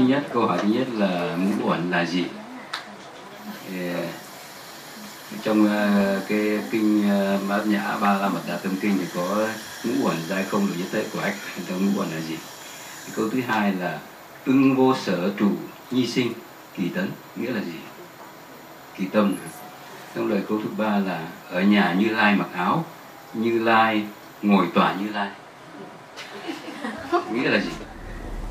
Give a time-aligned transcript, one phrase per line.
[0.00, 2.24] thứ nhất, câu hỏi thứ nhất là ngũ uẩn là gì?
[5.42, 9.46] Trong ờ, cái kinh ờ, bát nhã ba la mật đa tâm kinh thì có
[9.84, 11.34] ngũ uẩn giai không được nhất tế của ách
[11.68, 12.36] trong ngũ uẩn là gì?
[13.16, 13.98] Câu thứ hai là
[14.46, 15.50] ưng vô sở trụ
[15.90, 16.32] nhi sinh,
[16.76, 17.78] kỳ tấn, nghĩa là gì?
[18.98, 19.34] Kỳ tâm.
[20.14, 22.84] Trong lời câu thứ ba là ở nhà như lai mặc áo,
[23.34, 24.04] như lai
[24.42, 25.30] ngồi tòa như lai.
[27.32, 27.70] Nghĩa là gì?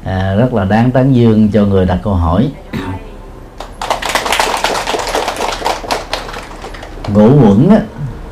[0.03, 2.51] À, rất là đáng tán dương cho người đặt câu hỏi.
[7.07, 7.69] Ngũ quẩn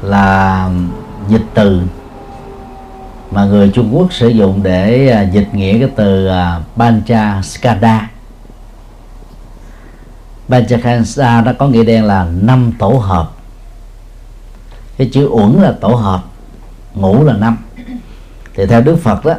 [0.02, 0.70] là
[1.28, 1.82] dịch từ
[3.32, 8.09] mà người Trung Quốc sử dụng để à, dịch nghĩa cái từ à, Pancha Skada
[11.45, 13.31] nó có nghĩa đen là năm tổ hợp.
[14.98, 16.22] Cái chữ uẩn là tổ hợp
[16.94, 17.58] ngũ là năm.
[18.56, 19.34] Thì theo Đức Phật đó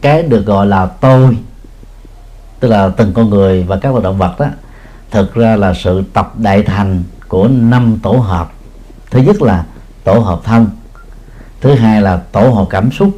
[0.00, 1.36] cái được gọi là tôi
[2.60, 4.46] tức là từng con người và các loài động vật đó
[5.10, 8.52] thực ra là sự tập đại thành của năm tổ hợp.
[9.10, 9.64] Thứ nhất là
[10.04, 10.66] tổ hợp thân
[11.60, 13.10] thứ hai là tổ hợp cảm xúc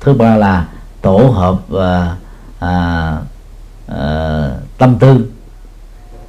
[0.00, 0.68] thứ ba là
[1.02, 1.82] tổ hợp uh,
[2.64, 3.22] uh,
[3.90, 5.30] uh, tâm tư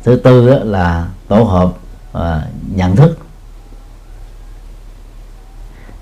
[0.03, 1.69] thứ tư là tổ hợp
[2.17, 2.43] uh,
[2.75, 3.19] nhận thức.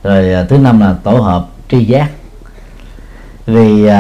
[0.04, 2.12] Rồi uh, thứ năm là tổ hợp tri giác.
[3.46, 3.92] Vì uh,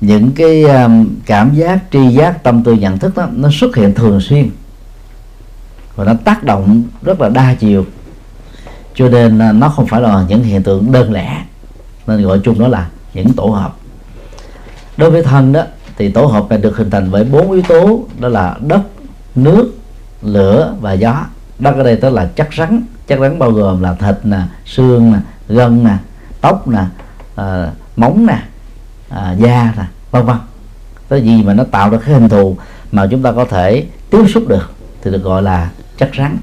[0.00, 3.94] những cái um, cảm giác tri giác tâm tư nhận thức đó nó xuất hiện
[3.94, 4.50] thường xuyên.
[5.96, 7.84] Và nó tác động rất là đa chiều.
[8.94, 11.44] Cho nên uh, nó không phải là những hiện tượng đơn lẻ.
[12.06, 13.76] Nên gọi chung đó là những tổ hợp.
[14.96, 15.62] Đối với thân đó
[15.96, 18.80] thì tổ hợp này được hình thành bởi bốn yếu tố đó là đất
[19.34, 19.74] nước
[20.22, 21.26] lửa và gió.
[21.58, 22.82] Đất ở đây tức là chất rắn.
[23.06, 25.96] Chất rắn bao gồm là thịt nè xương nè gân nè
[26.40, 26.84] tóc nè
[27.36, 28.42] à, móng nè
[29.10, 30.36] à, da nè vân vân.
[31.08, 32.56] Cái gì mà nó tạo ra cái hình thù
[32.92, 34.72] mà chúng ta có thể tiếp xúc được
[35.02, 36.38] thì được gọi là chất rắn.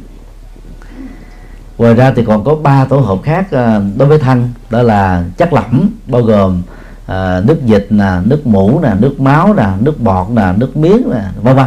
[1.78, 5.23] Ngoài ra thì còn có ba tổ hợp khác à, đối với thân đó là
[5.38, 6.61] chất lỏng bao gồm
[7.06, 11.10] à, nước dịch nè nước mũ nè nước máu nè nước bọt nè nước miếng
[11.11, 11.66] nè vân vân.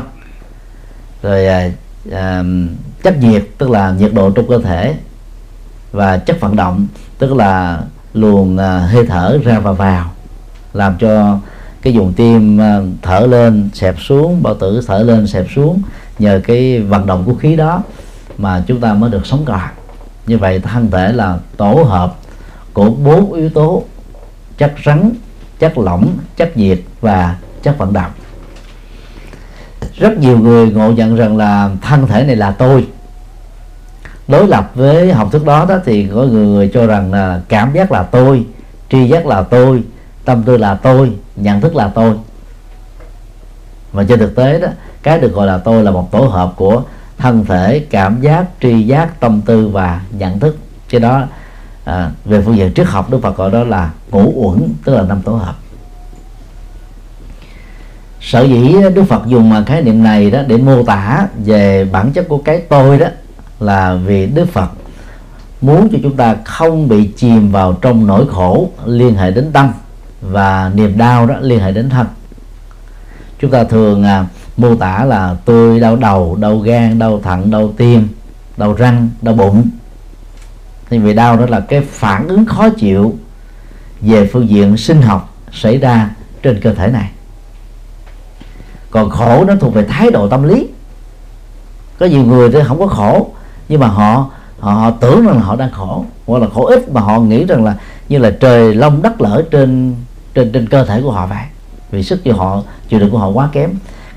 [1.22, 1.71] Rồi à,
[2.12, 2.43] à,
[3.03, 4.94] chất nhiệt tức là nhiệt độ trong cơ thể
[5.93, 6.87] và chất vận động
[7.19, 7.81] tức là
[8.15, 10.10] luồng à, hơi thở ra và vào
[10.72, 11.38] làm cho
[11.82, 15.82] cái vùng tim ờ, thở lên, xẹp xuống, bao tử thở lên, xẹp xuống
[16.19, 17.82] nhờ cái vận động của khí đó
[18.38, 19.60] mà chúng ta mới được sống còn.
[20.26, 22.14] Như vậy thân thể là tổ hợp
[22.72, 23.84] của bốn yếu tố
[24.59, 25.10] chất rắn,
[25.59, 28.10] chất lỏng, chất nhiệt và chất vận động.
[29.97, 32.86] Rất nhiều người ngộ nhận rằng là thân thể này là tôi.
[34.28, 37.92] Đối lập với học thức đó đó thì có người cho rằng là cảm giác
[37.92, 38.47] là tôi,
[38.91, 39.82] tri giác là tôi
[40.30, 42.14] tâm tư là tôi nhận thức là tôi.
[43.92, 44.68] Và trên thực tế đó
[45.02, 46.82] cái được gọi là tôi là một tổ hợp của
[47.18, 50.56] thân thể cảm giác tri giác tâm tư và nhận thức.
[50.88, 51.22] Cho đó
[51.84, 55.02] à, về phương diện triết học đức phật gọi đó là ngũ uẩn tức là
[55.02, 55.54] năm tổ hợp.
[58.20, 62.28] Sở dĩ đức phật dùng khái niệm này đó để mô tả về bản chất
[62.28, 63.06] của cái tôi đó
[63.60, 64.70] là vì đức phật
[65.60, 69.72] muốn cho chúng ta không bị chìm vào trong nỗi khổ liên hệ đến tâm
[70.20, 72.06] và niềm đau đó liên hệ đến thân
[73.41, 74.26] chúng ta thường à,
[74.56, 78.08] mô tả là tôi đau đầu đau gan đau thận đau tim
[78.56, 79.69] đau răng đau bụng.
[80.91, 83.14] Thì vì đau đó là cái phản ứng khó chịu
[84.00, 86.10] về phương diện sinh học xảy ra
[86.42, 87.10] trên cơ thể này.
[88.91, 90.69] Còn khổ nó thuộc về thái độ tâm lý.
[91.98, 93.30] Có nhiều người thì không có khổ
[93.69, 94.30] nhưng mà họ
[94.60, 96.04] họ, họ tưởng rằng là họ đang khổ.
[96.26, 97.75] Hoặc là khổ ít mà họ nghĩ rằng là
[98.09, 99.94] như là trời long đất lở trên
[100.34, 101.44] trên trên cơ thể của họ vậy
[101.91, 103.70] vì sức chịu họ, chịu đựng của họ quá kém.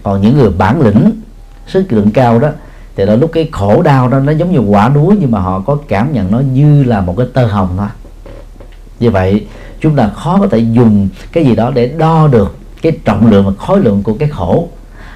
[0.03, 1.22] Còn những người bản lĩnh,
[1.68, 2.50] sức chịu đựng cao đó,
[2.96, 5.59] thì là lúc cái khổ đau đó, nó giống như quả núi nhưng mà họ
[5.59, 7.88] có cảm nhận nó như là một cái tơ hồng thôi.
[9.00, 9.47] Như vậy,
[9.79, 13.45] chúng ta khó có thể dùng cái gì đó để đo được cái trọng lượng
[13.45, 14.68] và khối lượng của cái khổ.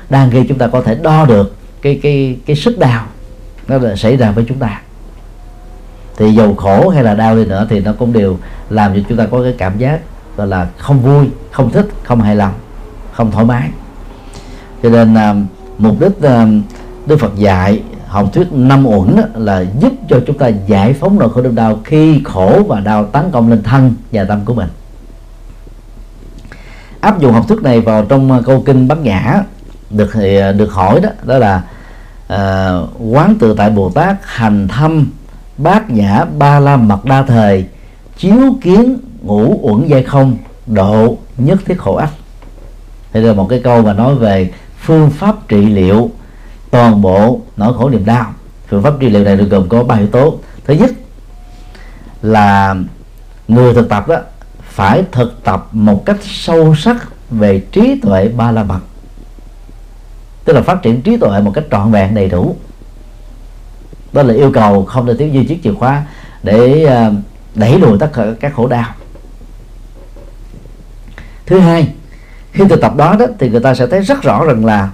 [0.10, 3.06] Đang khi chúng ta có thể đo được cái cái cái sức đau
[3.68, 4.82] nó là xảy ra với chúng ta.
[6.18, 8.38] Thì dầu khổ hay là đau đi nữa thì nó cũng đều
[8.70, 10.00] làm cho chúng ta có cái cảm giác
[10.38, 12.54] gọi là không vui không thích không hài lòng
[13.12, 13.70] không thoải mái.
[14.84, 15.36] Cho nên à,
[15.78, 16.48] mục đích à,
[17.06, 21.30] đức phật dạy học thuyết năm uẩn là giúp cho chúng ta giải phóng nỗi
[21.30, 24.70] khổ đau đau khi khổ và đau tấn công lên thân và tâm của mình.
[27.00, 29.44] Áp dụng học thuyết này vào trong à, câu kinh bát nhã
[29.90, 31.62] được thì được hỏi đó đó là
[32.34, 35.08] uh, quán tự tại bồ tát hành thâm
[35.58, 37.66] bát nhã ba la mật đa thời
[38.18, 42.14] chiếu kiến ngũ uẩn dây không, độ nhất thiết khổ ách.
[43.14, 46.12] Đây là một cái câu mà nói về phương pháp trị liệu
[46.72, 48.34] toàn bộ nỗi khổ niềm đau.
[48.68, 50.40] Phương pháp trị liệu này được gồm có ba yếu tố.
[50.66, 50.92] Thứ nhất
[52.22, 52.76] là
[53.48, 54.16] người thực tập đó
[54.62, 58.80] phải thực tập một cách sâu sắc về trí tuệ ba la mật
[60.48, 62.56] tức là phát triển trí tuệ một cách trọn vẹn, đầy đủ.
[64.14, 66.04] Đó là yêu cầu không thể thiếu duy chiếc chìa khóa
[66.44, 67.12] để ờ,
[67.56, 68.86] đẩy lùi tất cả các khổ đau
[71.48, 71.88] thứ hai
[72.52, 74.90] khi thực tập đó, đó thì người ta sẽ thấy rất rõ rằng là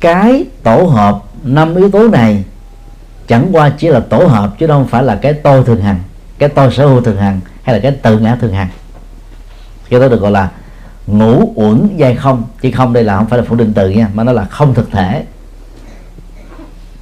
[0.00, 2.44] cái tổ hợp năm yếu tố này
[3.26, 6.00] chẳng qua chỉ là tổ hợp chứ không phải là cái tôi thường hằng
[6.38, 8.68] cái tôi sở hữu thường hằng hay là cái tự ngã thường hằng
[9.90, 10.50] cái đó được gọi là
[11.06, 14.08] ngũ uẩn dây không chỉ không đây là không phải là phủ định từ nha
[14.14, 15.24] mà nó là không thực thể.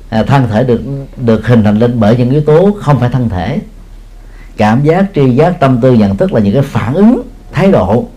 [0.09, 0.81] À, thân thể được
[1.17, 3.61] được hình thành lên bởi những yếu tố không phải thân thể.
[4.57, 8.09] Cảm giác tri giác tâm tư nhận thức là những cái phản ứng thái độ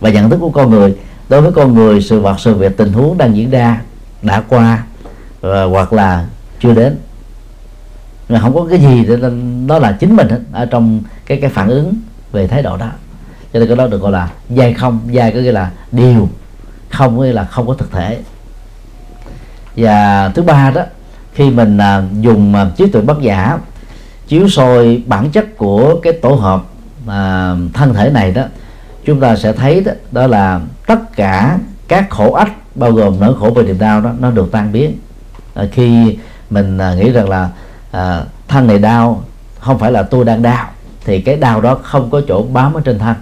[0.00, 0.96] và nhận thức của con người.
[1.28, 3.80] Đối với con người sự vật sự việc tình huống đang diễn ra
[4.22, 4.84] đã qua
[5.40, 6.26] và, hoặc là
[6.60, 6.98] chưa đến.
[8.28, 9.16] Mà không có cái gì để
[9.66, 11.94] nó là chính mình hết ở trong cái cái phản ứng
[12.32, 12.88] về thái độ đó.
[13.52, 15.00] Cho nên cái đó được gọi là dai không.
[15.14, 16.28] Dai có nghĩa là điều
[16.90, 18.18] không có nghĩa là không có thực thể.
[19.76, 20.82] Và thứ ba đó
[21.34, 23.58] khi mình à, dùng à, trí tuệ bất giả
[24.28, 26.62] chiếu soi bản chất của cái tổ hợp
[27.06, 28.42] à, thân thể này đó
[29.04, 31.58] chúng ta sẽ thấy đó, đó là tất cả
[31.88, 34.98] các khổ ách bao gồm nỗi khổ về niềm đau đó nó được tan biến.
[35.54, 36.18] À, khi
[36.50, 37.48] mình à, nghĩ rằng là
[37.90, 39.22] à, thân này đau
[39.60, 40.66] không phải là tôi đang đau
[41.04, 43.16] thì cái đau đó không có chỗ bám ở trên thân.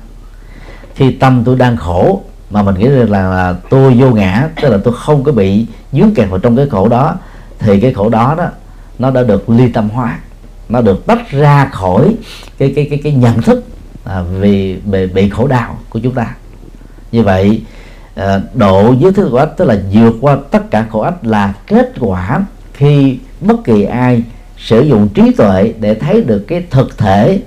[0.94, 4.68] Khi tâm tôi đang khổ mà mình nghĩ rằng là, là tôi vô ngã tức
[4.68, 7.16] là tôi không có bị dướng kẹt vào trong cái khổ đó
[7.58, 8.46] thì cái khổ đó đó
[8.98, 10.18] nó đã được ly tâm hóa
[10.68, 12.14] nó được tách ra khỏi
[12.58, 13.64] cái cái cái cái nhận thức
[14.08, 16.34] à, vì bị, bị khổ đau của chúng ta.
[17.12, 17.62] Như vậy
[18.14, 21.52] à, độ dưới thức của ách tức là vượt qua tất cả khổ ách là
[21.66, 24.22] kết quả khi bất kỳ ai
[24.58, 27.42] sử dụng trí tuệ để thấy được cái thực thể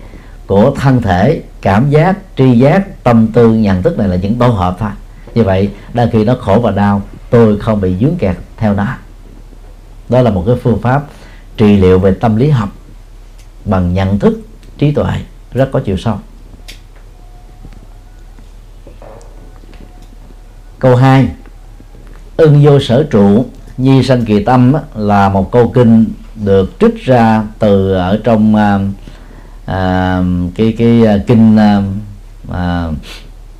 [0.48, 4.48] của thân thể cảm giác tri giác tâm tư nhận thức này là những tổ
[4.48, 4.90] hợp thôi.
[5.36, 8.88] Như vậy đôi khi nó khổ và đau tôi không bị dướng kẹt theo nó.
[10.10, 11.04] Đó là một cái phương pháp
[11.58, 12.70] trị liệu về tâm lý học
[13.66, 14.42] bằng nhận thức
[14.78, 15.12] trí tuệ.
[15.54, 16.20] Rất có chiều sâu.
[20.82, 21.28] Câu 2
[22.38, 23.46] ưng vô sở trụ
[23.78, 26.06] nhi sanh kỳ tâm là một câu kinh
[26.36, 28.80] được trích ra từ ở trong à,
[29.66, 30.22] à,
[30.56, 31.82] cái cái à, kinh à,
[32.52, 32.88] à,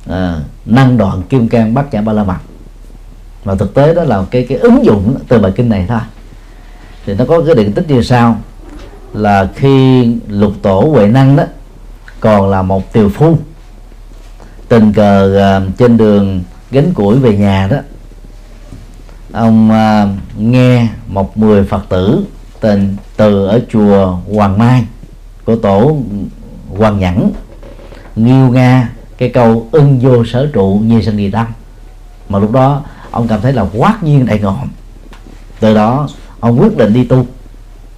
[0.08, 2.38] à, năng đoạn kim cang bát nhã ba la mật.
[3.44, 6.00] Và thực tế đó là cái cái ứng dụng từ bài kinh này thôi.
[7.06, 8.40] Thì nó có cái điện tích như sau.
[9.12, 11.44] Là khi lục tổ huệ năng đó
[12.20, 13.38] còn là một tiều phu
[14.68, 16.42] tình cờ uh, trên đường
[16.72, 17.76] gánh củi về nhà đó.
[19.32, 20.06] Ông à,
[20.38, 22.24] nghe một người phật tử
[22.60, 24.84] tên từ ở chùa hoàng mai
[25.44, 25.96] của tổ
[26.78, 27.32] hoàng nhẫn
[28.16, 28.88] nghiêu nga
[29.18, 31.46] cái câu ưng vô sở trụ như sanh địa tâm
[32.28, 34.56] mà lúc đó ông cảm thấy là quát nhiên đại ngộ
[35.60, 36.08] từ đó
[36.40, 37.26] ông quyết định đi tu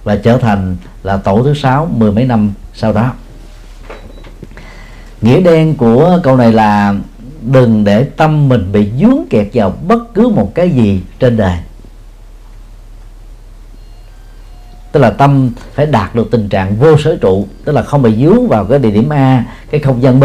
[0.03, 3.11] và trở thành là tổ thứ sáu mười mấy năm sau đó.
[5.21, 6.95] Nghĩa đen của câu này là
[7.51, 11.57] đừng để tâm mình bị dướng kẹt vào bất cứ một cái gì trên đời.
[14.91, 18.25] Tức là tâm phải đạt được tình trạng vô sở trụ, tức là không bị
[18.25, 20.23] dướng vào cái địa điểm a, cái không gian b.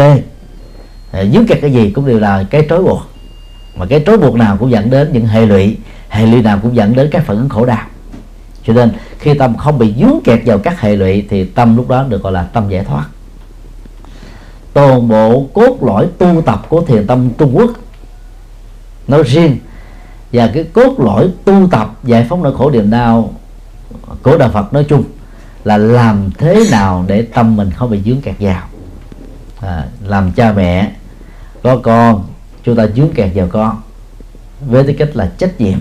[1.11, 3.01] Ờ, dướng kẹt cái gì cũng đều là cái trói buộc.
[3.75, 5.77] Mà cái trói buộc nào cũng dẫn đến những hệ lụy
[6.09, 7.85] hệ lụy nào cũng dẫn đến các phản ứng khổ đau.
[8.65, 11.89] Cho nên khi tâm không bị dướng kẹt vào các hệ lụy thì tâm lúc
[11.89, 13.05] đó được gọi là tâm giải thoát
[14.73, 17.71] toàn bộ cốt lõi tu tập của thiền tâm Trung Quốc.
[19.07, 19.57] Nói riêng
[20.33, 23.33] và cái cốt lõi tu tập giải phóng nỗi khổ niềm đau
[24.23, 25.03] của đạo Phật nói chung
[25.63, 28.63] là làm thế nào để tâm mình không bị dướng kẹt vào.
[29.61, 30.91] À, làm cha mẹ
[31.63, 32.23] có con
[32.63, 33.81] chúng ta dướng kẹt vào con.
[34.67, 35.79] Với tư cách là trách nhiệm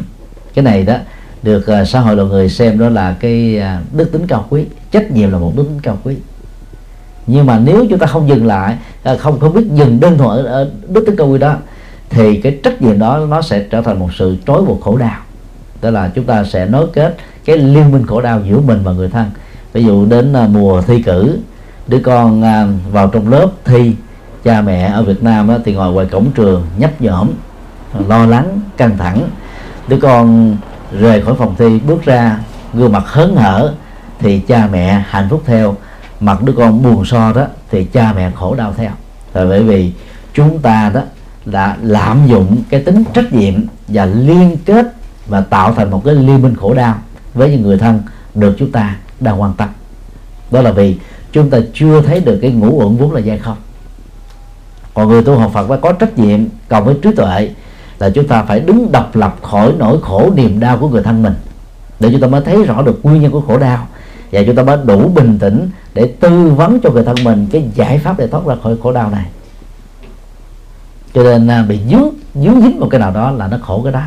[0.55, 0.97] cái này đó
[1.43, 4.65] được uh, xã hội loài người xem đó là cái uh, đức tính cao quý.
[4.91, 6.17] Trách nhiệm là một đức tính cao quý
[7.27, 10.29] nhưng mà nếu chúng ta không dừng lại à, không không biết dừng đơn thuần
[10.31, 11.55] ở, ở đức tính cao quý đó
[12.11, 15.19] thì cái trách nhiệm đó nó sẽ trở thành một sự trói buộc khổ đau.
[15.81, 18.93] Tức là chúng ta sẽ nối kết cái liên minh khổ đau giữa mình và
[18.93, 19.31] người thân.
[19.73, 21.39] Ví dụ đến à, mùa thi cử
[21.87, 23.95] đứa con à, vào trong lớp thi
[24.45, 27.29] cha mẹ ở Việt Nam đó, thì ngồi ngoài cổng trường nhấp nhổm
[28.09, 29.29] lo lắng căng thẳng.
[29.89, 30.57] Đứa con
[31.01, 32.39] rời khỏi phòng thi bước ra
[32.75, 33.75] gương mặt hớn hở
[34.19, 35.75] thì cha mẹ hạnh phúc theo
[36.21, 38.91] mặt đứa con buồn so đó, thì cha mẹ khổ đau theo.
[39.35, 39.93] Là bởi vì
[40.35, 41.01] chúng ta đó
[41.45, 43.55] đã lạm dụng cái tính trách nhiệm
[43.89, 44.95] và liên kết
[45.27, 46.95] và tạo thành một cái liên minh khổ đau
[47.35, 48.03] với những người thân
[48.35, 49.69] được chúng ta đang quan tâm.
[50.51, 50.97] Đó là vì
[51.33, 53.57] chúng ta chưa thấy được cái ngũ uẩn vốn là giai không.
[54.95, 57.51] Còn người tu học Phật phải có trách nhiệm cộng với trí tuệ
[57.99, 61.23] là chúng ta phải đứng độc lập khỏi nỗi khổ niềm đau của người thân
[61.23, 61.35] mình
[62.01, 63.87] để chúng ta mới thấy rõ được nguyên nhân của khổ đau
[64.33, 67.65] và chúng ta mới đủ bình tĩnh để tư vấn cho người thân mình cái
[67.75, 69.27] giải pháp để thoát ra khỏi khổ đau này.
[71.15, 73.93] Cho nên à, bị dướng dướng dính một cái nào đó là nó khổ cái
[73.93, 74.03] đó.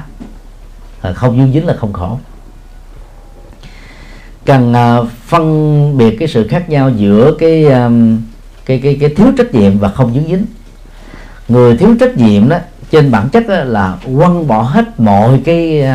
[1.01, 2.17] À, không dướng dính là không khổ.
[4.45, 7.89] Cần à, phân biệt cái sự khác nhau giữa cái à,
[8.65, 10.45] cái cái cái thiếu trách nhiệm và không dướng dính.
[11.47, 12.57] Người thiếu trách nhiệm đó
[12.91, 15.87] trên bản chất đó là quăng bỏ hết mọi cái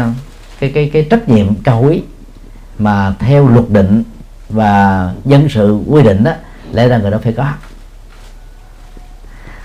[0.61, 2.03] cái cái cái trách nhiệm cao quý
[2.79, 4.03] mà theo luật định
[4.49, 6.33] và dân sự quy định đó
[6.73, 7.53] lẽ ra người đó phải có.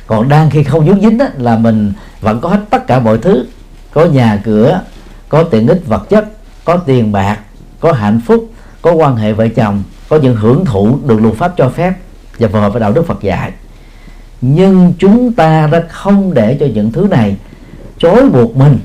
[0.08, 3.18] Còn đang khi không dính dính đó, là mình vẫn có hết tất cả mọi
[3.18, 3.46] thứ.
[3.94, 4.82] Có nhà cửa
[5.30, 6.26] có tiện ích vật chất
[6.66, 7.40] có tiền bạc
[7.80, 8.50] có hạnh phúc
[8.82, 11.94] có quan hệ vợ chồng có những hưởng thụ được luật pháp cho phép
[12.40, 13.52] và phù hợp với đạo đức Phật dạy.
[14.42, 17.38] Nhưng chúng ta đã không để cho những thứ này
[17.98, 18.80] trói buộc mình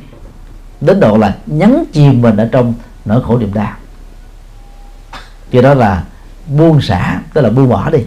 [0.80, 2.74] đến độ là nhấn chìm mình ở trong
[3.04, 3.72] nỗi khổ niềm đau
[5.52, 6.04] cho đó là
[6.56, 7.98] buông xả tức là buông bỏ đi.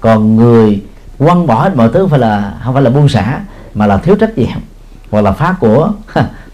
[0.00, 0.82] Còn người
[1.18, 3.40] quăng bỏ hết mọi thứ phải là không phải là buông xả
[3.74, 4.58] mà là thiếu trách nhiệm
[5.10, 5.92] hoặc là phá của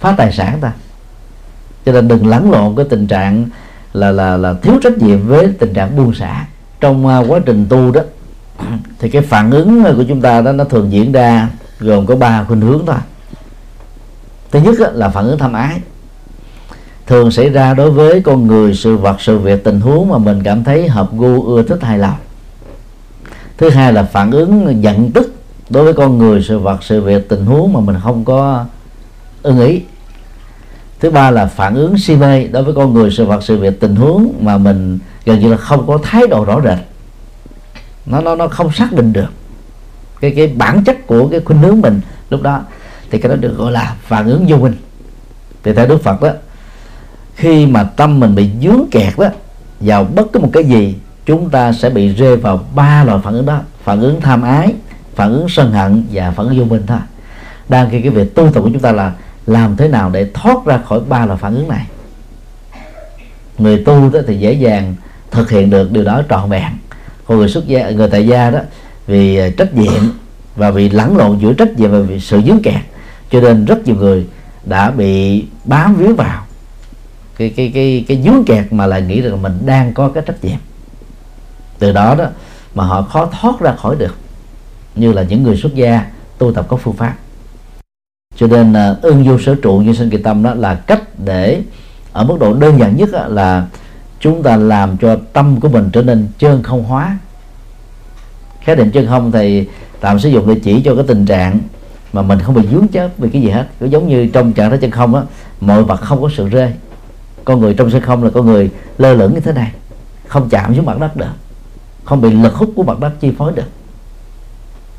[0.00, 0.72] phá tài sản ta.
[1.86, 3.46] Cho nên đừng lẫn lộn cái tình trạng
[3.92, 6.46] là là là thiếu trách nhiệm với tình trạng buông xả.
[6.80, 8.00] Trong uh, quá trình tu đó
[8.98, 11.48] thì cái phản ứng của chúng ta đó nó thường diễn ra
[11.80, 12.96] gồm có ba khuynh hướng thôi.
[14.50, 15.80] Thứ nhất là phản ứng tham ái
[17.10, 20.42] thường xảy ra đối với con người sự vật, sự việc, tình huống mà mình
[20.42, 22.16] cảm thấy hợp gu, ưa thích hài lòng
[23.58, 25.34] thứ hai là phản ứng giận tức
[25.70, 28.64] đối với con người, sự vật, sự việc, tình huống mà mình không có
[29.42, 29.82] ưng ý.
[31.00, 33.80] Thứ ba là phản ứng si mê đối với con người, sự vật, sự việc,
[33.80, 36.78] tình huống mà mình gần như là không có thái độ rõ rệt.
[38.06, 39.30] Nó nó nó không xác định được
[40.20, 42.00] cái cái bản chất của cái khuynh hướng mình
[42.30, 42.60] lúc đó.
[43.10, 44.76] Thì cái đó được gọi là phản ứng vô minh.
[45.62, 46.30] Thì theo đức phật đó
[47.40, 49.28] khi mà tâm mình bị dướng kẹt đó
[49.80, 53.34] vào bất cứ một cái gì, chúng ta sẽ bị rơi vào ba loại phản
[53.34, 53.60] ứng đó.
[53.84, 54.74] Phản ứng tham ái,
[55.14, 56.98] phản ứng sân hận và phản ứng vô minh thôi.
[57.68, 59.12] Đang khi cái việc tu tập của chúng ta là
[59.46, 61.86] làm thế nào để thoát ra khỏi ba loại phản ứng này.
[63.58, 64.94] Người tu đó thì dễ dàng
[65.30, 66.72] thực hiện được điều đó trọn vẹn.
[67.26, 68.58] Còn người xuất gia, người tại gia đó,
[69.06, 70.02] vì à, trách nhiệm
[70.56, 72.80] và vì lẫn lộn giữa trách nhiệm và vì sự dướng kẹt,
[73.30, 74.26] cho nên rất nhiều người
[74.64, 76.42] đã bị bám víu vào
[77.40, 80.44] cái cái cái cái dướng kẹt mà lại nghĩ rằng mình đang có cái trách
[80.44, 80.58] nhiệm.
[81.78, 82.24] Từ đó đó
[82.74, 84.14] mà họ khó thoát ra khỏi được,
[84.94, 86.06] như là những người xuất gia
[86.38, 87.14] tu tập có phương pháp.
[88.36, 91.62] Cho nên à, ưng vô sở trụ như sinh kỳ tâm đó là cách để,
[92.12, 93.66] ở mức độ đơn giản nhất là
[94.20, 97.18] chúng ta làm cho tâm của mình trở nên chân không hóa.
[98.60, 99.68] Khái niệm chân không thì
[100.00, 101.58] tạm sử dụng để chỉ cho cái tình trạng
[102.12, 103.66] mà mình không bị dướng chấp vì cái gì hết.
[103.80, 105.22] Nó giống như trong trạng thái chân không á,
[105.60, 106.72] mọi vật không có sự rơi
[107.44, 109.72] con người trong sân không là con người lơ lửng như thế này.
[110.26, 111.26] Không chạm xuống mặt đất được.
[112.04, 113.68] Không bị lực hút của mặt đất chi phối được.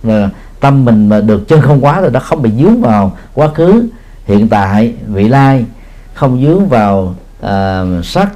[0.04, 0.30] Là
[0.60, 3.88] tâm mình mà được chân không quá rồi nó không bị dướng vào quá khứ
[4.26, 5.66] hiện tại vị lai.
[6.14, 8.32] Không dướng vào uh, sắc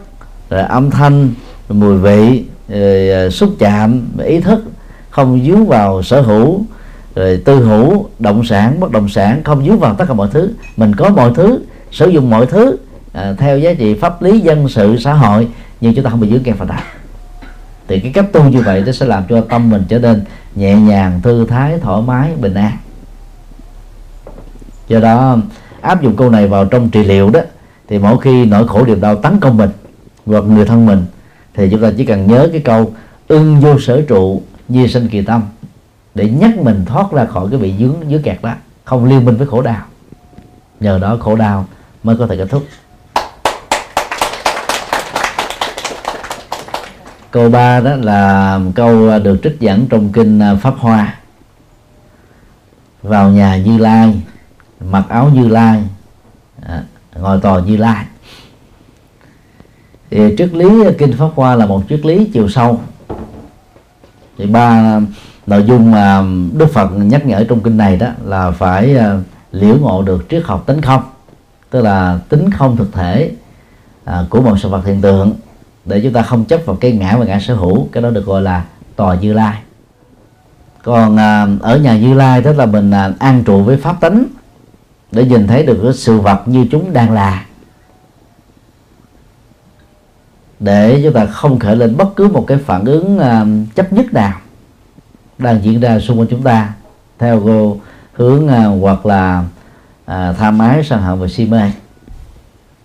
[0.49, 1.33] rồi âm thanh
[1.69, 4.63] rồi mùi vị rồi, uh, xúc chạm ý thức.
[5.09, 6.63] Không dướng vào sở hữu
[7.15, 10.49] rồi tư hữu động sản bất động sản không dướng vào tất cả mọi thứ.
[10.77, 11.59] Mình có mọi thứ
[11.91, 12.77] sử dụng mọi thứ
[13.15, 15.47] Ờ, theo giá trị pháp lý dân sự xã hội,
[15.81, 16.81] nhưng chúng ta không bị dướng kẹt phật đạo
[17.87, 20.23] thì cái cách tu như vậy nó sẽ làm cho tâm mình trở nên
[20.55, 22.77] nhẹ nhàng, thư thái, thoải mái, bình an.
[24.87, 25.37] Do đó,
[25.81, 27.39] áp dụng câu này vào trong trị liệu đó,
[27.87, 29.69] thì mỗi khi nỗi khổ niềm đau tấn công mình
[30.25, 31.05] hoặc người thân mình,
[31.53, 32.93] thì chúng ta chỉ cần nhớ cái câu
[33.27, 35.43] ưng vô sở trụ di sinh kỳ tâm,
[36.15, 38.53] để nhắc mình thoát ra khỏi cái bị dướng dưới kẹt đó,
[38.83, 39.81] không liên minh với khổ đau.
[40.79, 41.65] Nhờ đó khổ đau
[42.03, 42.63] mới có thể kết thúc.
[47.35, 51.15] Câu ba đó là câu à, được trích dẫn trong kinh à, pháp hoa.
[53.03, 54.21] Vào nhà như lai
[54.79, 55.83] mặc áo như lai
[56.61, 56.83] à,
[57.19, 58.05] ngồi tòa như lai.
[60.11, 62.79] Thì triết lý à, kinh pháp hoa là một triết lý chiều sâu.
[64.37, 64.99] Thì ba
[65.47, 66.23] nội dung mà
[66.53, 68.97] đức phật nhắc nhở trong kinh này đó là phải
[69.51, 71.03] liễu ngộ được triết học tính không
[71.69, 73.31] tức là tính không thực thể
[74.29, 75.33] của một sự vật hiện tượng
[75.85, 78.25] để chúng ta không chấp vào cái ngã và ngã sở hữu cái đó được
[78.25, 78.65] gọi là
[78.95, 79.61] tòa như lai.
[80.83, 84.25] Còn à, ở nhà như lai tức là mình à, an trụ với pháp tánh
[85.11, 87.45] để nhìn thấy được cái sự vật như chúng đang là.
[90.59, 94.13] Để chúng ta không khởi lên bất cứ một cái phản ứng à, chấp nhất
[94.13, 94.39] nào
[95.37, 96.73] đang diễn ra xung quanh chúng ta
[97.19, 97.39] theo
[98.13, 99.43] hướng à, hoặc là
[100.05, 101.71] à, tham ái sân hận và si mê.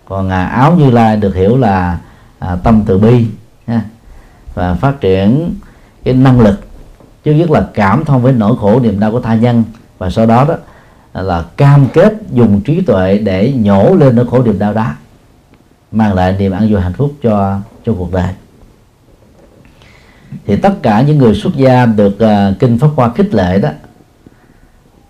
[0.05, 1.99] Còn áo như lai được hiểu là
[2.41, 3.25] à, tâm từ bi
[3.67, 3.81] ha,
[4.53, 5.55] và phát triển
[6.03, 6.59] cái năng lực
[7.23, 9.63] chứ nhất là cảm thông với nỗi khổ niềm đau của tha nhân.
[9.97, 10.55] Và sau đó đó
[11.13, 14.87] là cam kết dùng trí tuệ để nhổ lên nỗi khổ niềm đau đó
[15.91, 18.33] mang lại niềm an vui hạnh phúc cho cho cuộc đời.
[20.45, 23.69] Thì tất cả những người xuất gia được uh, kinh pháp hoa khích lệ đó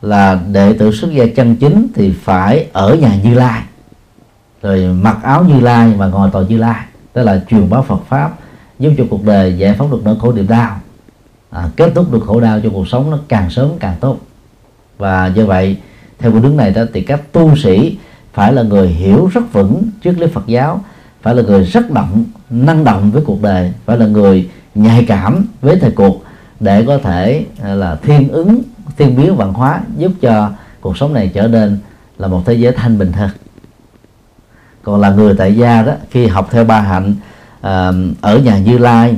[0.01, 3.61] là đệ tử xuất gia chân chính thì phải ở nhà như lai.
[4.61, 8.01] Rồi mặc áo như lai và ngồi tòa như lai đó là truyền bá phật
[8.09, 8.31] pháp
[8.79, 10.79] giúp cho cuộc đời giải phóng được nỗi khổ niềm đau.
[11.49, 14.17] À, kết thúc được khổ đau cho cuộc sống nó càng sớm càng tốt.
[14.97, 15.77] Và do vậy
[16.19, 17.97] theo cái hướng này đó thì các tu sĩ
[18.33, 20.81] phải là người hiểu rất vững trước lý Phật giáo
[21.21, 25.47] phải là người rất động năng động với cuộc đời phải là người nhạy cảm
[25.61, 26.23] với thời cuộc
[26.59, 28.61] để có thể à, là thiên ứng
[28.97, 30.51] thiên biến văn hóa giúp cho
[30.81, 31.77] cuộc sống này trở nên
[32.17, 33.29] là một thế giới thanh bình hơn
[34.83, 37.15] còn là người tại gia đó khi học theo ba hạnh
[37.61, 39.15] à, ở nhà như lai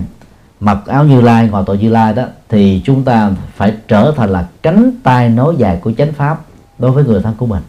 [0.59, 4.29] mặc áo như lai ngồi tội như lai đó thì chúng ta phải trở thành
[4.29, 6.41] là cánh tay nối dài của chánh pháp
[6.79, 7.63] đối với người thân của mình.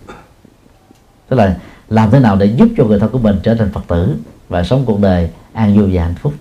[1.29, 1.57] Tức là
[1.89, 4.17] làm thế nào để giúp cho người thân của mình trở thành phật tử
[4.49, 6.35] và sống cuộc đời an vui và hạnh phúc.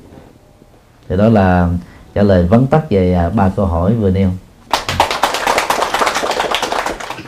[1.09, 1.69] Thì đó là
[2.15, 4.31] trả lời vấn tắc về à, ba câu hỏi vừa nêu.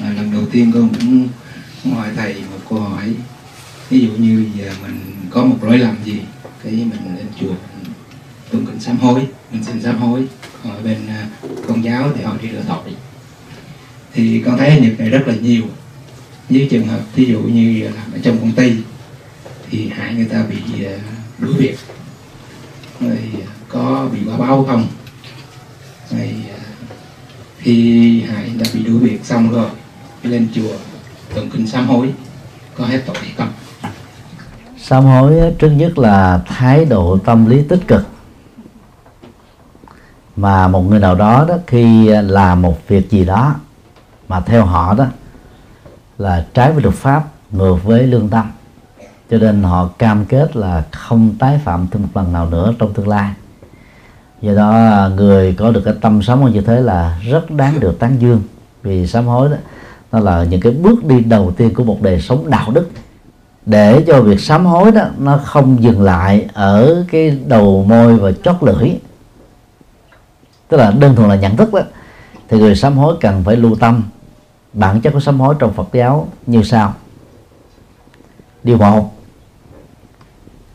[0.01, 1.27] À, lần đầu tiên con cũng
[1.95, 3.15] hỏi thầy một câu hỏi
[3.89, 6.19] ví dụ như giờ mình có một lỗi lầm gì,
[6.63, 7.53] cái mình lên chùa
[8.51, 10.27] tụng kinh sám hối, mình xin sám hối
[10.63, 11.29] còn ở bên à,
[11.67, 12.93] công giáo thì họ đi rửa tội.
[14.13, 15.63] Thì con thấy nghiệp này rất là nhiều.
[16.49, 18.71] Với trường hợp ví dụ như làm ở trong công ty,
[19.69, 20.97] thì hại người ta bị à,
[21.39, 21.77] đuổi việc.
[22.99, 24.87] Rồi à, có bị quả báo không?
[26.11, 26.35] Rồi
[27.59, 29.69] khi hại người ta bị đuổi việc xong rồi
[30.23, 30.75] lên chùa
[31.35, 32.09] tụng kinh sám hối,
[32.75, 33.53] có hết tội hay không?
[34.87, 38.05] Sám hối trước nhất là thái độ tâm lý tích cực.
[40.35, 43.55] Mà một người nào đó đó, khi làm một việc gì đó
[44.27, 45.05] mà theo họ đó,
[46.17, 48.51] là trái với luật pháp, ngược với lương tâm.
[49.31, 52.93] Cho nên họ cam kết là không tái phạm thêm một lần nào nữa trong
[52.93, 53.33] tương lai.
[54.41, 57.99] Do đó, người có được cái tâm sám hối như thế là rất đáng được
[57.99, 58.41] tán dương.
[58.83, 59.57] Vì sám hối đó,
[60.11, 62.89] nó là những cái bước đi đầu tiên của một đời sống đạo đức
[63.65, 68.31] để cho việc sám hối đó nó không dừng lại ở cái đầu môi và
[68.43, 68.89] chót lưỡi.
[70.67, 71.81] Tức là đơn thuần là nhận thức đó,
[72.49, 74.03] thì người sám hối cần phải lưu tâm.
[74.73, 76.93] Bản chất của sám hối trong Phật giáo như sau.
[78.63, 79.11] Điều một,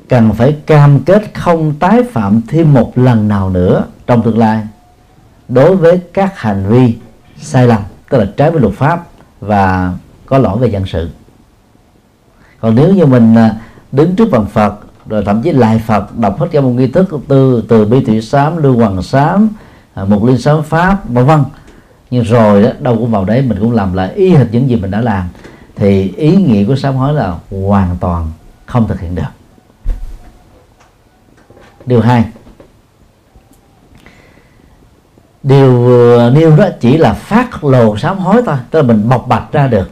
[0.09, 4.67] cần phải cam kết không tái phạm thêm một lần nào nữa trong tương lai
[5.49, 6.99] đối với các hành vi
[7.41, 9.07] sai lầm, tức là trái với luật pháp
[9.41, 9.93] và
[10.27, 11.11] có lỗi về dân sự
[12.61, 13.55] còn nếu như mình à,
[13.93, 14.75] đứng trước bàn Phật,
[15.07, 18.23] rồi thậm chí lại Phật, đọc hết cả một nghi thức từ từ bi thủy
[18.23, 19.49] sám, lưu hoàng sám
[19.95, 21.45] à, một liên sám pháp, vân vân.
[22.11, 24.77] Nhưng rồi đó, đâu cũng vào đấy, mình cũng làm lại y hệt những gì
[24.77, 25.29] mình đã làm.
[25.77, 28.31] Thì ý nghĩa của sám hối là hoàn toàn
[28.67, 29.23] không thực hiện được.
[31.87, 32.25] Điều hai.
[35.43, 39.29] Điều vừa nêu đó chỉ là phát lồ sám hối thôi, tức là mình bộc
[39.29, 39.91] bạch ra được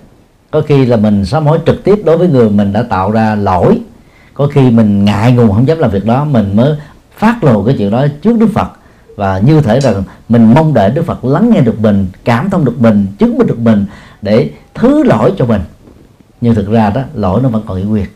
[0.50, 3.34] có khi là mình sám hối trực tiếp đối với người mình đã tạo ra
[3.34, 3.80] lỗi.
[4.34, 6.76] Có khi mình ngại ngùng, không dám làm việc đó, mình mới
[7.16, 8.68] phát lộ cái chuyện đó trước đức phật.
[9.16, 12.64] Và như thể rằng mình mong đợi đức phật lắng nghe được mình, cảm thông
[12.64, 13.86] được mình, chứng minh được mình
[14.22, 15.60] để thứ lỗi cho mình.
[16.40, 18.06] Nhưng thực ra đó, lỗi nó vẫn còn yếu nguyên.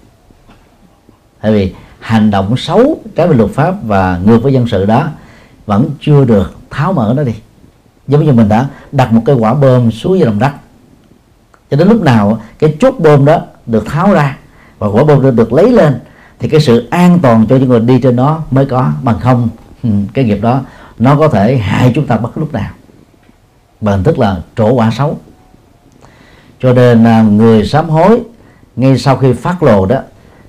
[1.40, 5.08] Tại vì hành động xấu, trái với luật pháp và ngược với dân sự đó,
[5.66, 7.34] vẫn chưa được tháo mở nó đi.
[8.08, 10.52] Giống như mình đã đặt một cái quả bơm xuống dưới lòng đất
[11.72, 14.36] cho đến lúc nào cái chốt bơm đó được tháo ra
[14.78, 16.00] và quả bơm được, lấy lên
[16.38, 19.48] thì cái sự an toàn cho những người đi trên nó mới có bằng không.
[19.82, 20.60] Ừ, cái nghiệp đó
[20.98, 22.70] nó có thể hại chúng ta bất cứ lúc nào.
[23.80, 25.18] Bằng tức là trổ quả xấu.
[26.60, 28.20] Cho nên à, người sám hối
[28.76, 30.00] ngay sau khi phát lộ đó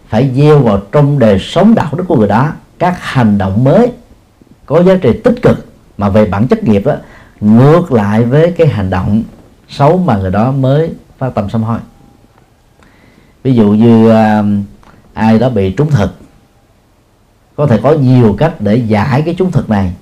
[0.07, 3.91] phải gieo vào trong đời sống đạo đức của người đó các hành động mới
[4.65, 5.65] có giá trị tích cực
[5.97, 6.95] mà về bản chất nghiệp đó
[7.41, 9.23] ngược lại với cái hành động
[9.69, 11.79] xấu mà người đó mới phát tâm sám hối.
[13.43, 14.43] Ví dụ như à,
[15.13, 16.19] ai đó bị trúng thực
[17.55, 19.93] có thể có nhiều cách để giải cái trúng thực này.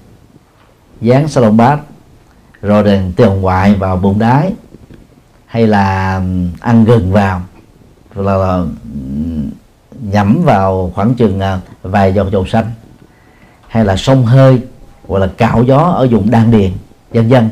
[1.02, 1.80] Dán salon bát
[2.62, 4.54] rồi đèn tiền ngoại vào bụng đái
[5.46, 6.22] hay là
[6.60, 7.42] ăn gừng vào
[8.16, 8.66] rồi là, là
[10.02, 12.66] nhẩm vào khoảng chừng à, vài giọt dầu xanh
[13.68, 14.62] hay là sông hơi
[15.08, 16.72] hoặc là cạo gió ở vùng đan điền
[17.14, 17.50] vân vân.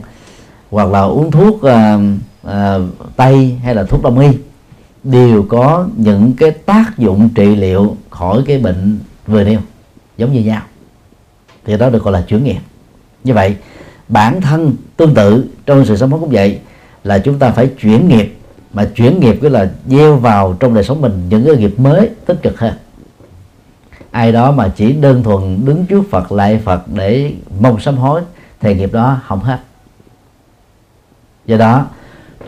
[0.71, 2.01] Hoặc là uống thuốc uh,
[2.43, 2.77] à,
[3.15, 4.29] tây hay là thuốc đông y
[5.03, 9.59] đều có những cái tác dụng trị liệu khỏi cái bệnh vừa nêu
[10.17, 10.61] giống như nhau
[11.65, 12.59] thì đó được gọi là chuyển nghiệp.
[13.23, 13.55] Như vậy
[14.07, 16.59] bản thân tương tự trong sự sống cũng vậy
[17.03, 18.35] là chúng ta phải chuyển nghiệp.
[18.73, 22.09] Mà chuyển nghiệp cái là gieo vào trong đời sống mình những cái nghiệp mới
[22.25, 22.73] tích cực hơn.
[24.11, 28.21] Ai đó mà chỉ đơn thuần đứng trước Phật lại Phật để mong sám hối
[28.59, 29.59] thì nghiệp đó không hết.
[31.45, 31.85] Do đó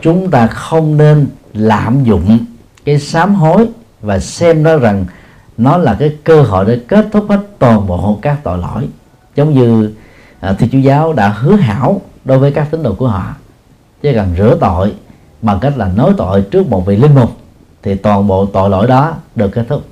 [0.00, 2.38] chúng ta không nên lạm dụng
[2.84, 3.68] cái sám hối
[4.00, 5.06] và xem nó rằng
[5.56, 8.88] nó là cái cơ hội để kết thúc hết toàn bộ các tội lỗi.
[9.34, 9.94] Giống như
[10.40, 13.34] à, thiên chúa giáo đã hứa hảo đối với các tín đồ của họ
[14.02, 14.94] chỉ cần rửa tội
[15.42, 17.30] bằng cách là nói tội trước một vị linh mục
[17.82, 19.82] thì toàn bộ tội lỗi đó được kết thúc.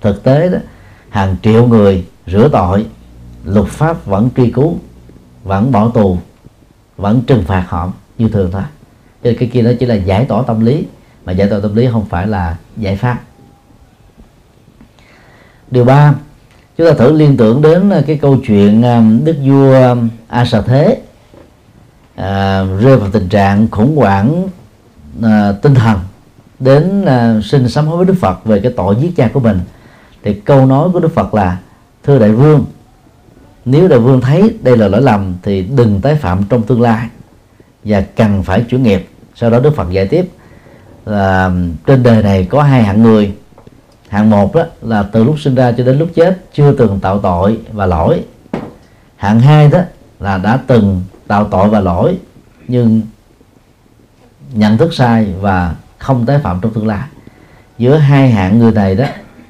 [0.00, 0.58] Thực tế đó
[1.08, 2.86] hàng triệu người rửa tội
[3.44, 4.76] luật pháp vẫn truy cứu
[5.44, 6.18] vẫn bỏ tù
[6.96, 8.62] vẫn trừng phạt họ như thường thôi
[9.24, 10.84] cho cái kia nó chỉ là giải tỏa tâm lý.
[11.24, 13.20] Mà giải tỏa tâm lý không phải là giải pháp.
[15.70, 16.14] Điều ba
[16.78, 20.60] chúng ta thử liên tưởng đến cái câu chuyện um, đức vua um, a sa
[20.60, 20.98] thế
[22.14, 24.48] à, rơi vào tình trạng khủng hoảng
[25.22, 25.98] à, tinh thần
[26.58, 29.60] đến à, xin sám hối với đức phật về cái tội giết cha của mình.
[30.22, 31.58] Thì câu nói của đức phật là
[32.02, 32.64] thưa đại vương
[33.64, 37.08] nếu đại vương thấy đây là lỗi lầm thì đừng tái phạm trong tương lai
[37.84, 40.28] và cần phải chuyển nghiệp sau đó đức phật giải tiếp
[41.06, 41.50] là,
[41.86, 43.34] trên đời này có hai hạng người.
[44.08, 47.18] Hạng một đó là từ lúc sinh ra cho đến lúc chết, chưa từng tạo
[47.18, 48.24] tội và lỗi.
[49.16, 49.80] Hạng hai đó,
[50.20, 52.18] là đã từng tạo tội và lỗi,
[52.68, 53.00] nhưng
[54.52, 57.08] nhận thức sai và không tái phạm trong tương lai.
[57.78, 59.04] Giữa hai hạng người này đó,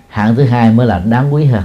[0.09, 1.63] hạng thứ hai mới là đáng quý hơn.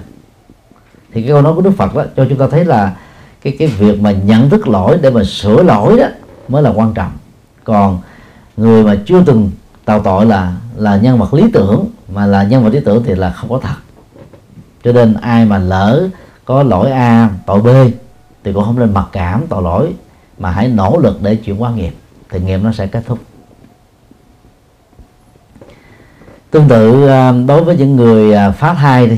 [1.14, 2.96] Thì cái câu nói của đức phật đó, cho chúng ta thấy là
[3.42, 6.08] cái cái việc mà nhận thức lỗi để mà sửa lỗi đó
[6.48, 7.12] mới là quan trọng.
[7.64, 8.02] Còn
[8.60, 9.52] người mà chưa từng
[9.86, 13.16] tạo tội là là nhân vật lý tưởng, mà là nhân vật lý tưởng thì
[13.16, 13.76] là không có thật.
[14.84, 16.08] Cho nên ai mà lỡ
[16.46, 17.68] có lỗi a, tội b,
[18.44, 19.94] thì cũng không nên mặc cảm tội lỗi,
[20.38, 21.94] mà hãy nỗ lực để chuyển qua nghiệp,
[22.30, 23.20] thì nghiệp nó sẽ kết thúc.
[26.52, 29.18] Tương tự à, đối với những người phát phá thai đi,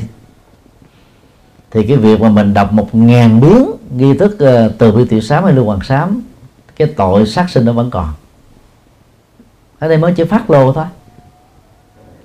[1.70, 5.20] thì cái việc mà mình đọc một ngàn biến nghi thức à, từ bi tiểu
[5.20, 6.20] sám hay lưu hoàng sám
[6.76, 8.08] cái tội sát sinh nó vẫn còn
[9.82, 10.84] ở đây mới chỉ phát lô thôi.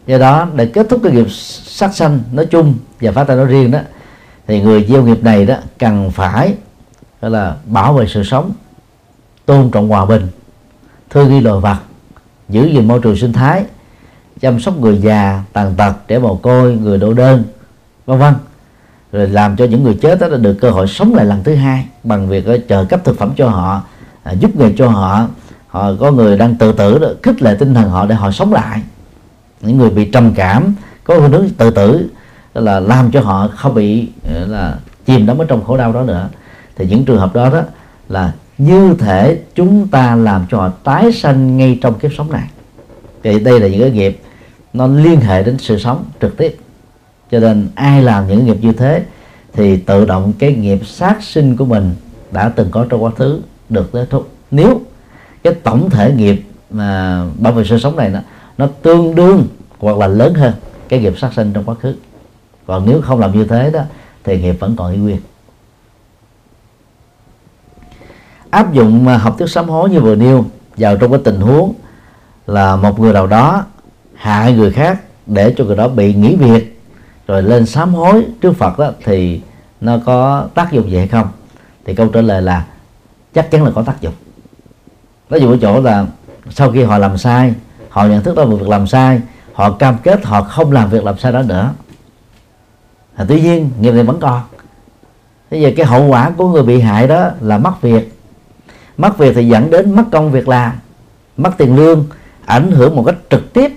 [0.08, 1.28] Do đó, để kết thúc cái nghiệp
[1.66, 3.80] sát sanh nói chung và phát tài nói riêng đó,
[4.48, 6.54] thì người gieo nghiệp này đó cần phải,
[7.22, 8.52] gọi là, bảo vệ sự sống,
[9.46, 10.28] tôn trọng hòa bình,
[11.10, 11.78] thương yêu loài vật,
[12.50, 13.66] giữ gìn môi trường sinh thái,
[14.40, 17.44] chăm sóc người già, tàn tật, trẻ mồ côi, người đổ đơn,
[18.06, 18.34] vân vân.
[19.12, 21.86] Rồi làm cho những người chết đó được cơ hội sống lại lần thứ hai
[22.04, 23.82] bằng việc ờ, trợ cấp thực phẩm cho họ
[24.24, 25.28] à, giúp nghề cho họ
[25.78, 28.54] họ có người đang tự tử đó, khích lệ tinh thần họ để họ sống
[28.54, 28.82] lại.
[29.62, 32.10] Những người bị trầm cảm có hướng hướng tự tử
[32.54, 36.04] là làm cho họ không bị ờ, là chìm đắm ở trong khổ đau đó
[36.04, 36.30] nữa.
[36.76, 37.62] Thì những trường hợp đó đó
[38.10, 42.50] là như thể chúng ta làm cho họ tái sanh ngay trong kiếp sống này.
[43.24, 44.22] Thì đây là những cái nghiệp
[44.74, 46.58] nó liên hệ đến sự sống trực tiếp.
[47.32, 49.04] Cho nên ai làm những nghiệp như thế
[49.54, 51.96] thì tự động cái nghiệp sát sinh của mình
[52.32, 54.30] đã từng có trong quá khứ được kết thúc.
[54.52, 54.82] Nếu
[55.52, 58.20] cái tổng thể nghiệp mà bảo vệ sự sống này nó
[58.58, 59.48] nó tương đương
[59.80, 60.54] hoặc là lớn hơn
[60.90, 61.96] cái nghiệp sát sinh trong quá khứ.
[62.66, 63.82] Còn nếu không làm như thế đó,
[64.24, 65.18] thì nghiệp vẫn còn y nguyên.
[68.50, 70.46] Áp dụng à, học thuyết sám hối như vừa nêu
[70.78, 71.74] vào trong cái tình huống
[72.48, 73.66] là một người nào đó
[74.16, 76.82] hại người khác để cho người đó bị nghỉ việc,
[77.28, 79.42] rồi lên sám hối trước Phật đó, thì
[79.82, 81.28] nó có tác dụng gì hay không?
[81.86, 82.66] Thì câu trả lời là
[83.34, 84.14] chắc chắn là có tác dụng
[85.30, 86.06] ví dụ ở chỗ là
[86.50, 87.54] sau khi họ làm sai
[87.90, 89.22] họ nhận thức ra việc làm sai
[89.54, 91.74] họ cam kết họ không làm việc làm sai đó nữa.
[93.16, 94.42] À, tuy nhiên nghiệp này vẫn còn.
[95.52, 98.14] Thế giờ cái hậu quả của người bị hại đó là mất việc.
[98.98, 100.72] Mất việc thì dẫn đến mất công việc làm
[101.38, 102.06] mất tiền lương
[102.46, 103.72] ảnh hưởng một cách trực tiếp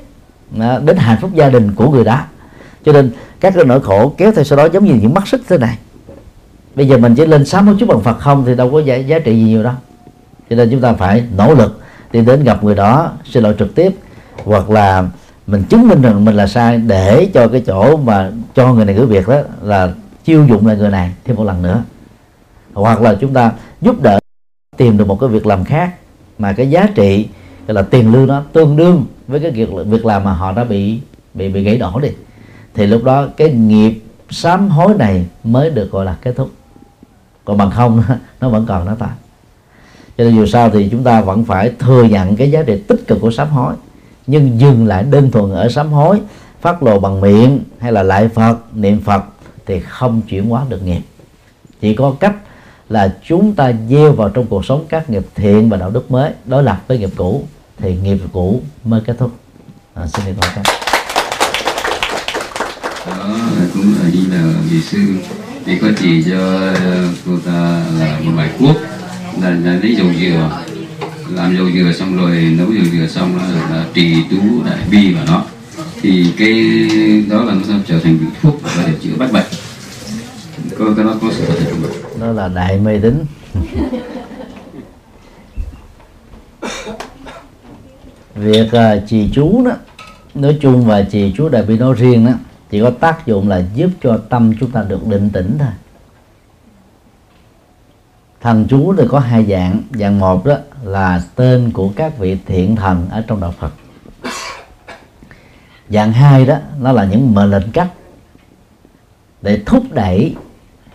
[0.59, 2.21] à, đến hạnh phúc gia đình của người đó.
[2.85, 3.11] Cho nên
[3.41, 5.79] các cái nỗi khổ kéo theo sau đó giống như những mắt xích thế này.
[6.75, 8.97] Bây giờ mình chỉ lên sám một chút bằng phật không thì đâu có giá,
[8.97, 9.75] giá trị gì nhiều đâu
[10.51, 11.81] cho nên chúng ta phải nỗ lực
[12.13, 13.93] đi đến gặp người đó, xin lỗi trực tiếp,
[14.45, 15.09] hoặc là
[15.47, 18.95] mình chứng minh rằng mình là sai để cho cái chỗ mà cho người này
[18.95, 19.93] gửi việc đó là
[20.25, 21.83] chiêu dụng lại người này thêm một lần nữa.
[22.75, 24.19] Hoặc là chúng ta giúp đỡ,
[24.77, 25.95] tìm được một cái việc làm khác
[26.39, 27.29] mà cái giá trị
[27.67, 31.01] là tiền lương nó tương đương với cái việc việc làm mà họ đã bị
[31.35, 32.09] bị bị gãy đổ đi,
[32.75, 36.51] thì lúc đó cái nghiệp sám hối này mới được gọi là kết thúc.
[37.45, 38.03] Còn bằng không,
[38.41, 39.09] nó vẫn còn nó ta
[40.20, 43.04] cho nên dù sao thì chúng ta vẫn phải thừa nhận cái giá trị tích
[43.06, 43.74] cực của sám hối.
[44.26, 46.20] Nhưng dừng lại đơn thuần ở sám hối
[46.61, 49.24] phát lộ bằng miệng hay là lại phật niệm phật
[49.66, 51.00] thì không chuyển hóa được nghiệp.
[51.80, 52.35] Chỉ có cách
[52.88, 56.33] là chúng ta gieo vào trong cuộc sống các nghiệp thiện và đạo đức mới
[56.44, 57.44] đối lập với nghiệp cũ
[57.78, 59.30] thì nghiệp cũ mới kết thúc.
[59.94, 60.64] À, xin được hỏi
[63.06, 63.37] đó
[63.74, 64.98] cũng là như là vị sư.
[65.66, 66.38] Thì có chỉ cho
[66.74, 68.76] ờ, cô ta là một bài quốc
[69.42, 70.62] là, là lấy dầu dừa.
[71.35, 75.14] Làm dầu dừa xong rồi nấu dầu dừa xong là, là trì tú đại bi
[75.14, 75.44] vào nó.
[76.03, 76.55] Thì cái
[77.31, 79.46] đó là nó trở thành vị thuốc và để chữa bách bệnh.
[80.79, 81.83] Có cái đó có sự thật không
[82.20, 83.24] đó là đại mê tín.
[88.35, 89.72] Việc uh, trì chú đó
[90.35, 92.33] nói chung và trì chú đại bi nói riêng đó
[92.70, 95.68] chỉ có tác dụng là giúp cho tâm chúng ta được định tĩnh thôi
[98.40, 99.83] thần chú thì có hai dạng.
[99.90, 103.72] Dạng một đó là tên của các vị thiện thần ở trong đạo phật.
[105.88, 107.88] Dạng hai đó nó là những mệnh lệnh cách
[109.42, 110.37] để thúc đẩy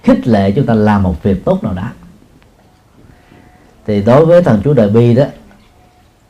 [0.03, 1.89] khích lệ chúng ta làm một việc tốt nào đó
[3.87, 5.23] thì đối với thần chú đại bi đó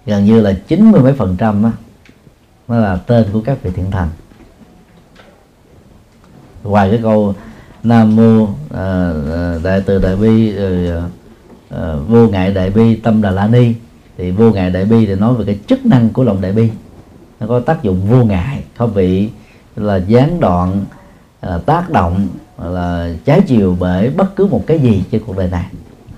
[0.05, 1.71] gần như là chín mươi mấy phần trăm đó,
[2.67, 4.09] nó là tên của các vị thiện thần.
[6.63, 7.35] Ngoài cái câu
[7.85, 11.03] nam mô à, à, đại từ đại bi rồi à,
[11.69, 13.73] à, vô ngại đại bi tâm đà la ni.
[14.17, 16.69] Thì vô ngại đại bi thì nói về cái chức năng của lòng đại bi.
[17.39, 19.29] Nó có tác dụng vô ngại không bị
[19.75, 20.85] là gián đoạn
[21.41, 22.27] là tác động
[22.63, 25.65] là trái chiều bởi bất cứ một cái gì trên cuộc đời này.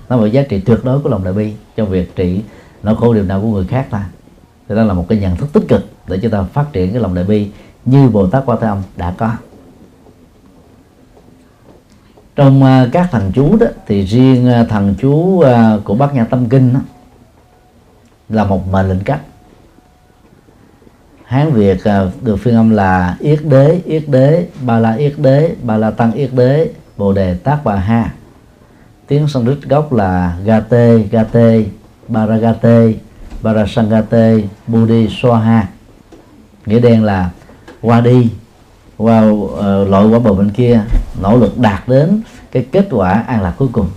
[0.09, 2.41] Nó một giá trị tuyệt đối của lòng đại bi trong việc trị
[2.83, 4.09] nỗi khổ điều nào của người khác ta.
[4.69, 7.01] Thì đó là một cái nhận thức tích cực để chúng ta phát triển cái
[7.01, 7.47] lòng đại bi
[7.85, 9.31] như bồ tát quan thế âm đã có
[12.37, 16.23] trong à, các thần chú đó thì riêng à, thần chú à, của bát nhã
[16.23, 16.79] tâm kinh đó,
[18.29, 19.21] là một mệnh lệnh cách
[21.25, 21.77] hán việt
[22.21, 26.11] được phiên âm là yết đế yết đế ba la yết đế ba la tăng
[26.11, 28.13] yết đế bồ đề tác bà ha.
[29.07, 31.63] Tiếng sanskrit gốc là gate gate
[32.07, 32.93] baragate
[33.41, 35.67] barasangate budi soha
[36.65, 37.29] nghĩa đen là
[37.81, 38.29] qua đi.
[38.97, 39.29] Ờ, qua
[40.07, 40.81] uh, quả bầu bên kia
[41.21, 43.87] nỗ lực đạt đến cái kết quả an lạc cuối cùng.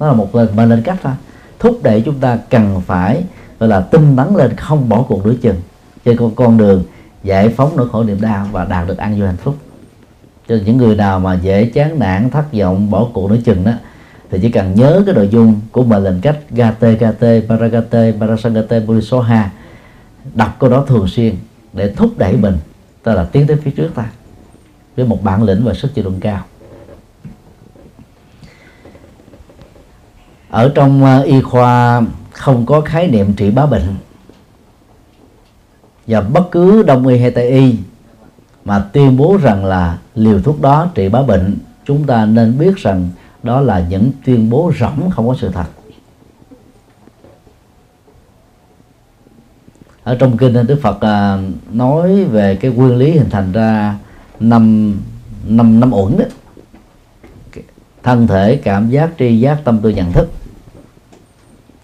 [0.00, 1.12] Đó là một lần mà lên cách thôi.
[1.58, 3.24] Thúc đẩy chúng ta cần phải
[3.58, 5.56] gọi là tinh tấn lên không bỏ cuộc đối chừng
[6.04, 6.84] trên con con đường
[7.22, 9.56] giải phóng nỗi khổ niềm đau và đạt được an vui hạnh phúc.
[10.48, 13.72] Cho những người nào mà dễ chán nản thất vọng bỏ cuộc nửa chừng đó
[14.30, 18.80] thì chỉ cần nhớ cái nội dung của mệnh lệnh cách gate gate paragate parasagate
[18.80, 19.50] bulisoha
[20.34, 21.34] đọc câu đó thường xuyên
[21.72, 22.54] để thúc đẩy mình
[23.02, 24.10] ta là tiến tới phía trước ta,
[24.96, 26.44] với một bản lĩnh và sức chịu đựng cao.
[30.50, 33.96] Ở trong à, y khoa không có khái niệm trị bá bệnh.
[36.06, 37.76] Và bất cứ đông y hay tây y
[38.64, 42.76] mà tuyên bố rằng là liều thuốc đó trị bá bệnh, chúng ta nên biết
[42.76, 43.08] rằng
[43.42, 45.64] đó là những tuyên bố rỗng, không có sự thật.
[50.04, 51.38] Ở trong kinh Đức Phật à,
[51.72, 53.96] nói về cái nguyên lý hình thành ra
[54.40, 54.94] năm
[55.46, 56.24] năm năm uẩn đó.
[58.02, 60.30] Thân thể cảm giác tri giác tâm tư nhận thức.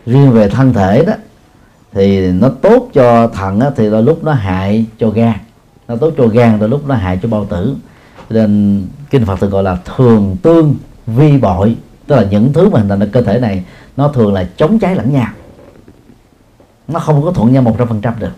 [0.07, 1.13] Riêng về thân thể đó
[1.93, 5.35] thì nó tốt cho thận thì đôi lúc nó hại cho gan.
[5.89, 7.77] Nó tốt cho gan đôi lúc nó hại cho bao tử.
[8.31, 10.75] Nên kinh Phật thường gọi là thường tương
[11.07, 11.77] vi bội.
[12.07, 13.65] Tức là những thứ mà hình thành cơ thể này
[13.97, 15.29] nó thường là chống cháy lẫn nhau
[16.89, 18.33] nó không có thuận nhau một trăm phần trăm được.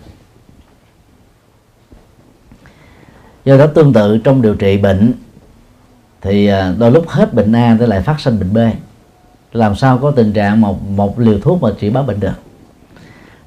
[3.45, 5.13] Do đó tương tự trong điều trị bệnh
[6.21, 8.57] thì à, đôi lúc hết bệnh A nó lại phát sinh bệnh B.
[9.53, 12.33] Làm sao có tình trạng một một liều thuốc mà trị bá bệnh được?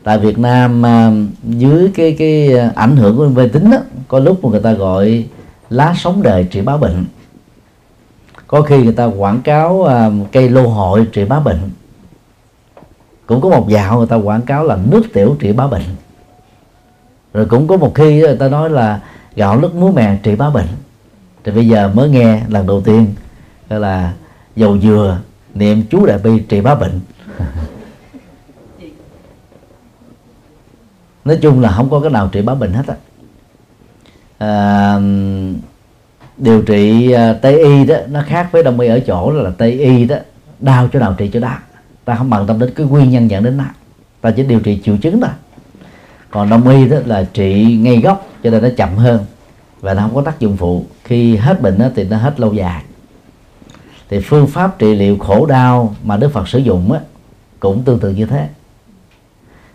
[0.02, 1.12] Tại Việt Nam à,
[1.42, 4.72] dưới cái cái à, ảnh hưởng của vi tính đó, có lúc mà người ta
[4.72, 5.24] gọi
[5.70, 7.04] lá sống đời trị bá bệnh.
[8.46, 9.88] Có khi người ta quảng cáo
[10.32, 11.70] cây lô hội trị bá bệnh
[13.26, 15.82] cũng có một dạo người ta quảng cáo là nước tiểu trị bá bệnh.
[17.34, 19.00] Rồi cũng có một khi người ta nói là
[19.36, 20.66] gạo lứt muối mè trị bá bệnh.
[21.44, 23.14] Thì bây giờ mới nghe lần đầu tiên
[23.68, 24.12] là
[24.56, 25.18] dầu dừa
[25.54, 27.00] niệm chú đại bi trị bá bệnh.
[31.24, 32.94] Nói chung là không có cái nào trị bá bệnh hết á.
[34.38, 34.98] À,
[36.36, 39.72] điều trị à, tây y đó nó khác với đông y ở chỗ là tây
[39.72, 40.16] y đó
[40.60, 41.58] đau chỗ nào trị chỗ đó
[42.04, 43.64] ta không bằng tâm đến cái nguyên nhân dẫn đến nó.
[44.20, 45.30] Ta chỉ điều trị triệu chứng thôi.
[46.30, 49.24] Còn đông y đó là trị ngay gốc cho nên nó chậm hơn.
[49.80, 50.84] Và nó không có tác dụng phụ.
[51.04, 52.82] Khi hết bệnh đó, thì nó hết lâu dài.
[54.08, 57.00] Thì phương pháp trị liệu khổ đau mà Đức Phật sử dụng á,
[57.60, 58.48] cũng tương tự như thế.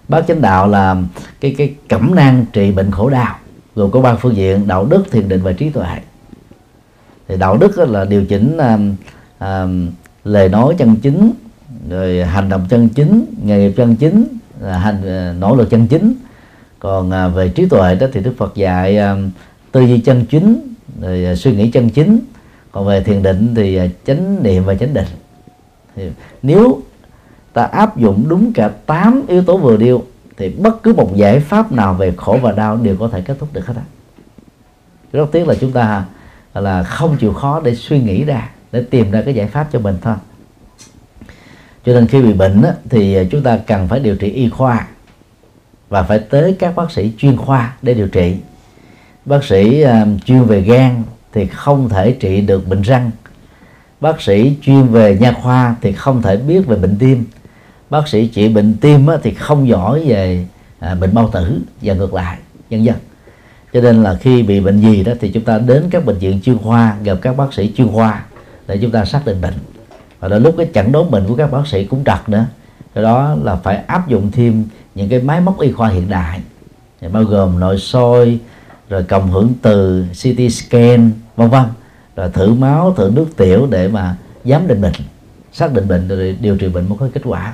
[0.08, 0.96] Bác chánh đạo là
[1.42, 3.36] cái cái cẩm nang trị bệnh khổ đau
[3.76, 6.00] gồm có ba phương diện đạo đức thiền định và trí tuệ.
[7.28, 8.78] Thì đạo đức là điều chỉnh à,
[9.40, 9.66] à,
[10.24, 11.32] lời nói chân chính
[11.90, 14.28] rồi hành động chân chính, nghề nghiệp chân chính
[14.68, 16.14] hành ờ, nỗ lực chân chính.
[16.80, 19.16] Còn à, về trí tuệ đó thì đức phật dạy à,
[19.72, 22.20] tư duy chân chính, rồi à, suy nghĩ chân chính.
[22.72, 25.08] Còn về thiền định thì chánh niệm và chánh định.
[25.96, 26.10] Thì
[26.42, 26.82] nếu
[27.54, 30.04] ta áp dụng đúng cả 8 yếu tố vừa điêu,
[30.38, 33.36] thì bất cứ một giải pháp nào về khổ và đau đều có thể kết
[33.40, 33.84] thúc được hết á.
[35.14, 36.06] Rất tiếc là chúng ta
[36.54, 39.80] là không chịu khó để suy nghĩ ra, để tìm ra cái giải pháp cho
[39.80, 40.16] mình thôi
[41.86, 44.50] cho nên khi bị bệnh á, thì à, chúng ta cần phải điều trị y
[44.50, 44.88] khoa
[45.90, 48.36] và phải tới các bác sĩ chuyên khoa để điều trị.
[49.26, 53.12] Bác sĩ uh, chuyên về gan thì không thể trị được bệnh răng.
[54.02, 57.26] Bác sĩ chuyên về nha khoa thì không thể biết về bệnh tim.
[57.90, 60.46] Bác sĩ trị bệnh tim á, thì không giỏi về
[60.80, 62.38] à, bệnh bao tử và ngược lại
[62.70, 62.96] vân vân.
[63.74, 66.40] Cho nên là khi bị bệnh gì đó thì chúng ta đến các bệnh viện
[66.44, 68.24] chuyên khoa gặp các bác sĩ chuyên khoa
[68.68, 69.54] để chúng ta xác định bệnh
[70.20, 72.46] và đến lúc cái chẩn đoán bệnh của các bác sĩ cũng trật nữa.
[72.94, 76.42] Cái đó là phải áp dụng thêm những cái máy móc y khoa hiện đại.
[77.12, 78.40] Bao gồm nội soi,
[78.90, 81.64] rồi cộng hưởng từ CT scan, vân vân.
[82.16, 84.94] Rồi thử máu, thử nước tiểu để mà giám định bệnh,
[85.52, 87.54] xác định bệnh, rồi điều trị bệnh mới có kết quả.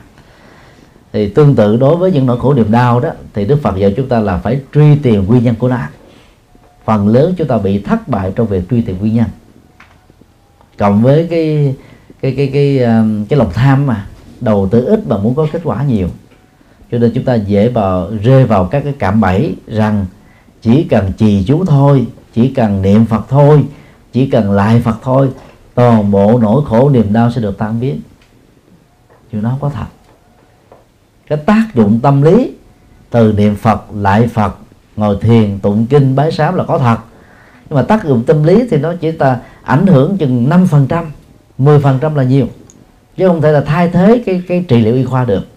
[1.14, 3.94] Thì tương tự đối với những nỗi khổ niềm đau đó, thì Đức Phật dạy
[3.98, 5.78] chúng ta là phải truy tìm nguyên nhân của nó.
[6.86, 9.26] Phần lớn chúng ta bị thất bại trong việc truy tìm nguyên nhân.
[10.78, 11.76] Cộng với cái
[12.26, 14.08] cái cái cái um, cái, lòng tham mà
[14.42, 16.08] đầu tư ít mà muốn có kết quả nhiều.
[16.92, 20.06] Cho nên chúng ta dễ vào rơi vào các cái cảm bẫy rằng
[20.62, 23.64] chỉ cần trì chú thôi chỉ cần niệm phật thôi
[24.14, 25.30] chỉ cần lại phật thôi
[25.76, 28.02] toàn bộ nỗi khổ niềm đau sẽ được tan biến.
[29.32, 29.86] Chứ nó không có thật.
[31.28, 32.52] Cái tác dụng tâm lý
[33.10, 34.56] từ niệm phật lại phật
[34.96, 36.98] ngồi thiền tụng kinh bái sám là có thật.
[37.70, 40.88] Nhưng mà tác dụng tâm lý thì nó chỉ ta ảnh hưởng chừng 5 phần
[40.88, 41.06] trăm.
[41.58, 42.48] 10 phần trăm là nhiều.
[43.18, 45.48] Chứ không thể là thay thế cái cái trị liệu y khoa được.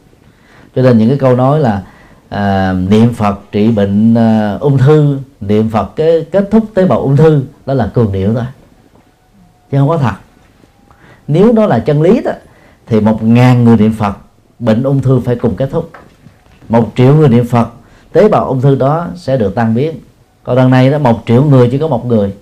[0.76, 1.82] Cho nên những cái câu nói là
[2.28, 7.00] à, niệm phật trị bệnh à, ung thư niệm phật cái kết thúc tế bào
[7.00, 8.44] ung thư đó là cường điệu thôi.
[9.70, 10.14] Chứ không có thật.
[11.28, 12.32] Nếu đó là chân lý đó
[12.86, 14.16] thì một ngàn người niệm phật
[14.58, 15.90] bệnh ung thư phải cùng kết thúc.
[16.68, 17.68] Một triệu người niệm phật
[18.12, 19.96] tế bào ung thư đó sẽ được tan biến.
[20.42, 22.34] Còn đằng này đó một triệu người chỉ có một người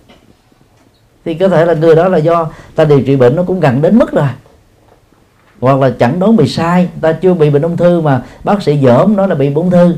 [1.27, 3.83] thì có thể là người đó là do ta điều trị bệnh nó cũng gần
[3.83, 4.29] đến mức rồi.
[5.61, 8.79] Hoặc là chẳng đoán bị sai ta chưa bị bệnh ung thư mà bác sĩ
[8.83, 9.97] dởm nói là bị ung thư.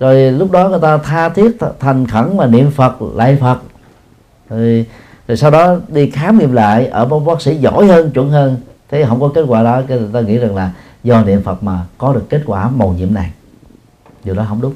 [0.00, 3.58] Rồi lúc đó người ta tha thiết thành khẩn mà niệm phật lại phật.
[4.50, 4.86] Rồi,
[5.28, 8.56] rồi sau đó đi khám nghiệm lại ở một bác sĩ giỏi hơn chuẩn hơn.
[8.90, 10.70] Thế không có kết quả đó cái người ta nghĩ rằng là
[11.04, 13.30] do niệm phật mà có được kết quả màu nhiệm này.
[14.24, 14.74] Điều đó không đúng.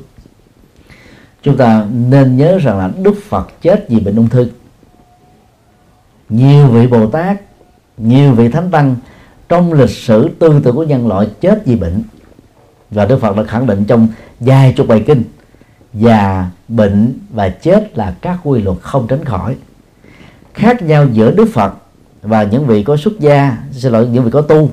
[1.42, 4.48] Chúng ta nên nhớ rằng là đức phật chết vì bệnh ung thư
[6.28, 7.40] nhiều vị bồ tát,
[7.98, 8.96] nhiều vị thánh tăng
[9.48, 12.02] trong lịch sử tương tự của nhân loại chết vì bệnh.
[12.90, 14.08] Và đức phật đã khẳng định trong
[14.40, 15.22] vài chục bài kinh,
[15.94, 19.56] già, bệnh và chết là các quy luật không tránh khỏi.
[20.54, 21.74] Khác nhau giữa đức phật
[22.22, 24.70] và những vị có xuất gia, xin lỗi, những vị có tu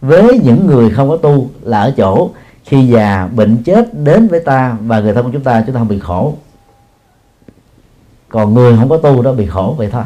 [0.00, 2.30] với những người không có tu là ở chỗ
[2.64, 5.78] khi già, bệnh, chết đến với ta và người thân của chúng ta chúng ta
[5.78, 6.34] không bị khổ.
[8.28, 10.04] Còn người không có tu đó bị khổ vậy thôi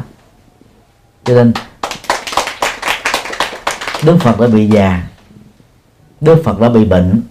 [1.23, 1.53] cho nên,
[4.05, 5.03] Đức Phật đã bị già,
[6.21, 7.21] Đức Phật đã bị bệnh.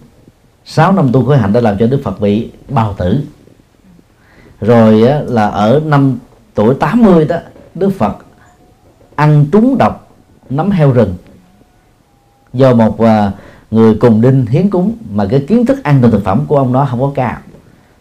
[0.64, 3.20] 6 năm tu khối hạnh đã làm cho Đức Phật bị bào tử.
[4.61, 6.18] Rồi là ở năm
[6.55, 7.37] tuổi 80 đó,
[7.74, 8.16] Đức Phật
[9.14, 10.14] ăn trúng độc,
[10.50, 11.16] nấm heo rừng.
[12.52, 13.33] Do một à,
[13.70, 16.72] người cùng đinh hiến cúng, mà cái kiến thức ăn từ thực phẩm của ông
[16.72, 17.36] đó không có cao.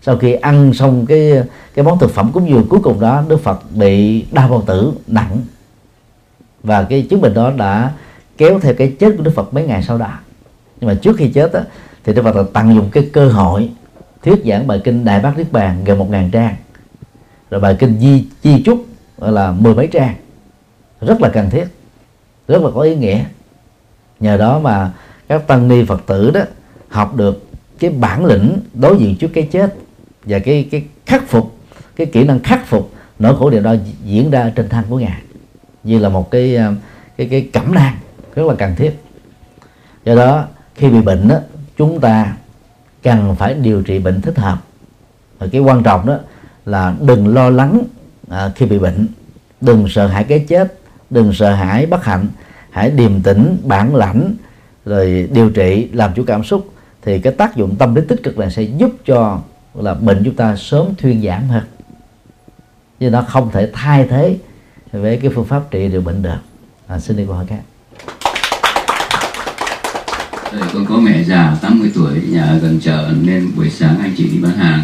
[0.01, 3.43] Sau khi ăn xong cái cái món thực phẩm cúng dường cuối cùng đó, Đức
[3.43, 5.37] Phật bị đau bao tử nặng
[6.63, 7.91] và cái chứng bệnh đó đã
[8.37, 10.11] kéo theo cái chết của Đức Phật mấy ngày sau đó.
[10.79, 11.61] Nhưng mà trước khi chết á,
[12.03, 13.69] thì Đức Phật là tận dụng cái cơ hội
[14.23, 16.55] thuyết giảng bài kinh Đại Bác Niết Bàn gần một ngàn trang.
[17.49, 18.85] Rồi bài kinh Di Chi Trúc
[19.17, 20.15] là mười mấy trang.
[21.01, 21.65] Rất là cần thiết
[22.47, 23.23] rất là có ý nghĩa.
[24.19, 24.91] Nhờ đó mà
[25.27, 26.41] các tăng ni phật tử đó
[26.89, 27.47] học được
[27.79, 29.75] cái bản lĩnh đối diện trước cái chết
[30.23, 31.57] và cái cái khắc phục
[31.95, 35.21] cái kỹ năng khắc phục nỗi khổ điều đó diễn ra trên thân của ngài
[35.83, 36.73] như là một cái ờ,
[37.17, 37.95] cái cái cẩm nang
[38.35, 39.03] rất là cần thiết.
[40.05, 41.35] Do đó khi bị bệnh đó
[41.77, 42.33] chúng ta
[43.03, 44.57] cần phải điều trị bệnh thích hợp.
[45.39, 46.17] Và cái quan trọng đó
[46.65, 47.81] là đừng lo lắng
[48.29, 49.07] à, khi bị bệnh.
[49.61, 50.73] Đừng sợ hãi cái chết
[51.09, 52.27] đừng sợ hãi bất hạnh.
[52.69, 54.35] Hãy điềm tĩnh bản lãnh
[54.85, 56.69] rồi điều trị làm chủ cảm xúc.
[57.01, 59.41] Thì cái tác dụng tâm lý tích cực này sẽ giúp cho
[59.73, 61.63] là bệnh chúng ta sớm thuyên giảm hơn.
[62.99, 64.37] Nhưng nó không thể thay thế
[64.91, 66.37] với cái phương pháp trị được bệnh được
[66.87, 67.61] à, xin đi câu hỏi khác.
[70.53, 74.13] Đây, con có mẹ già 80 tuổi nhà ở gần chợ nên buổi sáng anh
[74.17, 74.83] chị đi bán hàng.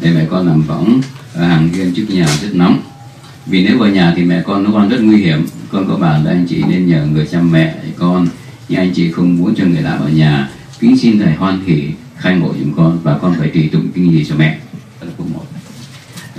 [0.00, 1.00] Để mẹ con nằm võng
[1.34, 2.82] ở hàng hiên trước nhà rất nóng.
[3.46, 5.46] Vì nếu vào nhà thì mẹ con nó con rất nguy hiểm.
[5.72, 8.28] Con có bảo là anh chị nên nhờ người chăm mẹ con.
[8.68, 10.50] Nhưng anh chị không muốn cho người lạ vào nhà.
[10.80, 14.12] Kính xin thầy hoan hỷ khai ngộ giùm con và con phải trì tụng kinh
[14.12, 14.58] gì cho mẹ.
[15.00, 15.44] Đó là câu một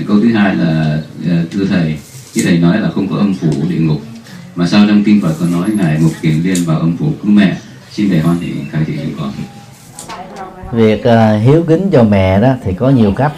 [0.07, 1.97] câu thứ hai là ờ, thưa thầy
[2.35, 4.01] như thầy nói là không có âm phủ địa ngục
[4.55, 7.31] mà sao trong kinh Phật có nói ngài mục kiền liên vào âm phủ cứu
[7.31, 7.57] mẹ?
[7.91, 9.31] Xin thầy hoan hỷ khai thị giùm con
[10.71, 13.33] việc uh, hiếu kính cho mẹ đó thì có nhiều cách.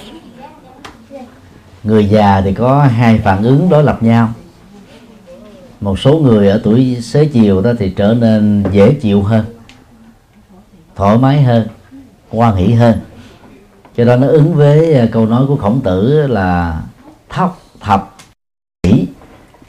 [1.84, 4.30] Người già thì có hai phản ứng đối lập nhau.
[5.82, 9.46] Một số người ở tuổi xế chiều đó thì trở nên dễ chịu hơn
[10.96, 11.68] thoải mái hơn
[12.32, 13.00] quan hỷ hơn.
[13.98, 16.82] Cho đó nó ứng với à, câu nói của khổng tử là
[17.30, 18.13] thóc thập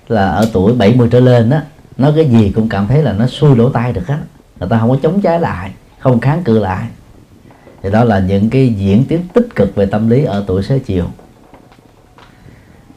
[0.09, 1.59] là ở tuổi 70 trở lên đó
[1.97, 4.19] nói cái gì cũng cảm thấy là nó xuôi lỗ tai được hết
[4.61, 5.73] người ta không có chống trái lại
[6.05, 6.87] không kháng cự lại.
[7.83, 10.79] Thì đó là những cái diễn tiến tích cực về tâm lý ở tuổi xế
[10.79, 11.05] chiều.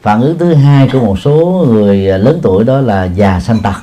[0.02, 3.76] Phản ứng thứ hai của một số người lớn tuổi đó là già sanh tật.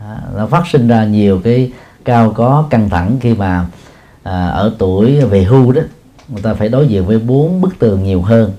[0.00, 1.72] À, nó phát sinh ra nhiều cái
[2.04, 3.66] cao có căng thẳng khi mà
[4.22, 5.82] à, ở tuổi về hưu đó
[6.28, 8.52] người ta phải đối diện với bốn bức tường nhiều hơn.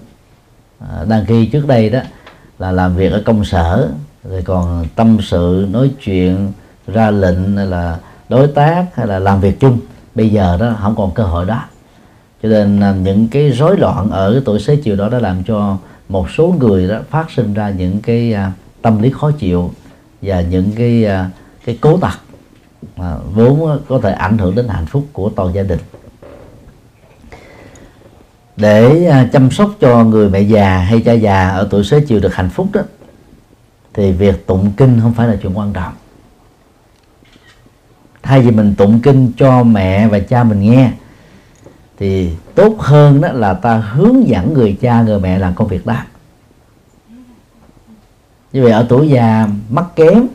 [0.80, 2.00] À, đang khi trước đây đó
[2.60, 3.90] là làm việc ở công sở,
[4.24, 6.52] rồi còn tâm sự, nói chuyện,
[6.88, 7.98] ra lệnh hay là
[8.30, 9.80] đối tác hay là làm việc chung.
[10.16, 11.62] Bây giờ đó không còn cơ hội đó.
[12.44, 15.78] Cho nên à, những cái rối loạn ở tuổi xế chiều đó đã làm cho
[16.10, 18.52] một số người đó phát sinh ra những cái à,
[18.82, 19.72] tâm lý khó chịu
[20.22, 21.30] và những cái à,
[21.66, 22.14] cái cố tật
[22.98, 25.80] mà vốn có thể ảnh hưởng đến hạnh phúc của toàn gia đình
[28.58, 32.20] để à, chăm sóc cho người mẹ già hay cha già ở tuổi xế chiều
[32.20, 32.82] được hạnh phúc đó,
[33.94, 35.94] thì việc tụng kinh không phải là chuyện quan trọng.
[38.24, 40.92] Thay vì mình tụng kinh cho mẹ và cha mình nghe,
[41.98, 45.86] thì tốt hơn đó là ta hướng dẫn người cha, người mẹ làm công việc
[45.86, 45.96] đó.
[48.54, 50.28] Như vậy ở tuổi già mắc kém,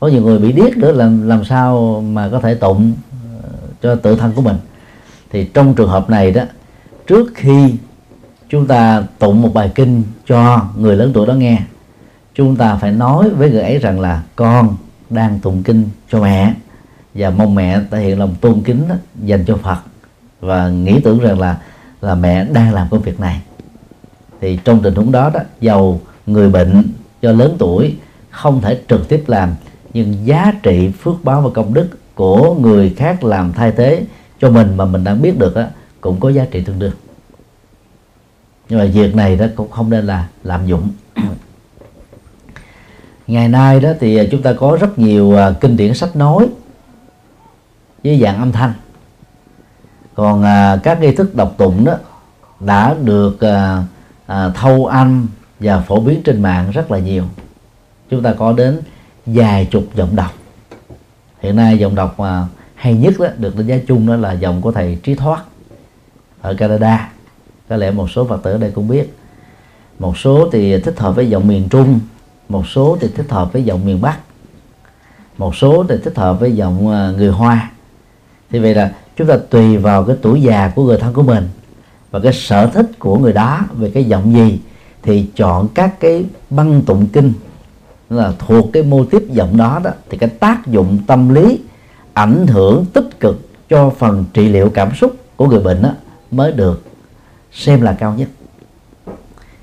[0.00, 2.92] có nhiều người bị điếc nữa, làm làm sao mà có thể tụng
[3.42, 3.48] ờ,
[3.82, 4.56] cho tự thân của mình.
[5.30, 6.42] Thì trong trường hợp này đó
[7.06, 7.74] trước khi
[8.48, 11.58] chúng ta tụng một bài kinh cho người lớn tuổi đó nghe
[12.34, 14.76] chúng ta phải nói với người ấy rằng là con
[15.10, 16.54] đang tụng kinh cho mẹ
[17.14, 18.94] và mong mẹ thể hiện lòng tôn kính đó,
[19.24, 19.78] dành cho Phật
[20.40, 21.58] và nghĩ tưởng rằng là
[22.00, 23.40] là mẹ đang làm công việc này.
[24.40, 26.82] Thì trong tình huống đó đó giàu người bệnh
[27.22, 27.94] do lớn tuổi
[28.30, 29.54] không thể trực tiếp làm
[29.94, 34.04] nhưng giá trị phước báo và công đức của người khác làm thay thế
[34.40, 35.68] cho mình mà mình đang biết được á,
[36.04, 36.92] cũng có giá trị tương đương.
[38.68, 40.90] Nhưng mà việc này đó cũng không nên là lạm dụng.
[43.26, 46.48] Ngày nay đó thì chúng ta có rất nhiều à, kinh điển sách nói
[48.04, 48.72] với dạng âm thanh.
[50.14, 51.94] Còn à, các nghi thức đọc tụng đó
[52.60, 53.82] đã được à,
[54.54, 55.28] thâu âm
[55.60, 57.24] và phổ biến trên mạng rất là nhiều.
[58.10, 58.80] Chúng ta có đến
[59.26, 60.32] vài chục giọng đọc.
[61.40, 64.62] Hiện nay giọng đọc mà hay nhất đó, được đánh giá chung đó là giọng
[64.62, 65.44] của thầy trí thoát
[66.44, 67.10] ở canada.
[67.68, 69.16] Có lẽ một số phật tử ở đây cũng biết.
[69.98, 72.00] Một số thì thích hợp với giọng miền trung
[72.48, 74.18] một số thì thích hợp với giọng miền bắc
[75.38, 77.70] một số thì thích hợp với giọng ờ, người hoa.
[78.50, 81.48] Thì vậy là chúng ta tùy vào cái tuổi già của người thân của mình
[82.10, 84.60] và cái sở thích của người đó về cái giọng gì
[85.02, 87.32] thì chọn các cái băng tụng kinh
[88.10, 91.60] là thuộc cái mô tiếp giọng đó đó thì cái tác dụng tâm lý
[92.14, 95.90] ảnh hưởng tích cực cho phần trị liệu cảm xúc của người bệnh đó,
[96.36, 96.82] mới được
[97.52, 98.28] xem là cao nhất.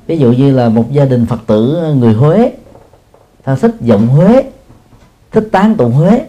[0.07, 2.51] Ví dụ như là một gia đình phật tử người huế
[3.43, 4.43] ta thích giọng huế
[5.31, 6.25] thích tán tụng huế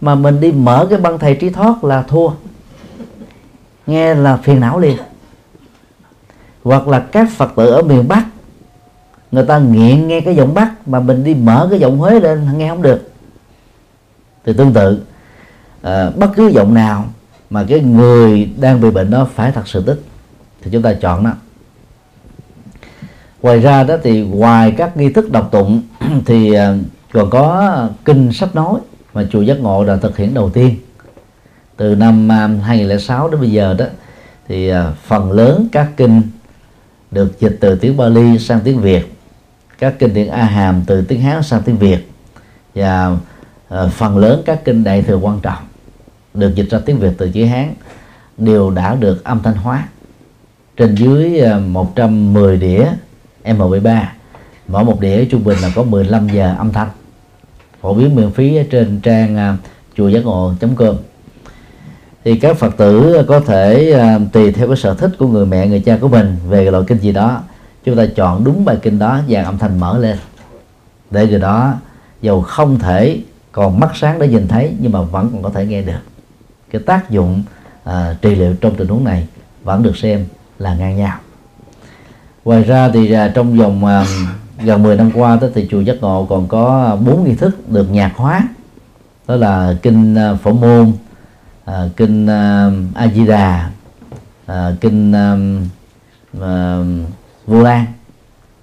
[0.00, 2.30] mà mình đi mở cái băng thầy trí thoát là thua.
[3.86, 4.96] Nghe là phiền não liền.
[6.64, 8.26] Hoặc là các phật tử ở miền bắc
[9.32, 12.58] người ta nghiện nghe cái giọng bắc mà mình đi mở cái giọng huế lên
[12.58, 13.10] nghe không được.
[14.44, 15.02] Thì tương tự
[15.82, 17.04] à, bất cứ giọng nào
[17.50, 20.00] mà cái người đang bị bệnh đó phải thật sự tích
[20.62, 21.32] thì chúng ta chọn đó
[23.46, 25.82] ngoài ra đó thì ngoài các nghi thức đọc tụng,
[26.26, 26.74] thì à,
[27.12, 28.80] còn có kinh sách nói
[29.14, 30.76] mà chùa giác ngộ đã thực hiện đầu tiên.
[31.76, 33.84] Từ năm à, 2006 đến bây giờ đó,
[34.48, 36.22] thì à, phần lớn các kinh
[37.10, 39.18] được dịch từ tiếng Bali sang tiếng Việt,
[39.78, 42.10] các kinh điển a hàm từ tiếng hán sang tiếng việt,
[42.74, 43.16] và
[43.90, 45.64] phần lớn các kinh đại thừa quan trọng
[46.36, 47.74] được dịch ra tiếng việt từ chữ hán,
[48.38, 49.88] đều đã được âm thanh hóa.
[50.76, 52.86] Trên dưới à, 110 đĩa
[53.44, 54.02] MP3
[54.68, 56.88] mỗi một đĩa trung bình là có 15 giờ âm thanh.
[57.80, 59.56] Phổ biến miễn phí trên trang à,
[59.96, 60.96] chùa giác ngộ.com
[62.24, 65.66] thì các phật tử có thể à, tùy theo cái sở thích của người mẹ,
[65.66, 67.42] người cha của mình về loại kinh gì đó,
[67.84, 70.16] chúng ta chọn đúng bài kinh đó và âm thanh mở lên.
[71.10, 71.74] Để người đó
[72.22, 73.20] dầu không thể
[73.52, 76.15] còn mắt sáng để nhìn thấy, nhưng mà vẫn còn có thể nghe được
[76.76, 77.42] cái tác dụng
[77.84, 79.26] à, trị liệu trong tình huống này
[79.64, 80.26] vẫn được xem
[80.58, 81.18] là ngang nhau.
[82.44, 84.06] Ngoài ra thì à, trong vòng à,
[84.64, 87.90] gần 10 năm qua đó, thì chùa giác ngộ còn có bốn nghi thức được
[87.90, 88.48] nhạc hóa.
[89.28, 90.92] Đó là kinh à, phổ môn
[91.64, 93.70] à, kinh à, a di đà
[94.46, 95.36] à, kinh à,
[96.40, 96.78] à,
[97.46, 97.84] vô lan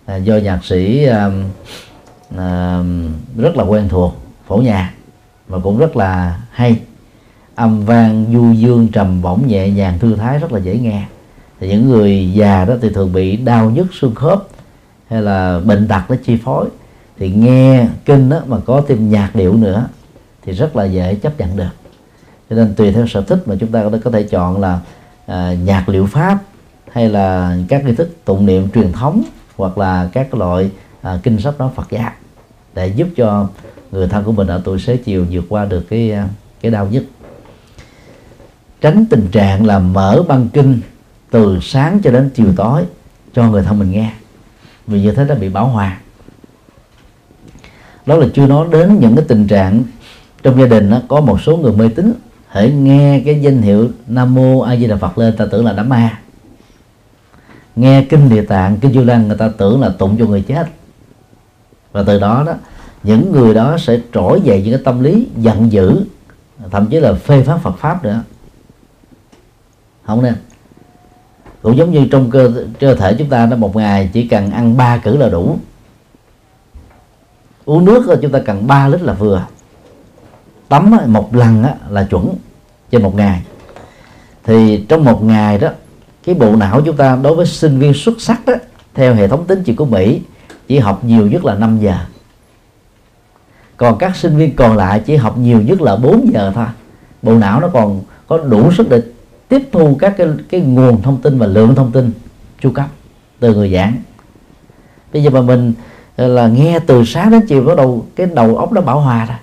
[0.05, 1.29] à, do nhạc sĩ à,
[2.37, 2.79] à,
[3.37, 4.93] rất là quen thuộc phổ nhạc
[5.47, 6.79] và cũng rất là hay
[7.55, 11.05] âm vang du dương trầm bổng nhẹ nhàng thư thái rất là dễ nghe.
[11.59, 14.43] Thì những người già đó thì thường bị đau nhức xương khớp
[15.09, 16.67] hay là bệnh tật nó chi phối.
[17.17, 19.87] Thì nghe kinh đó mà có thêm nhạc điệu nữa
[20.45, 21.69] thì rất là dễ chấp nhận được.
[22.49, 24.79] Cho nên tùy theo sở thích mà chúng ta có thể chọn là
[25.25, 26.37] à, nhạc liệu pháp
[26.91, 29.23] hay là các nghi thức tụng niệm truyền thống
[29.57, 32.11] hoặc là các loại à, kinh sách nói Phật giáo
[32.75, 33.47] để giúp cho
[33.91, 36.27] người thân của mình ở tuổi xế chiều vượt qua được cái à,
[36.61, 37.03] cái đau nhức
[38.83, 40.81] tránh tình trạng là mở băng kinh
[41.31, 42.83] từ sáng cho đến chiều tối
[43.33, 44.13] cho người thân mình nghe.
[44.87, 45.99] Vì như thế nó bị bảo hòa.
[48.05, 49.83] Đó là chưa nói đến những cái tình trạng
[50.43, 52.13] trong gia đình nó có một số người mê tín
[52.47, 55.73] hãy nghe cái danh hiệu nam mô a di đà phật lên, ta tưởng là
[55.73, 56.19] đám ma.
[57.75, 60.67] Nghe kinh địa tạng, kinh du lăng người ta tưởng là tụng cho người chết.
[61.91, 62.53] Và từ đó đó,
[63.03, 66.05] những người đó sẽ trỗi dậy những cái tâm lý giận dữ,
[66.71, 68.23] thậm chí là phê phán Phật pháp nữa
[70.05, 70.35] không nên.
[71.61, 74.77] Cũng giống như trong cơ cơ thể chúng ta nó một ngày chỉ cần ăn
[74.77, 75.57] ba cử là đủ.
[77.65, 79.45] Uống nước chúng ta cần 3 lít là vừa.
[80.69, 82.35] Tắm một lần là chuẩn
[82.91, 83.41] trên một ngày.
[84.43, 85.69] Thì trong một ngày đó,
[86.23, 88.53] cái bộ não chúng ta đối với sinh viên xuất sắc đó,
[88.93, 90.21] theo hệ thống tính chỉ của Mỹ,
[90.67, 91.95] chỉ học nhiều nhất là 5 giờ.
[93.77, 96.65] Còn các sinh viên còn lại chỉ học nhiều nhất là 4 giờ thôi.
[97.21, 99.01] Bộ não nó còn có đủ sức để
[99.53, 102.11] tiếp thu các cái, cái nguồn thông tin và lượng thông tin
[102.61, 102.85] chu cấp
[103.39, 103.97] từ người giảng.
[105.13, 105.73] Bây giờ mà mình
[106.15, 109.25] ờ, là nghe từ sáng đến chiều bắt đầu cái đầu óc nó bảo hòa
[109.25, 109.37] rồi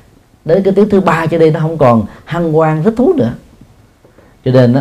[0.45, 3.33] đến cái tiếng thứ ba cho đi nó không còn hăng quan thích thú nữa.
[4.45, 4.81] Cho nên đó,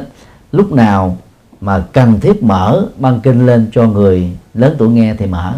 [0.52, 1.18] lúc nào
[1.62, 5.54] mà cần thiết mở băng kinh lên cho người lớn tuổi nghe thì mở.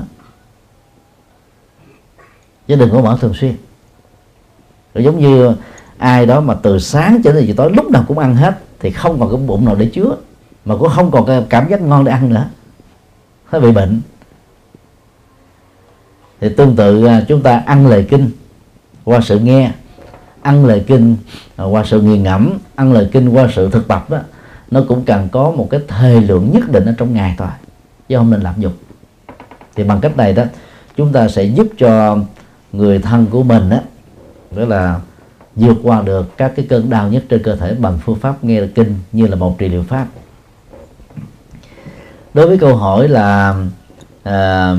[2.67, 3.55] Chứ đừng có mở thường xuyên.
[4.93, 5.55] Rồi giống như
[5.97, 8.91] ai đó mà từ sáng cho đến chiều tối lúc nào cũng ăn hết thì
[8.91, 10.15] không còn cái bụng nào để chứa
[10.65, 12.45] mà cũng không còn cái cảm giác ngon để ăn nữa.
[13.51, 14.01] Nó bị bệnh.
[16.41, 18.29] Thì tương tự à, chúng ta ăn lời kinh
[19.03, 19.71] qua sự nghe
[20.41, 21.17] ăn lời kinh
[21.55, 24.17] à, qua sự nghiền ngẫm ăn lời kinh qua sự thực tập đó
[24.71, 27.47] nó cũng cần có một cái thời lượng nhất định ở trong ngày thôi
[28.09, 28.73] chứ không nên lạm dụng.
[29.75, 30.43] Thì bằng cách này đó
[30.97, 32.17] chúng ta sẽ giúp cho
[32.71, 33.77] người thân của mình đó,
[34.55, 34.99] đó là
[35.55, 38.61] vượt qua được các cái cơn đau nhất trên cơ thể bằng phương pháp nghe
[38.75, 40.07] kinh như là một trị liệu pháp.
[42.33, 43.55] Đối với câu hỏi là
[44.23, 44.75] à,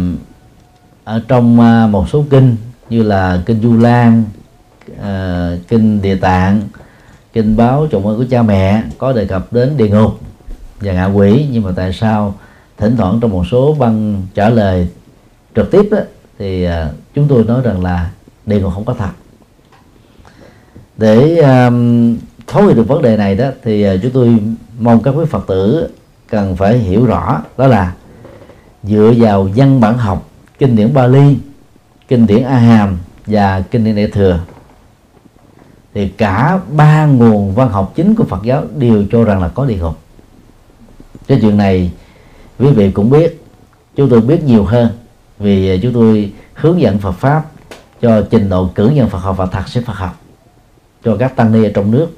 [1.05, 2.57] ở trong à, một số kinh
[2.91, 4.25] như là kinh du lan
[5.03, 6.63] à, kinh địa tạng
[7.33, 10.21] kinh báo trọng ơn của cha mẹ có đề cập đến địa ngục
[10.81, 12.35] và ngạ quỷ nhưng mà tại sao
[12.79, 14.89] thỉnh thoảng trong một số băng trả lời
[15.55, 15.99] trực tiếp đó,
[16.39, 18.11] thì à, chúng tôi nói rằng là
[18.47, 19.11] địa ngục không có thật
[20.97, 22.17] để um,
[22.47, 24.39] thấu hiểu được vấn đề này đó thì uh, chúng tôi
[24.79, 25.89] mong các quý phật tử
[26.29, 27.93] cần phải hiểu rõ đó là
[28.83, 30.29] dựa vào văn bản học
[30.59, 31.37] kinh điển Bali
[32.09, 34.41] kinh điển A Hàm và kinh điển Đại thừa
[35.95, 39.67] thì cả ba nguồn văn học chính của Phật giáo đều cho rằng là có
[39.67, 39.99] địa ngục
[41.27, 41.93] cái chuyện này
[42.59, 43.45] quý vị cũng biết
[43.97, 44.89] chúng tôi biết nhiều hơn
[45.39, 47.43] vì à, chúng tôi hướng dẫn Phật pháp
[48.01, 50.22] cho trình độ cử nhân Phật học và thạc sĩ Phật học
[51.05, 52.09] cho các tăng ni ở trong nước.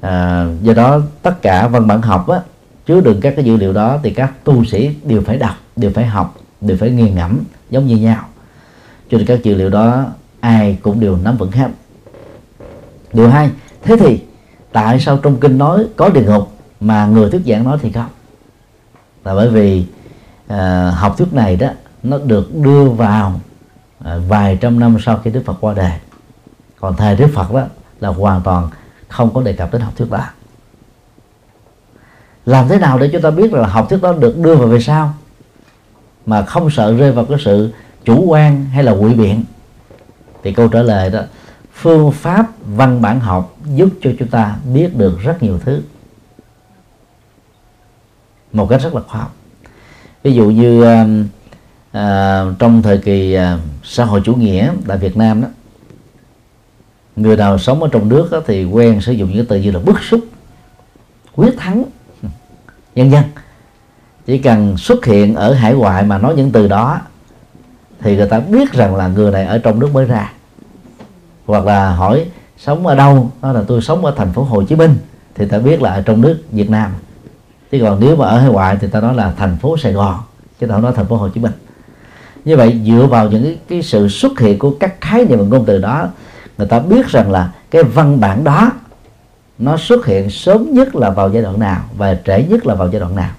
[0.00, 2.40] À, do đó tất cả văn bản học á,
[2.86, 5.90] chứa đựng các cái dữ liệu đó thì các tu sĩ đều phải đọc đều
[5.90, 7.38] phải học đều phải nghiền ngẫm
[7.70, 8.24] giống như nhau.
[9.10, 10.04] Cho nên các dữ liệu đó
[10.40, 11.68] ai cũng đều nắm vững hết.
[13.12, 13.50] Điều hai
[13.82, 14.20] thế thì
[14.72, 18.08] tại sao trong kinh nói có địa ngục mà người thuyết giảng nói thì không?
[19.24, 19.86] Là bởi vì
[20.48, 21.68] à, học thuyết này đó
[22.02, 23.40] nó được đưa vào
[24.04, 25.92] à, vài trăm năm sau khi Đức Phật qua đời
[26.80, 27.66] còn thầy Đức Phật đó
[28.00, 28.70] là hoàn toàn
[29.08, 30.24] không có đề cập đến học thuyết đó
[32.46, 34.80] làm thế nào để chúng ta biết là học thuyết đó được đưa vào về
[34.80, 35.14] sau?
[36.26, 37.72] Mà không sợ rơi vào cái sự
[38.04, 39.44] chủ quan hay là quỷ biện?
[40.42, 41.20] Thì câu trả lời đó
[41.72, 45.82] phương pháp văn bản học giúp cho chúng ta biết được rất nhiều thứ.
[48.52, 49.34] Một cách rất là khoa học.
[50.22, 51.08] Ví dụ như uh,
[51.96, 55.48] uh, trong thời kỳ uh, xã hội chủ nghĩa tại Việt Nam đó
[57.16, 60.02] người nào sống ở trong nước thì quen sử dụng những từ như là bức
[60.02, 60.20] xúc
[61.36, 61.84] quyết thắng.
[62.94, 63.22] Nhân dân.
[64.26, 67.00] Chỉ cần xuất hiện ở hải ngoại mà nói những từ đó
[68.00, 70.32] thì người ta biết rằng là người này ở trong nước mới ra.
[71.46, 72.26] Hoặc là hỏi
[72.58, 73.30] sống ở đâu?
[73.42, 74.96] Đó là tôi sống ở thành phố Hồ Chí Minh.
[75.34, 76.92] Thì ta biết là ở trong nước Việt Nam.
[77.72, 80.16] Chứ còn nếu mà ở hải ngoại thì ta nói là thành phố Sài Gòn
[80.60, 81.52] chứ ta không nói thành phố Hồ Chí Minh.
[82.44, 85.44] Như vậy dựa vào những cái, cái sự xuất hiện của các khái niệm và
[85.44, 86.08] ngôn từ đó
[86.58, 88.70] người ta biết rằng là cái văn bản đó
[89.58, 92.88] nó xuất hiện sớm nhất là vào giai đoạn nào và trễ nhất là vào
[92.90, 93.30] giai đoạn nào.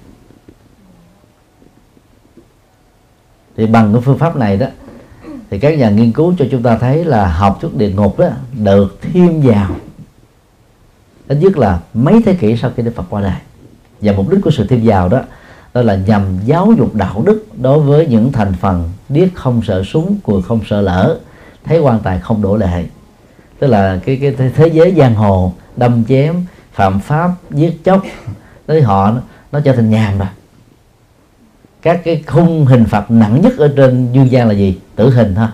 [3.58, 4.68] Thì bằng cái phương pháp này đó,
[5.50, 8.28] thì các nhà nghiên cứu cho chúng ta thấy là học thuyết địa ngục đó
[8.54, 9.70] được thêm vào,
[11.28, 13.38] ít nhất là mấy thế kỷ sau khi Đức Phật qua đời.
[14.02, 15.22] Và mục đích của sự thêm vào đó
[15.74, 19.84] đó là nhằm giáo dục đạo đức đối với những thành phần điếc không sợ
[19.84, 21.20] súng, cùi không sợ lỡ
[21.64, 22.86] thấy quan tài không đổ lệ
[23.60, 26.36] tức là cái cái thế giới giang hồ đâm chém,
[26.74, 28.04] phạm pháp, giết chóc,
[28.66, 29.14] tới họ,
[29.52, 30.28] nó trở thành nhàn rồi.
[31.82, 34.80] Các cái khung hình phạt nặng nhất ở trên dương gian là gì?
[34.96, 35.48] Tử hình thôi.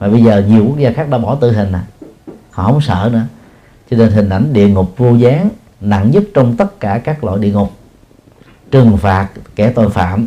[0.00, 1.84] Mà bây giờ nhiều quốc gia khác đã bỏ tử hình à.
[2.50, 3.22] Họ không sợ nữa.
[3.90, 5.48] Cho nên hình ảnh địa ngục vô gián
[5.80, 7.70] nặng nhất trong tất cả các loại địa ngục.
[8.70, 10.26] Trừng phạt kẻ tội phạm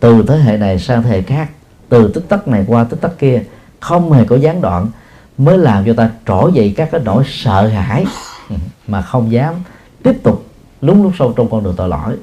[0.00, 1.50] từ thế hệ này sang thế hệ khác,
[1.88, 3.42] từ tích tắc này qua tích tắc kia,
[3.80, 4.90] không hề có gián đoạn
[5.44, 8.04] mới làm cho ta trỗi dậy các cái nỗi sợ hãi
[8.86, 9.54] mà không dám
[10.02, 10.46] tiếp tục
[10.80, 12.16] lún lút sâu trong con đường tội lỗi.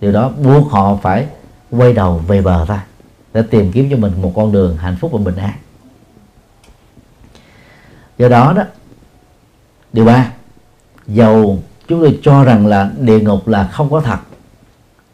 [0.00, 1.26] Điều đó buộc họ phải
[1.70, 2.84] quay đầu về bờ ta
[3.32, 5.52] để tìm kiếm cho mình một con đường hạnh phúc và bình an.
[8.18, 8.62] Do đó đó,
[9.92, 10.32] điều ba,
[11.06, 11.58] dầu
[11.88, 14.18] chúng tôi cho rằng là địa ngục là không có thật,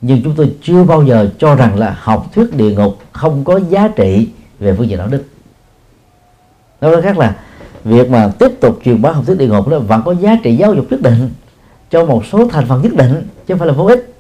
[0.01, 3.61] nhưng chúng tôi chưa bao giờ cho rằng là học thuyết địa ngục không có
[3.69, 5.25] giá trị về phương diện đạo đức
[6.93, 7.37] nói cách khác là,
[7.85, 10.57] việc mà tiếp tục truyền bá học thuyết địa ngục nó vẫn có giá trị
[10.57, 11.31] giáo dục nhất định
[11.91, 14.15] cho một số thành phần nhất định, chứ không phải là vô ích.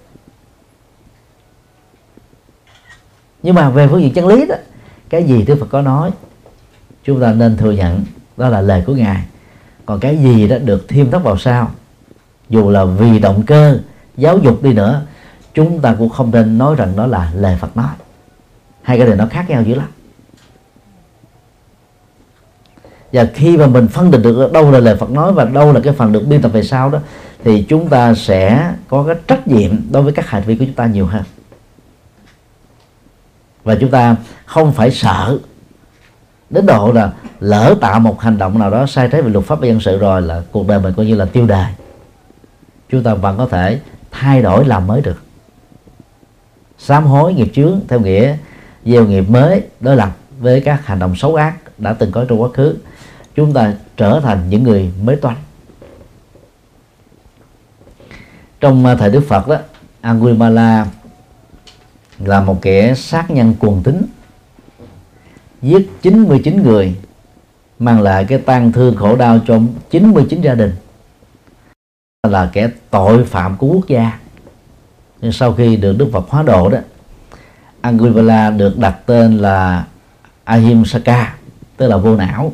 [3.42, 4.54] Nhưng mà về phương diện chân lý đó,
[5.08, 6.10] cái gì Đức Phật có nói,
[7.04, 8.04] chúng ta nên thừa nhận,
[8.36, 9.24] đó là lời của ngài.
[9.86, 11.70] Còn cái gì đó được thêm thắt vào sau,
[12.48, 13.78] dù là vì động cơ,
[14.16, 15.02] giáo dục đi nữa,
[15.54, 17.94] chúng ta cũng không nên nói rằng đó là lời Phật nói.
[18.82, 19.88] Hai cái này nó khác nhau dữ lắm.
[23.14, 25.80] Và khi mà mình phân định được đâu là lời Phật nói và đâu là
[25.80, 26.98] cái phần được biên tập về sau đó,
[27.44, 30.74] thì chúng ta sẽ có cái trách nhiệm đối với các hành vi của chúng
[30.74, 31.22] ta nhiều hơn.
[33.64, 35.38] Và chúng ta không phải sợ
[36.50, 39.60] đến độ là lỡ tạo một hành động nào đó sai trái về luật pháp
[39.60, 41.74] và dân sự rồi là cuộc đời mình coi như là tiêu đài
[42.88, 45.22] chúng ta vẫn có thể thay đổi làm mới được.
[46.78, 48.36] Sám hối nghiệp chướng theo nghĩa
[48.84, 50.10] gieo nghiệp mới đối lập
[50.40, 52.74] với các hành động xấu ác đã từng có trong quá khứ
[53.34, 55.36] chúng ta trở thành những người mới toanh
[58.64, 59.56] trong à, thời Đức Phật đó,
[60.00, 60.86] Angulimala
[62.18, 64.02] là một kẻ sát nhân cuồng tính
[65.62, 66.96] giết 99 người,
[67.78, 69.60] mang lại cái tang thương khổ đau cho
[69.90, 70.72] 99 gia đình.
[72.28, 74.18] Là kẻ tội phạm của quốc gia.
[75.20, 76.78] Nhưng sau khi được Đức Phật hóa độ đó,
[77.80, 79.84] Angulimala được đặt tên là
[80.44, 81.34] Ahimsaka
[81.76, 82.52] tức là vô não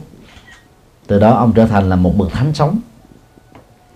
[1.10, 2.78] từ đó ông trở thành là một bậc thánh sống.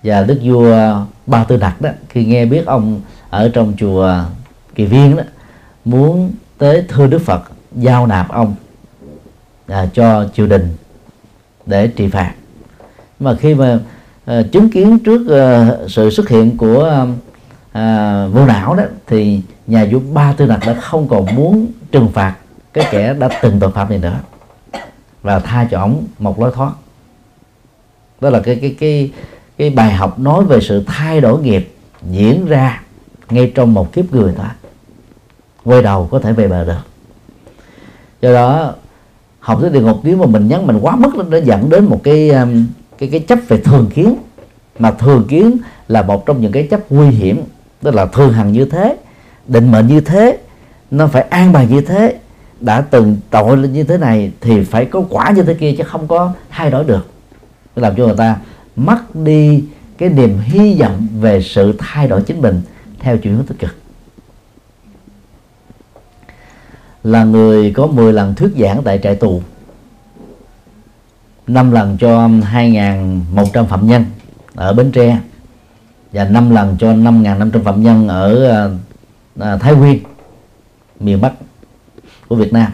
[0.03, 0.97] Và đức vua
[1.27, 3.01] ba tư đặc đó khi nghe biết ông
[3.31, 4.15] ở trong chùa
[4.75, 5.23] kỳ viên đó
[5.85, 7.43] muốn tới thưa đức phật
[7.73, 8.55] giao nạp ông
[9.67, 10.77] à, cho triều đình
[11.67, 12.35] để trị phạt.
[13.21, 13.79] Mà khi mà
[14.25, 17.07] à, chứng kiến trước à, sự xuất hiện của
[17.73, 22.09] à, vô não đó thì nhà vua ba tư đặc đã không còn muốn trừng
[22.13, 22.35] phạt
[22.73, 24.19] cái kẻ đã từng tội phạm này nữa
[25.23, 26.73] và tha cho ông một lối thoát
[28.21, 29.11] đó là cái cái cái
[29.59, 31.75] cái bài học nói về sự thay đổi nghiệp
[32.11, 32.83] diễn ra
[33.31, 34.47] ngay trong một kiếp người thôi.
[35.65, 36.81] Quay đầu có thể về bờ được.
[38.21, 38.75] Do đó,
[39.41, 42.01] học tới địa ngục, nếu mà mình nhấn mình quá mức, nó dẫn đến một
[42.05, 42.67] cái um,
[42.99, 44.17] cái cái chấp về thường kiến.
[44.79, 45.57] Mà thường kiến
[45.89, 47.43] là một trong những cái chấp nguy hiểm,
[47.83, 48.97] tức là thường hằng như thế,
[49.47, 50.39] định mệnh như thế,
[50.91, 52.19] nó phải an bài như thế,
[52.61, 56.09] đã từng tội như thế này thì phải có quả như thế kia chứ không
[56.09, 57.14] có thay đổi được
[57.77, 58.37] làm cho người ta
[58.77, 59.65] mất đi
[59.99, 62.63] cái niềm hy vọng về sự thay đổi chính mình
[62.99, 63.77] theo chuyển hướng tích cực.
[67.05, 69.43] Là người có 10 lần thuyết giảng tại trại tù
[71.47, 74.05] 5 lần cho 2.100 phạm nhân
[74.55, 75.19] ở Bến Tre
[76.13, 78.69] và 5 lần cho 5.500 phạm nhân ở à,
[79.41, 79.99] à, Thái Nguyên
[81.01, 81.33] miền Bắc
[82.29, 82.73] của Việt Nam.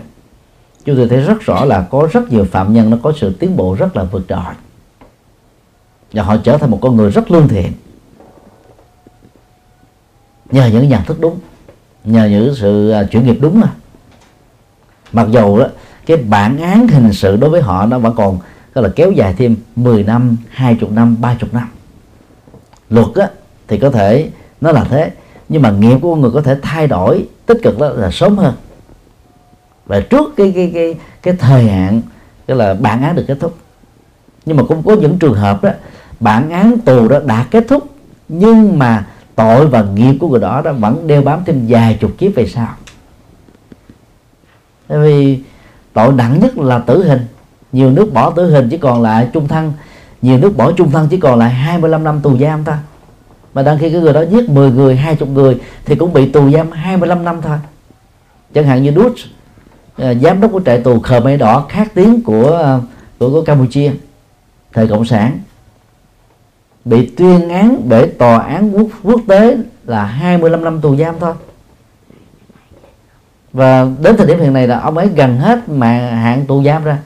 [0.85, 3.57] Chúng tôi thấy rất rõ là có rất nhiều phạm nhân nó có sự tiến
[3.57, 4.55] bộ rất là vượt trội
[6.13, 7.73] và họ trở thành một con người rất lương thiện.
[10.51, 11.39] Nhờ những nhận thức đúng
[12.05, 13.73] nhờ những sự à, chuyển nghiệp đúng mà.
[15.13, 15.67] Mặc dù đó
[16.07, 18.39] cái bản án hình sự đối với họ nó vẫn còn
[18.75, 21.69] gọi là kéo dài thêm 10 năm 20 năm 30 năm.
[22.91, 23.31] Luật á,
[23.69, 24.31] thì có thể
[24.61, 25.11] nó là thế
[25.49, 28.39] nhưng mà nghiệp của con người có thể thay đổi tích cực đó là sớm
[28.39, 28.55] hơn.
[29.87, 32.03] Và trước cái cái cái cái thời hạn
[32.47, 33.57] tức là bản án được kết thúc.
[34.47, 35.71] Nhưng mà cũng có những trường hợp đó
[36.21, 37.95] bản án tù đó đã kết thúc
[38.29, 42.11] nhưng mà tội và nghiệp của người đó đó vẫn đeo bám thêm vài chục
[42.19, 42.69] kiếp về sau.
[44.89, 45.39] Tại vì
[45.93, 47.27] tội nặng nhất là tử hình.
[47.73, 49.73] Nhiều nước bỏ tử hình chỉ còn lại trung thân
[50.23, 52.79] nhiều nước bỏ trung thân chỉ còn lại 25 năm tù giam ta
[53.55, 56.51] mà đang khi cái người đó giết 10 người 20 người thì cũng bị tù
[56.51, 57.59] giam 25 năm thôi.
[58.55, 59.13] Chẳng hạn như Đút
[59.97, 62.79] à, giám đốc của trại tù Khmer Đỏ khác tiếng của à,
[63.19, 63.93] của, của Campuchia
[64.73, 65.39] thời cộng sản
[66.85, 69.57] bị tuyên án bởi tòa án quốc, quốc tế
[69.87, 71.35] là 25 năm tù giam thôi.
[73.53, 76.85] Và đến thời điểm hiện nay là ông ấy gần hết mà hạn tù giam
[76.85, 76.99] ra.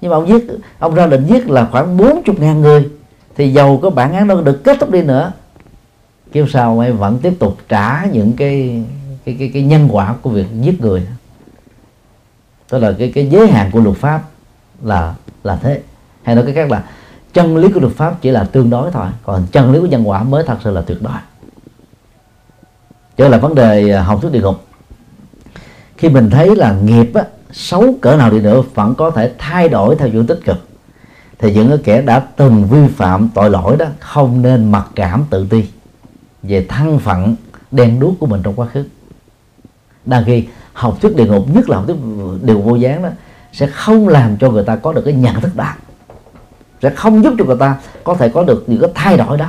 [0.00, 0.46] Nhưng mà ông giết
[0.78, 2.88] ông ra lệnh giết là khoảng 40 ngàn người.
[3.36, 5.32] Thì dầu có bản án đâu được kết thúc đi nữa
[6.32, 8.82] kêu sao ông ấy vẫn tiếp tục trả những cái
[9.24, 11.06] cái cái, cái nhân quả của việc giết người.
[12.68, 14.22] Tức là cái cái giới hạn của luật pháp
[14.82, 15.14] là
[15.44, 15.80] là thế.
[16.22, 16.84] Hay nói cái khác là
[17.32, 20.08] chân lý của luật pháp chỉ là tương đối thôi còn chân lý của nhân
[20.08, 21.12] quả mới thật sự là tuyệt đối.
[23.16, 24.64] Trở lại vấn đề à, học thuyết địa ngục.
[25.96, 29.68] Khi mình thấy là nghiệp á, xấu cỡ nào đi nữa vẫn có thể thay
[29.68, 30.56] đổi theo hướng tích cực.
[31.38, 35.24] Thì những cái kẻ đã từng vi phạm tội lỗi đó không nên mặc cảm
[35.30, 35.64] tự ti
[36.42, 37.36] về thân phận
[37.70, 38.84] đen đuốc của mình trong quá khứ.
[40.06, 41.96] Đang khi học thuyết địa ngục nhất là học thuyết
[42.42, 43.08] điều vô gián đó
[43.52, 45.72] sẽ không làm cho người ta có được cái nhận thức đó
[46.82, 49.48] sẽ không giúp cho người ta có thể có được những cái thay đổi đó.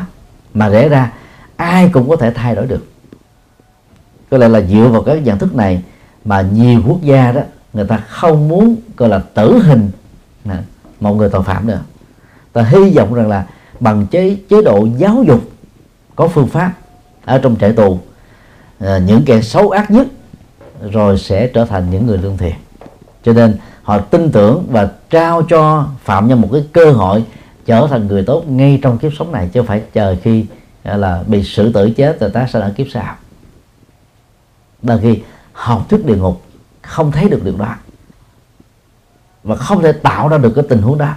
[0.54, 1.12] Mà rẽ ra,
[1.56, 2.88] ai cũng có thể thay đổi được.
[4.30, 5.84] Có lẽ là dựa vào cái nhận thức này
[6.26, 7.42] mà nhiều quốc gia đó,
[7.74, 9.92] người ta không muốn, gọi là, tử hình
[11.00, 11.80] một người tội phạm nữa.
[12.54, 13.46] Ta hy vọng rằng là
[13.80, 15.42] bằng chế chế độ giáo dục
[16.16, 16.74] có phương pháp
[17.26, 18.00] ở trong trại tù
[18.80, 20.08] à, những kẻ xấu ác nhất
[20.92, 22.56] rồi sẽ trở thành những người lương thiện.
[23.24, 27.24] Cho nên họ tin tưởng và trao cho phạm nhân một cái cơ hội
[27.66, 30.46] trở thành người tốt ngay trong kiếp sống này, chứ không phải chờ khi
[30.84, 33.16] à, là bị xử tử chết rồi ta sẽ ở kiếp sau.
[34.82, 35.20] Đôi khi
[35.54, 36.42] học thuyết địa ngục
[36.82, 37.76] không thấy được điều đó
[39.44, 41.14] và không thể tạo ra được cái tình huống đó.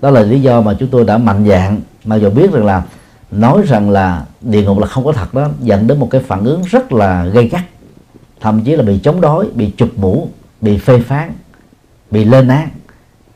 [0.00, 2.82] Đó là lý do mà chúng tôi đã mạnh dạng mà dù biết rằng là
[3.30, 6.44] nói rằng là địa ngục là không có thật đó, dẫn đến một cái phản
[6.44, 7.62] ứng rất là gây gắt,
[8.40, 10.28] thậm chí là bị chống đối, bị chụp mũ,
[10.60, 11.32] bị phê phán
[12.10, 12.68] bị lên án.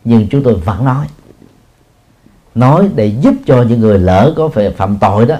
[0.05, 1.07] Nhưng chúng tôi vẫn nói.
[2.55, 5.37] Nói để giúp cho những người lỡ có phải phạm tội đó,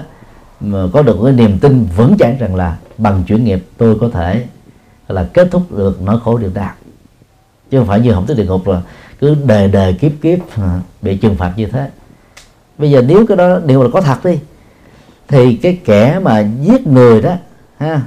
[0.59, 4.09] mà có được cái niềm tin vững chãi rằng là bằng chuyển nghiệp tôi có
[4.09, 4.45] thể
[5.07, 6.73] là kết thúc được nỗi khổ điều đau
[7.71, 8.81] chứ không phải như không tới địa ngục là
[9.19, 11.89] cứ đề đề kiếp kiếp à, bị trừng phạt như thế.
[12.77, 14.39] Bây giờ nếu cái đó, điều là có thật đi,
[15.27, 17.33] thì cái kẻ mà giết người đó,
[17.77, 18.01] ha,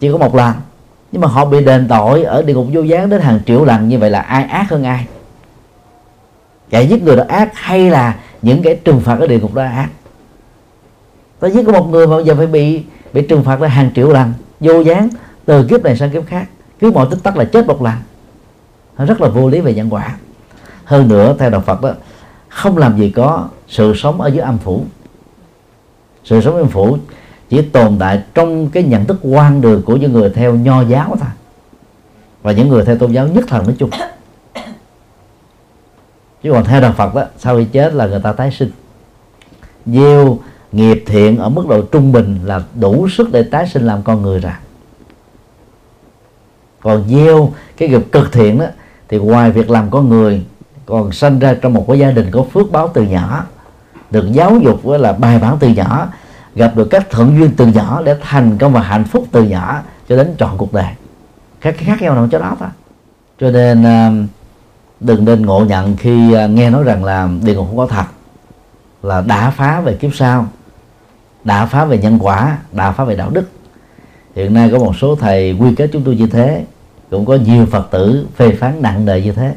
[0.00, 0.52] chỉ có một lần
[1.12, 3.88] nhưng mà họ bị đền tội ở địa ngục vô gián đến hàng triệu lần,
[3.88, 5.06] như vậy là ai ác hơn ai?
[6.70, 9.62] Kẻ giết người đó ác hay là những cái trừng phạt ở địa ngục đó
[9.62, 9.88] ác?
[11.40, 12.82] Ta giết có một người mà bây giờ phải bị
[13.12, 15.08] bị trừng phạt là hàng triệu lần, vô gián,
[15.44, 16.46] từ kiếp này sang kiếp khác.
[16.80, 17.94] Cứ mọi tích tắc là chết một lần.
[18.98, 20.16] Nó rất là vô lý về nhân quả.
[20.84, 21.90] Hơn nữa, theo đạo Phật đó,
[22.48, 24.84] không làm gì có sự sống ở dưới âm phủ.
[26.24, 26.96] Sự sống âm phủ
[27.52, 31.16] chỉ tồn tại trong cái nhận thức quan đường của những người theo nho giáo
[31.20, 31.28] thôi.
[32.42, 33.90] Và những người theo tôn giáo nhất thần nói chung.
[36.42, 38.70] Chứ còn theo đạo Phật đó, sau khi chết là người ta tái sinh.
[39.86, 40.38] Gieo
[40.72, 44.22] nghiệp thiện ở mức độ trung bình là đủ sức để tái sinh làm con
[44.22, 44.60] người ra.
[46.80, 48.66] Còn gieo cái nghiệp cực thiện đó,
[49.08, 50.44] thì ngoài việc làm con người,
[50.86, 53.44] còn sinh ra trong một cái gia đình có phước báo từ nhỏ,
[54.10, 56.08] được giáo dục với là bài bản từ nhỏ
[56.54, 59.80] gặp được các thuận duyên từ nhỏ để thành công và hạnh phúc từ nhỏ
[60.08, 60.92] cho đến trọn cuộc đời.
[61.60, 62.68] Các cái khác nhau nằm chỗ đó thôi
[63.42, 64.10] cho nên à,
[65.00, 68.04] đừng nên ngộ nhận khi à, nghe nói rằng là địa ngục không có thật,
[69.02, 70.46] là đã phá về kiếp sau,
[71.44, 73.50] đã phá về nhân quả, đã phá về đạo đức.
[74.36, 76.64] Hiện nay có một số thầy quy kết chúng tôi như thế,
[77.10, 79.54] cũng có nhiều phật tử phê phán nặng nề như thế,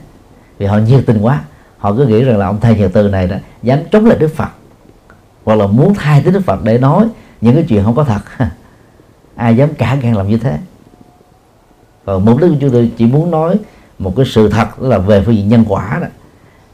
[0.57, 1.41] vì họ nhiệt tình quá.
[1.77, 4.35] Họ cứ nghĩ rằng là ông thầy nhà từ này đó dám chống lại đức
[4.35, 4.49] phật
[5.45, 7.07] hoặc là muốn thay thế đức phật để nói
[7.41, 8.21] những cái chuyện không có thật.
[9.35, 10.57] Ai dám cả gan làm như thế?
[12.05, 13.55] Còn mục đích của chúng tôi chỉ muốn nói
[13.99, 16.07] một cái sự thật, đó là về phương diện nhân quả đó.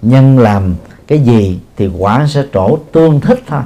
[0.01, 0.75] Nhân làm
[1.07, 3.61] cái gì thì quả sẽ trổ tương thích thôi.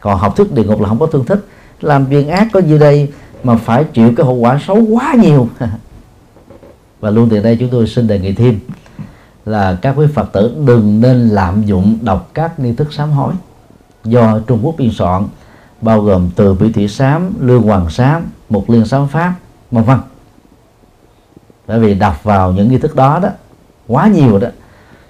[0.00, 1.44] Còn học thuyết địa ngục là không có tương thích.
[1.80, 3.12] Làm chuyện ác có gì đây
[3.44, 5.48] mà phải chịu cái hậu quả xấu quá nhiều?
[7.00, 8.60] Và luôn từ đây chúng tôi xin đề nghị thêm
[9.46, 13.34] là các quý phật tử đừng nên lạm dụng đọc các nghi thức sám hối
[14.04, 15.28] do trung quốc biên soạn,
[15.80, 19.34] bao gồm từ Bỉ thủy sám, lương hoàng sám, mục liên sám pháp,
[19.70, 19.98] vân vân.
[21.66, 23.28] Bởi vì đọc vào những nghi thức đó đó,
[23.86, 24.48] quá nhiều đó,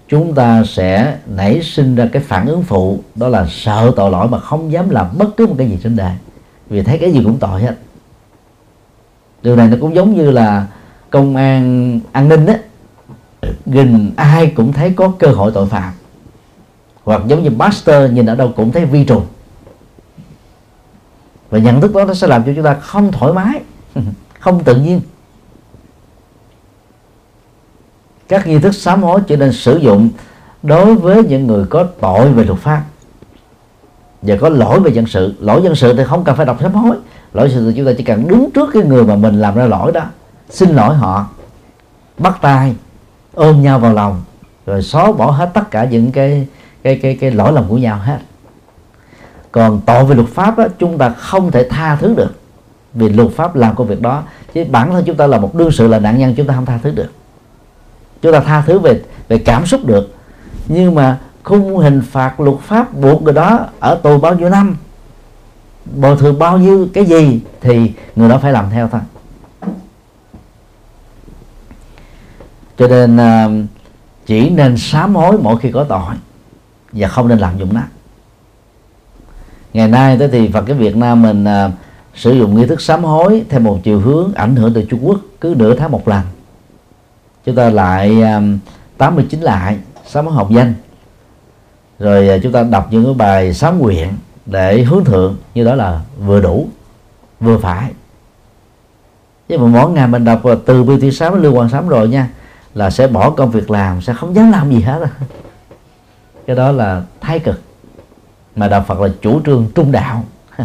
[0.09, 4.29] chúng ta sẽ nảy sinh ra cái phản ứng phụ, đó là sợ tội lỗi
[4.29, 6.13] mà không dám làm bất cứ một cái gì trên đời.
[6.69, 7.77] Vì thấy cái gì cũng tội hết.
[9.43, 10.67] Điều này nó cũng giống như là
[11.11, 12.59] công an an ninh á.
[13.67, 15.93] Gần ai cũng thấy có cơ hội tội phạm
[17.11, 19.27] hoặc giống như master nhìn ở đâu cũng thấy vi trùng.
[21.51, 23.61] Và nhận thức đó nó sẽ làm cho chúng ta không thoải mái,
[24.41, 25.01] không tự nhiên.
[28.29, 30.09] Các nghi thức sám hối chỉ nên sử dụng
[30.63, 32.83] đối với những người có tội về luật pháp.
[34.23, 35.35] Và có lỗi về dân sự.
[35.41, 36.97] Lỗi dân sự thì không cần phải đọc sám hối.
[37.33, 39.67] Lỗi dân sự chúng ta chỉ cần đứng trước cái người mà mình làm ra
[39.67, 40.05] lỗi đó,
[40.51, 41.27] xin lỗi họ,
[42.19, 42.75] bắt tay,
[43.35, 44.23] ôm nhau vào lòng,
[44.67, 46.47] rồi xóa bỏ hết tất cả những cái
[46.83, 48.19] cái cái cái lỗi lầm của nhau hết.
[49.53, 52.41] Còn tội về luật pháp á, chúng ta không thể tha thứ được
[52.95, 54.23] vì luật pháp làm công việc đó.
[54.55, 56.67] Chứ bản thân chúng ta là một đương sự là nạn nhân chúng ta không
[56.67, 57.11] tha thứ được.
[58.23, 60.15] Chúng ta tha thứ về về cảm xúc được.
[60.69, 64.77] Nhưng mà khung hình phạt luật pháp buộc người đó ở tù bao nhiêu năm
[65.95, 69.01] bồi thường bao nhiêu cái gì thì người đó phải làm theo thôi.
[72.79, 73.49] Cho nên à,
[74.27, 76.15] chỉ nên sám hối mỗi khi có tội
[76.93, 77.81] và không nên lạm dụng nó.
[79.73, 81.71] Ngày nay tới thì Phật cái Việt Nam mình à,
[82.15, 85.21] sử dụng nghi thức sám hối theo một chiều hướng ảnh hưởng từ Trung Quốc
[85.41, 86.23] cứ nửa tháng một lần.
[87.45, 88.41] Chúng ta lại à,
[88.99, 90.75] 89 lại sám hối học danh.
[91.99, 94.09] Rồi à, chúng ta đọc những cái bài sám nguyện
[94.47, 96.69] để hướng thượng như đó là vừa đủ
[97.41, 97.91] vừa phải.
[99.49, 102.09] Chứ mà mỗi ngày mình đọc à, từ bi thủy sám lưu quan sám rồi
[102.09, 102.29] nha
[102.75, 105.09] là sẽ bỏ công việc làm sẽ không dám làm gì hết rồi
[106.51, 107.61] cái đó là thái cực.
[108.57, 110.25] Mà đạo Phật là chủ trương trung đạo.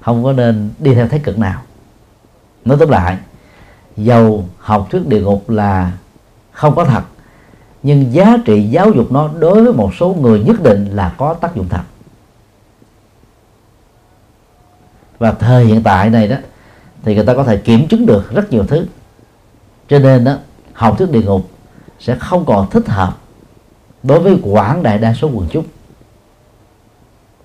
[0.00, 1.62] Không có nên đi theo thái cực nào.
[2.64, 3.18] Nói tóm lại
[3.96, 5.92] dầu học thuyết địa ngục là
[6.52, 7.02] không có thật.
[7.82, 11.34] Nhưng giá trị giáo dục nó đối với một số người nhất định là có
[11.34, 11.82] tác dụng thật.
[15.18, 16.36] Và thời hiện tại này đó,
[17.02, 18.86] thì người ta có thể kiểm chứng được rất nhiều thứ.
[19.88, 20.36] Cho nên đó,
[20.72, 21.50] học thuyết địa ngục
[22.00, 23.16] sẽ không còn thích hợp
[24.02, 25.64] đối với quảng đại đa số quần chúng.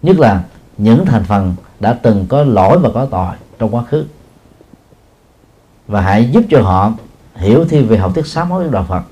[0.01, 0.43] Nhất là
[0.77, 4.05] những thành phần đã từng có lỗi và có tội trong quá khứ.
[5.87, 6.93] Và hãy giúp cho họ
[7.35, 9.03] hiểu thêm về học thuyết sám hối của đạo Phật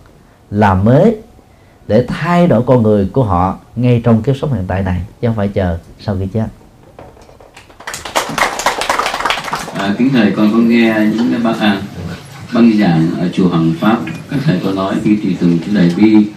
[0.51, 1.17] làm mới
[1.87, 5.27] để thay đổi con người của họ ngay trong kiếp sống hiện tại này chứ
[5.27, 6.45] không phải chờ sau khi chết.
[9.73, 11.81] À, kính thầy con có nghe những cái bác à,
[12.53, 15.91] băng giảng ở chùa Hằng Pháp các thầy có nói khi tùy từng chữ đại
[15.97, 16.27] bi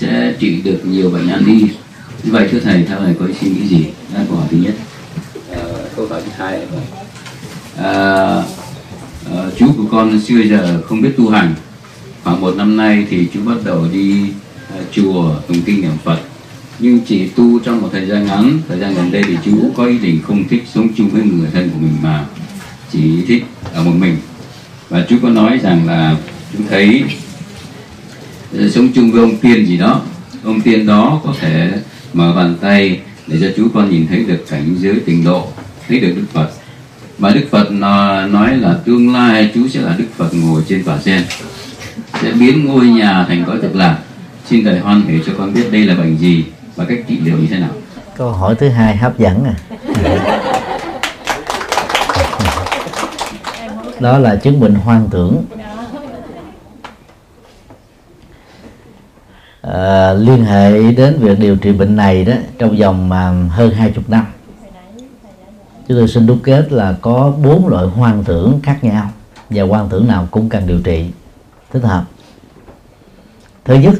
[0.00, 1.60] sẽ trị được nhiều bệnh nan y
[2.24, 3.84] như vậy thưa thầy theo thầy có suy nghĩ gì?
[4.12, 4.74] Đó là câu hỏi thứ nhất.
[5.52, 5.62] À,
[5.96, 6.80] câu hỏi thứ hai là
[7.76, 7.92] à,
[9.32, 11.54] à, chú của con xưa giờ không biết tu hành.
[12.24, 14.20] Khoảng một năm nay thì chú bắt đầu đi
[14.70, 16.18] à, chùa tụng kinh niệm phật.
[16.78, 19.86] Nhưng chỉ tu trong một thời gian ngắn thời gian gần đây thì chú có
[19.86, 22.26] ý định không thích sống chung với người thân của mình mà
[22.92, 24.16] chỉ thích ở một mình.
[24.88, 26.16] Và chú có nói rằng là
[26.52, 27.04] chú thấy
[28.70, 30.02] sống chung với ông tiên gì đó.
[30.44, 31.72] Ông tiên đó có thể
[32.12, 35.46] mở bàn tay để cho chú con nhìn thấy được cảnh giới tình độ
[35.88, 36.48] thấy được đức phật.
[37.18, 37.70] Và đức phật
[38.30, 41.22] nói là tương lai chú sẽ là đức phật ngồi trên quả sen
[42.22, 43.98] sẽ biến ngôi nhà thành cõi cực lạc.
[44.48, 46.44] Xin thầy hoan hỷ cho con biết đây là bệnh gì
[46.76, 47.70] và cách trị liệu như thế nào.
[48.16, 49.54] Câu hỏi thứ hai hấp dẫn à.
[54.00, 55.44] Đó là chứng bệnh hoang tưởng
[59.72, 63.90] à, liên hệ đến việc điều trị bệnh này đó trong vòng mà hơn hai
[63.90, 64.26] chục năm.
[65.88, 69.10] Chúng tôi xin đúc kết là có bốn loại hoang tưởng khác nhau
[69.50, 71.10] và hoang tưởng nào cũng cần điều trị.
[71.72, 72.04] Thích hợp.
[73.64, 73.94] Thứ nhất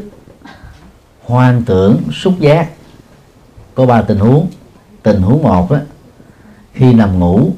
[1.25, 2.69] hoang tưởng xúc giác.
[3.75, 4.47] Có ba tình huống.
[5.03, 5.79] Tình huống một đó
[6.73, 7.51] khi nằm ngủ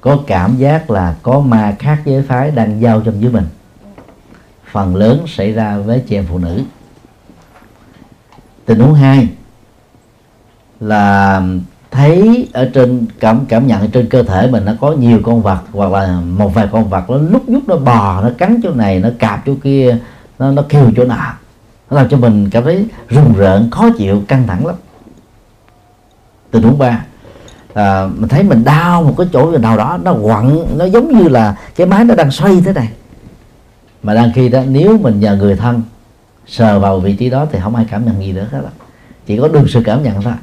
[0.00, 3.46] có cảm giác là có ma khác giới phái đang giao trong dưới mình.
[4.72, 6.60] Phần lớn xảy ra với chị em phụ nữ
[8.66, 9.28] tình huống hai
[10.80, 11.42] là
[11.90, 15.60] thấy ở trên cảm cảm nhận trên cơ thể mình nó có nhiều con vật
[15.72, 19.00] hoặc là một vài con vật nó lúc nhúc nó bò nó cắn chỗ này
[19.00, 19.98] nó cạp chỗ kia
[20.38, 21.34] nó nó kêu chỗ nào
[21.90, 24.76] nó làm cho mình cảm thấy rùng rợn khó chịu căng thẳng lắm.
[26.50, 27.04] Tình huống ba
[27.74, 31.28] à, mình thấy mình đau một cái chỗ nào đó nó quặn nó giống như
[31.28, 32.88] là cái máy nó đang xoay thế này.
[34.02, 35.82] Mà đang khi đó nếu mình nhờ người thân
[36.46, 38.62] sờ vào vị trí đó thì không ai cảm nhận gì nữa hết
[39.26, 40.34] chỉ có được sự cảm nhận thôi.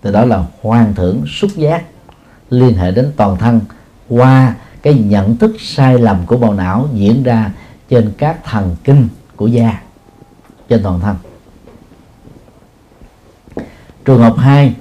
[0.00, 1.84] Từ đó là hoàn thưởng, xúc giác,
[2.50, 3.60] liên hệ đến toàn thân
[4.08, 7.52] qua cái nhận thức sai lầm của bộ não diễn ra
[7.88, 9.82] trên các thần kinh của da,
[10.68, 11.16] trên toàn thân.
[14.04, 14.74] Trường hợp 2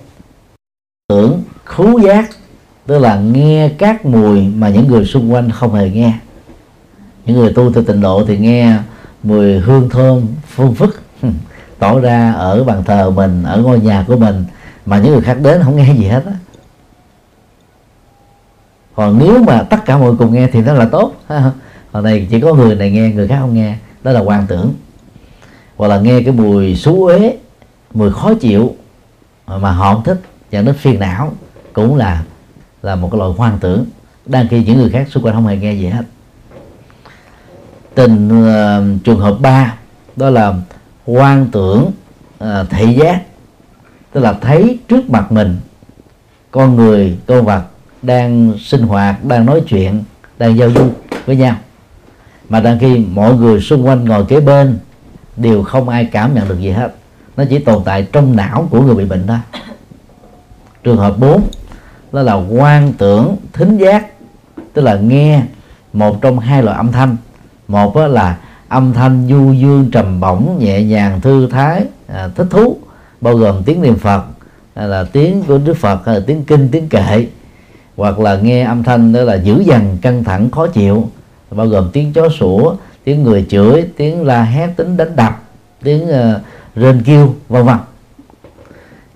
[1.07, 2.29] tưởng khứu giác,
[2.85, 6.13] tức là nghe các mùi mà những người xung quanh không hề nghe.
[7.25, 8.77] Những người tu theo tịnh độ thì nghe
[9.23, 11.01] mùi hương thơm phương phức.
[11.79, 14.45] Tỏ ra ở bàn thờ mình, ở ngôi nhà của mình,
[14.85, 16.33] mà những người khác đến không nghe gì hết á.
[18.95, 21.13] Còn nếu mà tất cả mọi người cùng nghe thì nó là tốt.
[21.91, 23.77] Còn này chỉ có người này nghe, người khác không nghe.
[24.03, 24.73] Đó là quan tưởng.
[25.77, 27.37] Hoặc là nghe cái mùi xú uế,
[27.93, 28.75] mùi khó chịu
[29.47, 30.21] mà họ không thích
[30.51, 31.33] dẫn đến phiền não,
[31.73, 32.23] cũng là
[32.81, 33.85] là một cái loại hoang tưởng,
[34.25, 36.03] đang khi những người khác xung quanh không hề nghe gì hết
[37.95, 39.73] tình uh, trường hợp 3
[40.15, 40.53] đó là
[41.05, 41.91] quan tưởng
[42.43, 43.21] uh, thị giác.
[44.11, 45.57] Tức là thấy trước mặt mình
[46.51, 47.63] con người con vật
[48.01, 50.03] đang sinh hoạt đang nói chuyện
[50.37, 50.89] đang giao du
[51.25, 51.55] với nhau.
[52.49, 54.77] Mà đang khi mọi người xung quanh ngồi kế bên
[55.35, 56.93] đều không ai cảm nhận được gì hết.
[57.37, 59.37] Nó chỉ tồn tại trong não của người bị bệnh thôi.
[60.83, 61.41] Trường hợp 4
[62.11, 64.07] đó là quan tưởng thính giác.
[64.73, 65.41] Tức là nghe
[65.93, 67.15] một trong hai loại âm thanh
[67.67, 68.37] một là
[68.67, 72.77] âm thanh du dương trầm bổng nhẹ nhàng thư thái à, thích thú
[73.21, 74.23] bao gồm tiếng niệm phật
[74.75, 77.27] hay là tiếng của đức phật hay là tiếng kinh tiếng kệ
[77.97, 81.09] hoặc là nghe âm thanh đó là dữ dằn căng thẳng khó chịu
[81.51, 85.43] bao gồm tiếng chó sủa tiếng người chửi tiếng la hét tiếng đánh đập
[85.83, 86.41] tiếng uh,
[86.75, 87.77] rên kêu vân vân.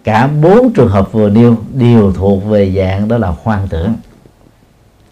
[0.03, 3.93] Cả bốn trường hợp vừa nêu đều thuộc về dạng đó là hoang tưởng.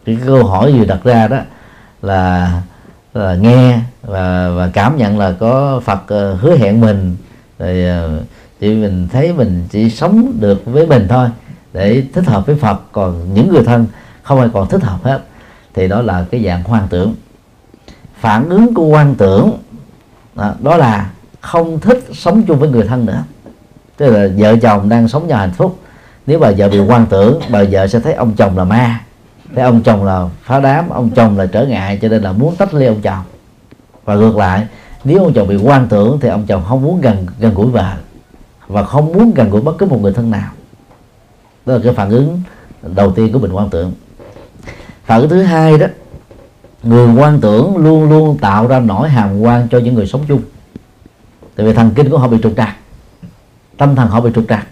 [0.05, 1.37] Cái câu hỏi vừa đặt ra đó
[2.01, 2.51] là,
[3.21, 7.15] là nghe và và cảm nhận là có Phật uh, hứa hẹn mình.
[7.59, 8.23] Rồi ờ, uh,
[8.59, 11.29] thì mình thấy mình chỉ sống được với mình thôi
[11.73, 12.81] để thích hợp với Phật.
[12.91, 13.87] Còn những người thân
[14.23, 15.19] không ai còn thích hợp hết.
[15.73, 17.15] Thì đó là cái dạng hoang tưởng.
[18.19, 19.57] Phản ứng của hoang tưởng
[20.59, 21.11] đó, là
[21.41, 23.23] không thích sống chung với người thân nữa.
[23.97, 25.79] Tức là vợ chồng đang sống nhà hạnh phúc.
[26.27, 28.99] Nếu bà vợ bị quan tưởng bà vợ sẽ thấy ông chồng là ma
[29.55, 32.55] thế ông chồng là phá đám, ông chồng là trở ngại, cho nên là muốn
[32.55, 33.23] tách ly ông chồng.
[34.05, 34.67] Và ngược lại,
[35.03, 37.93] nếu ông chồng bị quan tưởng thì ông chồng không muốn gần gần gũi vợ
[38.67, 40.51] và không muốn gần gũi bất cứ một người thân nào.
[41.65, 42.41] Đó là cái phản ứng
[42.81, 43.93] đầu tiên của bệnh quan tưởng.
[45.05, 45.87] Phản ứng thứ hai đó,
[46.83, 50.41] người quan tưởng luôn luôn tạo ra nỗi hàm quan cho những người sống chung.
[51.55, 52.75] Tại vì thần kinh của họ bị trục trặc,
[53.77, 54.67] tâm thần họ bị trục trặc.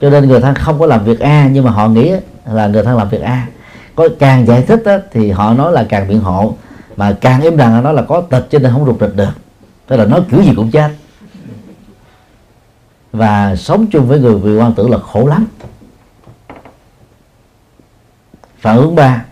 [0.00, 2.12] Cho nên người thân không có làm việc a, nhưng mà họ nghĩ
[2.52, 3.46] là người thân làm việc a
[3.94, 6.54] có càng giải thích đó, thì họ nói là càng biện hộ.
[6.96, 9.32] Mà càng im lặng nói là có tịch cho nên không rụt rịch được.
[9.86, 10.90] Tức là nói kiểu gì cũng chết.
[13.12, 15.46] Và sống chung với người bị quan tử là khổ lắm.
[18.58, 19.24] Phản ứng ba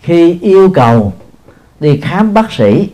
[0.00, 1.12] khi yêu cầu
[1.80, 2.88] đi khám bác sĩ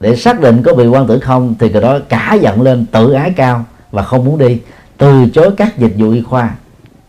[0.00, 3.12] để xác định có bị quan tử không thì cái đó cả giận lên tự
[3.12, 4.60] ái cao và không muốn đi.
[4.98, 6.54] Từ chối các dịch vụ y khoa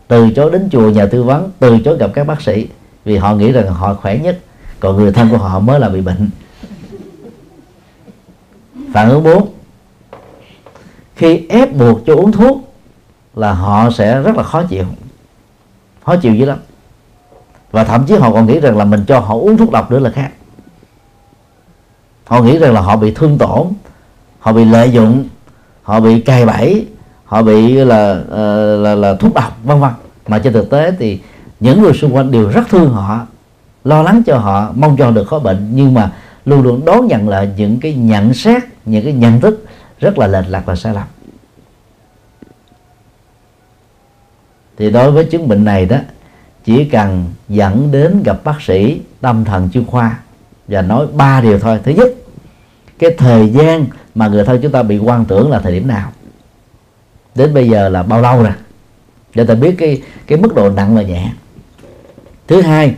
[0.08, 2.66] từ chối đến chùa nhà tư vấn từ chối gặp các bác sĩ
[3.04, 4.38] vì họ nghĩ rằng họ khỏe nhất.
[4.80, 6.30] Còn người thân của họ mới là bị bệnh.
[8.92, 9.48] Phản ứng 4
[11.16, 12.74] khi ép buộc cho uống thuốc
[13.34, 14.84] là họ sẽ rất là khó chịu.
[16.04, 16.58] Khó chịu dữ lắm.
[17.70, 19.98] Và thậm chí họ còn nghĩ rằng là mình cho họ uống thuốc độc nữa
[19.98, 20.30] là khác.
[22.24, 23.66] Họ nghĩ rằng là họ bị thương tổn
[24.38, 25.28] họ bị lợi dụng
[25.82, 26.86] họ bị cài bẫy
[27.24, 29.90] họ bị là là, là, là thuốc độc vân vân.
[30.26, 31.20] Mà trên thực tế thì
[31.62, 33.26] những người xung quanh đều rất thương họ,
[33.84, 35.68] lo lắng cho họ, mong cho được khỏi bệnh.
[35.74, 36.12] Nhưng mà
[36.44, 39.66] luôn luôn đón nhận lại những cái nhận xét, những cái nhận thức
[39.98, 41.06] rất là lệch lạc và sai lầm.
[44.76, 45.96] Thì đối với chứng bệnh này đó,
[46.64, 50.18] chỉ cần dẫn đến gặp bác sĩ tâm thần chuyên khoa
[50.68, 51.80] và nói ba điều thôi.
[51.84, 52.08] Thứ nhất,
[52.98, 56.12] cái thời gian mà người thân chúng ta bị quan tưởng là thời điểm nào?
[57.34, 58.52] Đến bây giờ là bao lâu rồi?
[59.34, 61.32] Để ta biết cái cái mức độ nặng và nhẹ
[62.52, 62.94] thứ hai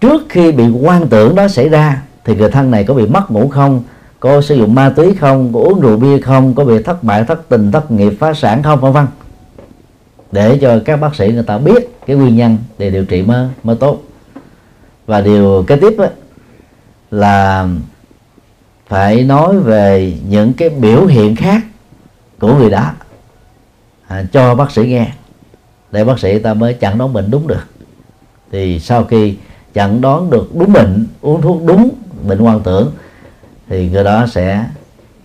[0.00, 3.30] trước khi bị quan tưởng đó xảy ra thì người thân này có bị mất
[3.30, 3.82] ngủ không?
[4.20, 5.52] Có sử dụng ma túy không?
[5.52, 6.54] Có uống rượu bia không?
[6.54, 8.80] Có bị thất bại thất tình thất nghiệp phá sản không?
[8.80, 9.06] Vân vân.
[10.32, 13.48] Để cho các bác sĩ người ta biết cái nguyên nhân để điều trị mới
[13.62, 14.02] mới tốt.
[15.06, 16.06] Và điều kế tiếp đó,
[17.10, 17.68] là
[18.86, 21.62] phải nói về những cái biểu hiện khác
[22.38, 22.90] của người đó
[24.08, 25.12] à, cho bác sĩ nghe.
[25.92, 27.75] Để bác sĩ ta mới chẩn đoán bệnh đúng được
[28.56, 29.36] thì sau khi
[29.74, 31.90] chẩn đoán được đúng bệnh, uống thuốc đúng
[32.22, 32.92] bệnh quan tưởng,
[33.68, 34.64] thì người đó sẽ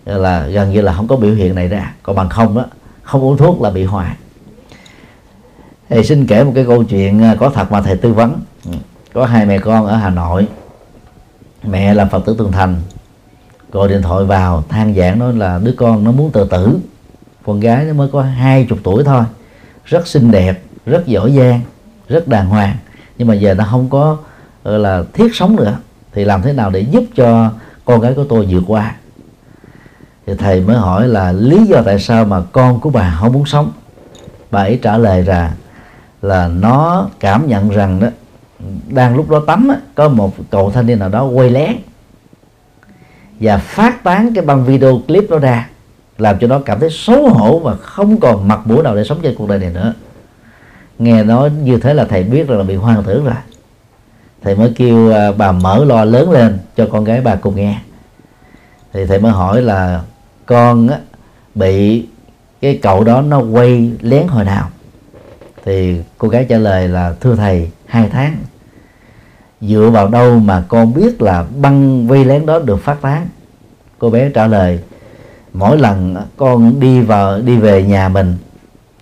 [0.05, 1.93] là, gần như là không có biểu hiện này ra.
[2.03, 2.65] Còn bằng không đó
[3.03, 4.15] không uống thuốc là bị hoài
[5.89, 8.39] thì xin kể một cái câu chuyện à, có thật mà thầy tư vấn.
[8.65, 8.71] Ừ,
[9.13, 10.47] có hai mẹ con ở Hà Nội.
[11.63, 12.75] Mẹ làm Phật tử Tường Thành,
[13.71, 16.79] gọi điện thoại vào, than giảng nói là đứa con nó muốn tự tử.
[17.45, 19.23] Con gái nó mới có hai chục tuổi thôi,
[19.85, 21.61] rất xinh đẹp, rất giỏi giang,
[22.07, 22.75] rất đàng hoàng
[23.21, 24.17] nhưng mà giờ nó không có
[24.63, 25.77] gọi là thiết sống nữa
[26.13, 27.51] thì làm thế nào để giúp cho
[27.85, 28.95] con gái của tôi vượt qua?
[30.25, 33.45] Thì thầy mới hỏi là lý do tại sao mà con của bà không muốn
[33.45, 33.71] sống?
[34.51, 35.51] Bà ấy trả lời rằng
[36.21, 38.07] là nó cảm nhận rằng đó
[38.87, 41.75] đang lúc đó tắm á, có một cậu thanh niên nào đó quay lén
[43.39, 45.69] và phát tán cái băng video clip đó ra
[46.17, 49.19] làm cho nó cảm thấy xấu hổ và không còn mặt mũi nào để sống
[49.23, 49.93] trên cuộc đời này nữa
[50.99, 53.33] nghe nói như thế là thầy biết là bị hoang tưởng rồi.
[54.43, 57.79] Thầy mới kêu à, bà mở lo lớn lên cho con gái bà cùng nghe.
[58.93, 60.01] Thì thầy mới hỏi là
[60.45, 60.97] con á,
[61.55, 62.05] bị
[62.61, 64.69] cái cậu đó nó quay lén hồi nào?
[65.65, 68.37] Thì cô gái trả lời là thưa thầy hai tháng.
[69.61, 73.27] Dựa vào đâu mà con biết là băng vây lén đó được phát tán?
[73.99, 74.79] Cô bé trả lời
[75.53, 78.37] mỗi lần con đi vào đi về nhà mình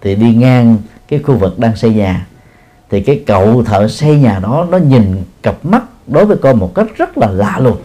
[0.02, 0.78] thì đi ngang
[1.10, 2.26] cái khu vực đang xây nhà
[2.90, 6.76] thì cái cậu thợ xây nhà đó nó nhìn cặp mắt đối với con một
[6.76, 7.78] cách rất là lạ luôn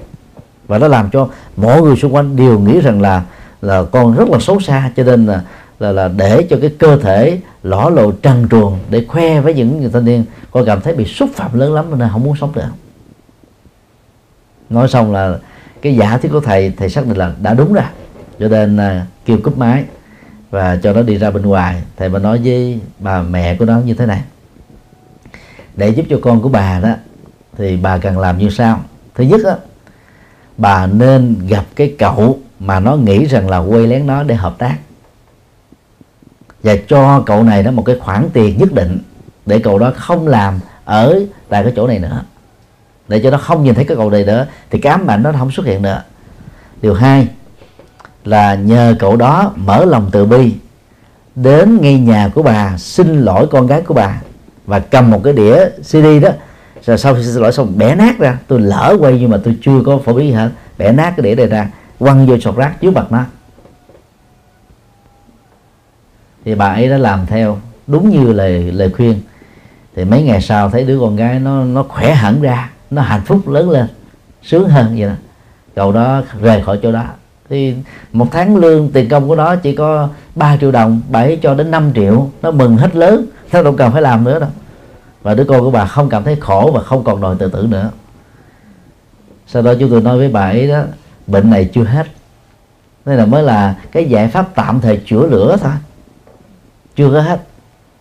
[0.67, 3.23] và nó làm cho mọi người xung quanh đều nghĩ rằng là
[3.63, 5.43] là con rất là xấu xa cho nên là
[5.79, 9.81] là, là để cho cái cơ thể lõ lộ trần truồng để khoe với những
[9.81, 12.53] người thanh niên con cảm thấy bị xúc phạm lớn lắm nên không muốn sống
[12.55, 12.71] nữa.
[14.71, 15.39] Nói xong là
[15.83, 17.85] cái giả thuyết của thầy thầy xác định là đã đúng rồi.
[18.41, 19.85] Cho nên uh, kêu cúp máy
[20.55, 21.83] và cho nó đi ra bên ngoài.
[21.97, 24.23] Thầy mới nói với bà mẹ của nó như thế này.
[25.77, 26.91] Để giúp cho con của bà đó,
[27.59, 28.81] thì bà cần làm như sau.
[29.15, 29.55] Thứ nhất á,
[30.57, 34.55] bà nên gặp cái cậu mà nó nghĩ rằng là quay lén nó để hợp
[34.59, 34.77] tác.
[36.63, 38.99] Và cho cậu này đó một cái khoản tiền nhất định
[39.47, 42.23] để cậu đó không làm ở tại cái chỗ này nữa.
[43.09, 45.33] Để cho nó không nhìn thấy cái cậu này nữa, thì cái ám ảnh nó
[45.39, 46.03] không xuất hiện nữa.
[46.83, 47.29] Điều hai
[48.25, 50.55] là nhờ cậu đó mở lòng từ bi.
[51.35, 54.21] Đến ngay nhà của bà, xin lỗi con gái của bà.
[54.67, 56.31] Và cầm một cái đĩa CD đó.
[56.85, 58.39] Rồi sau khi xin lỗi xong, bẻ nát ra.
[58.47, 60.51] Tôi lỡ quay nhưng mà tôi chưa có phổ biến gì hết.
[60.79, 61.69] Bẻ nát cái đĩa này ra,
[61.99, 63.25] quăng vô sọt rác trước mặt nó.
[66.45, 69.21] Thì bà ấy đã làm theo đúng như lời lời khuyên.
[69.97, 73.23] Thì mấy ngày sau thấy đứa con gái nó nó khỏe hẳn ra, nó hạnh
[73.25, 73.87] phúc lớn lên,
[74.43, 75.15] sướng hơn vậy đó.
[75.75, 77.05] Cậu đó rời khỏi chỗ đó
[77.49, 77.75] thì
[78.13, 81.71] một tháng lương tiền công của nó chỉ có 3 triệu đồng 7 cho đến
[81.71, 82.31] 5 triệu.
[82.43, 84.49] Nó mừng hết lớn nó đâu cần phải làm nữa đâu.
[85.23, 87.67] Và đứa con của bà không cảm thấy khổ và không còn đòi tự tử
[87.71, 87.91] nữa.
[89.47, 90.83] Sau đó chúng tôi nói với bà ấy đó
[91.27, 92.07] bệnh này chưa hết.
[93.07, 95.73] Nên là mới là cái giải pháp tạm thời chữa lửa thôi.
[96.97, 97.41] Chưa có hết.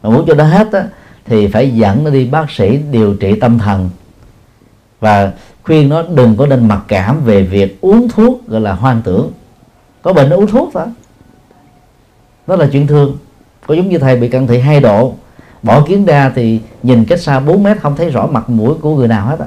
[0.04, 0.84] Mà muốn cho nó hết á,
[1.26, 3.90] thì phải dẫn nó đi bác sĩ điều trị tâm thần.
[5.00, 5.32] Và
[5.64, 9.32] khuyên nó đừng có nên mặc cảm về việc uống thuốc gọi là hoang tưởng.
[10.02, 10.86] Có bệnh nó uống thuốc đó
[12.48, 13.18] đó là chuyện thường.
[13.68, 15.14] Có giống như thầy bị cận thị hai độ.
[15.64, 18.96] Bỏ kiến ra thì nhìn cách xa 4 mét không thấy rõ mặt mũi của
[18.96, 19.46] người nào hết á.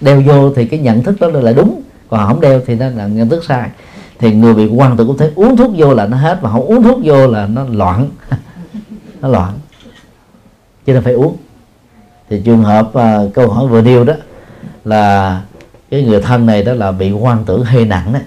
[0.00, 1.82] Đeo vô thì cái nhận thức đó là đúng.
[2.08, 3.70] Còn không đeo thì nó là nhận thức sai.
[4.18, 6.60] Thì người bị quan tưởng cũng thấy uống thuốc vô là nó hết mà không
[6.60, 8.08] uống thuốc vô là nó loạn.
[9.20, 9.52] Nó loạn.
[10.86, 11.36] Cho nên phải uống.
[12.30, 14.14] Thì trường hợp uh, câu hỏi vừa nêu đó
[14.84, 15.42] là
[15.92, 18.22] cái người thân này đó là bị quan tưởng hơi nặng đấy.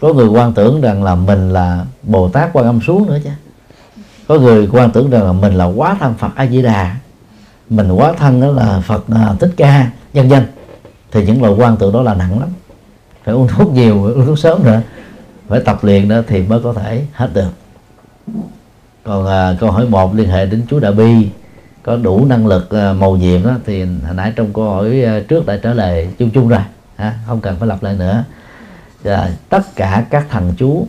[0.00, 3.30] Có người quan tưởng rằng là mình là bồ tát quan âm xuống nữa chứ.
[4.28, 6.96] Có người quan tưởng rằng là mình là quá thân phật a di đà
[7.70, 10.42] mình quá thân đó là phật à, thích ca nhân dân
[11.12, 12.48] thì những loại quan tưởng đó là nặng lắm.
[13.24, 14.80] Phải uống thuốc nhiều uống thuốc sớm nữa.
[15.48, 17.50] Phải tập luyện đó thì mới có thể hết được.
[19.04, 21.28] Còn à, câu hỏi một liên hệ đến chú Đại Bi
[21.86, 25.20] có đủ năng lực ờ, màu nhiệm đó thì hồi nãy trong câu hỏi ờ,
[25.20, 26.60] trước đã trả lời chung chung rồi
[26.96, 28.24] ha, không cần phải lặp lại nữa.
[29.04, 30.86] À, tất cả các thần chú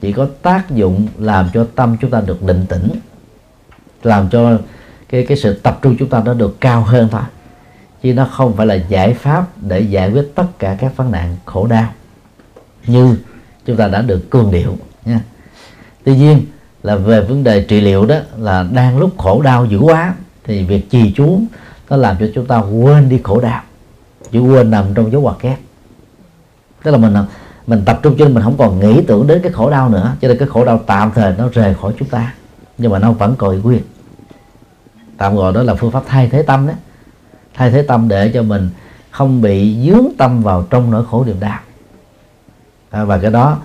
[0.00, 2.90] chỉ có tác dụng làm cho tâm chúng ta được định tĩnh
[4.02, 4.58] làm cho
[5.08, 7.22] cái cái sự tập trung chúng ta nó được cao hơn thôi
[8.02, 11.36] chứ nó không phải là giải pháp để giải quyết tất cả các vấn nạn
[11.44, 11.92] khổ đau
[12.86, 13.16] như
[13.66, 15.20] chúng ta đã được cương điệu nha.
[16.04, 16.42] Tuy nhiên
[16.82, 20.14] là về vấn đề trị liệu đó là đang lúc khổ đau dữ quá
[20.48, 21.40] thì việc trì chú
[21.90, 23.62] nó làm cho chúng ta quên đi khổ đau.
[24.30, 25.58] Chỉ quên nằm trong dấu hoạt kép.
[26.82, 27.14] Tức là mình
[27.66, 30.16] mình tập trung cho mình không còn nghĩ tưởng đến cái khổ đau nữa.
[30.20, 32.34] Cho nên cái khổ đau tạm thời nó rời khỏi chúng ta.
[32.78, 33.80] Nhưng mà nó vẫn còn nguyên.
[35.16, 36.76] Tạm gọi đó là phương pháp thay thế tâm đấy
[37.54, 38.70] thay thế tâm để cho mình
[39.10, 41.60] không bị dướng tâm vào trong nỗi khổ niềm đau.
[42.90, 43.58] À, và cái đó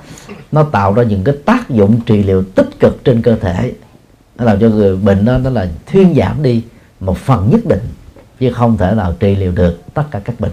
[0.51, 3.73] nó tạo ra những cái tác dụng trị liệu tích cực trên cơ thể.
[4.37, 6.63] Nó làm cho người bệnh đó nó là thuyên giảm đi
[7.05, 7.83] một phần nhất định
[8.39, 10.51] chứ không thể nào trị liệu được tất cả các bệnh.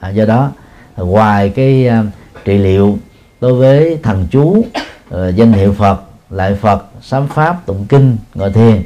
[0.00, 0.50] À, do đó
[0.96, 2.06] ngoài cái uh,
[2.44, 2.98] trị liệu
[3.40, 8.52] đối với thần chú uh, danh hiệu Phật lại Phật sám pháp tụng kinh ngồi
[8.52, 8.82] thiền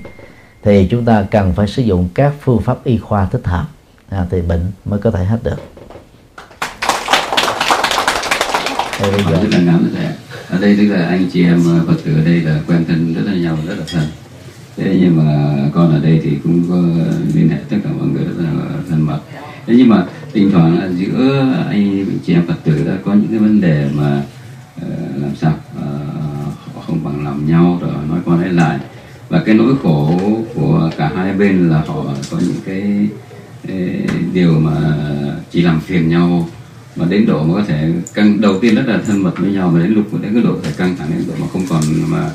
[0.62, 3.66] thì chúng ta cần phải sử dụng các phương pháp y khoa thích hợp
[4.08, 5.56] à, thì bệnh mới có thể hết được.
[9.00, 9.30] Đây, bây giờ...
[9.30, 10.06] Vâng, rất là ngắn thầy
[10.50, 13.14] ở đây tức là anh chị em à, phật tử ở đây là quen thân
[13.14, 14.21] rất là nhau rất là thân
[14.84, 16.82] thế nhưng mà con ở đây thì cũng có
[17.34, 18.50] liên hệ tất cả mọi người rất là
[18.88, 19.20] thân mật.
[19.66, 23.28] Thế nhưng mà thỉnh thoảng là giữa anh chị em phật tử đã có những
[23.28, 24.22] cái vấn đề mà
[24.76, 25.84] uh, làm sao uh,
[26.74, 28.78] họ không bằng lòng nhau rồi nói qua nói lại.
[29.28, 30.20] Và cái nỗi khổ
[30.54, 33.08] của cả hai bên là họ có những cái,
[33.68, 34.76] cái điều mà
[35.50, 36.48] chỉ làm phiền nhau
[36.96, 39.70] mà đến độ mà có thể căng đầu tiên rất là thân mật với nhau
[39.74, 42.30] mà đến lúc đến cái độ thể căng thẳng đến độ mà không còn mà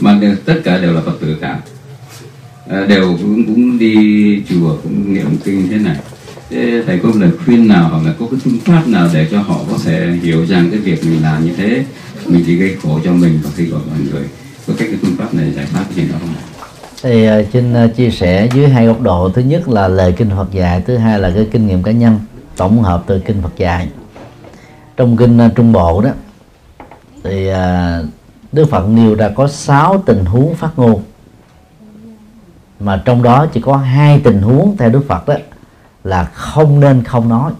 [0.00, 1.60] mà đều, tất cả đều là phật tử cả.
[2.70, 5.96] À, đều cũng cũng đi chùa cũng niệm kinh thế này.
[6.50, 9.40] Thế thầy có lời khuyên nào hoặc là có cái phương pháp nào để cho
[9.40, 11.84] họ có thể hiểu rằng cái việc mình làm như thế
[12.26, 14.22] mình chỉ gây khổ cho mình và khi gọi mọi người?
[14.66, 16.34] Có cách cái phương pháp này giải pháp cái gì đó không
[17.02, 19.30] thì à, xin uh, chia sẻ dưới hai góc độ.
[19.34, 22.18] Thứ nhất là lời kinh Phật dạy thứ hai là cái kinh nghiệm cá nhân
[22.56, 23.88] tổng hợp từ kinh Phật dạy.
[24.96, 26.10] Trong kinh uh, Trung Bộ đó
[27.24, 27.56] thì uh,
[28.52, 31.02] Đức Phật nêu ra có 6 tình huống phát ngôn
[32.80, 35.34] mà trong đó chỉ có hai tình huống theo Đức Phật đó
[36.04, 37.52] là không nên không nói.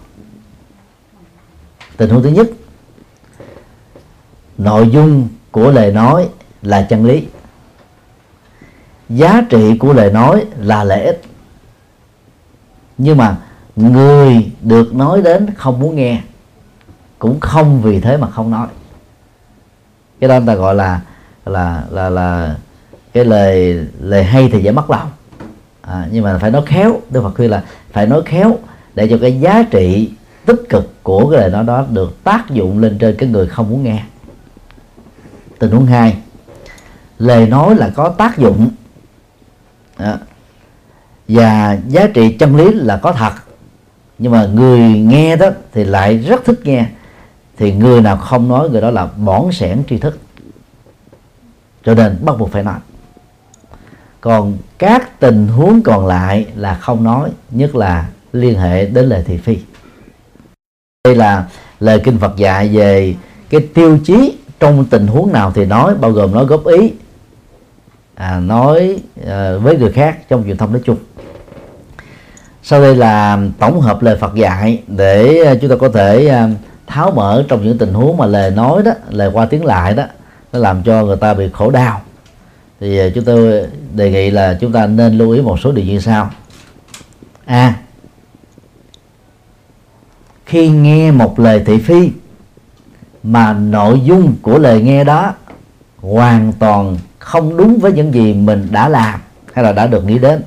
[1.97, 2.47] Tình huống thứ nhất,
[4.57, 6.29] nội dung của lời nói
[6.61, 7.27] là chân lý.
[9.09, 11.21] Giá trị của lời nói là lợi ích.
[12.97, 13.37] Nhưng mà
[13.75, 16.21] người được nói đến không muốn nghe,
[17.19, 18.67] cũng không vì thế mà không nói.
[20.19, 21.01] Cái đó người ta gọi là
[21.45, 22.55] là là là
[23.13, 25.11] cái lời lời hay thì dễ mất lòng.
[25.81, 28.57] À, nhưng mà phải nói khéo Đức Phật khuyên là phải nói khéo
[28.95, 30.11] để cho cái giá trị
[30.45, 33.69] tích cực của cái lời nói đó được tác dụng lên trên cái người không
[33.69, 34.03] muốn nghe.
[35.59, 36.17] Tình huống hai
[37.19, 38.69] lời nói là có tác dụng.
[39.97, 40.17] À,
[41.27, 43.33] và giá trị chân lý là có thật.
[44.17, 46.85] Nhưng mà người nghe đó thì lại rất thích nghe.
[47.57, 50.19] Thì người nào không nói người đó là bỏn sẻn tri thức.
[51.85, 52.79] Cho nên bắt buộc phải nói
[54.21, 59.23] còn các tình huống còn lại là không nói nhất là liên hệ đến lời
[59.27, 59.57] thị phi.
[61.07, 61.45] Đây là
[61.79, 63.15] lời kinh Phật dạy về
[63.49, 66.91] cái tiêu chí trong tình huống nào thì nói bao gồm nói góp ý
[68.15, 70.97] à, nói à, với người khác trong truyền thông nói chung.
[72.63, 76.49] Sau đây là tổng hợp lời Phật dạy để ờ, chúng ta có thể à,
[76.87, 80.03] tháo mở trong những tình huống mà lời nói đó lời qua tiếng lại đó
[80.53, 82.01] nó làm cho người ta bị khổ đau
[82.81, 85.85] thì à, chúng tôi đề nghị là chúng ta nên lưu ý một số điều
[85.85, 86.31] như sau.
[87.45, 87.55] A.
[87.55, 87.75] À,
[90.45, 92.11] khi nghe một lời thị phi
[93.23, 95.33] mà nội dung của lời nghe đó
[95.97, 99.19] hoàn toàn không đúng với những gì mình đã làm
[99.53, 100.41] hay là đã được nghĩ đến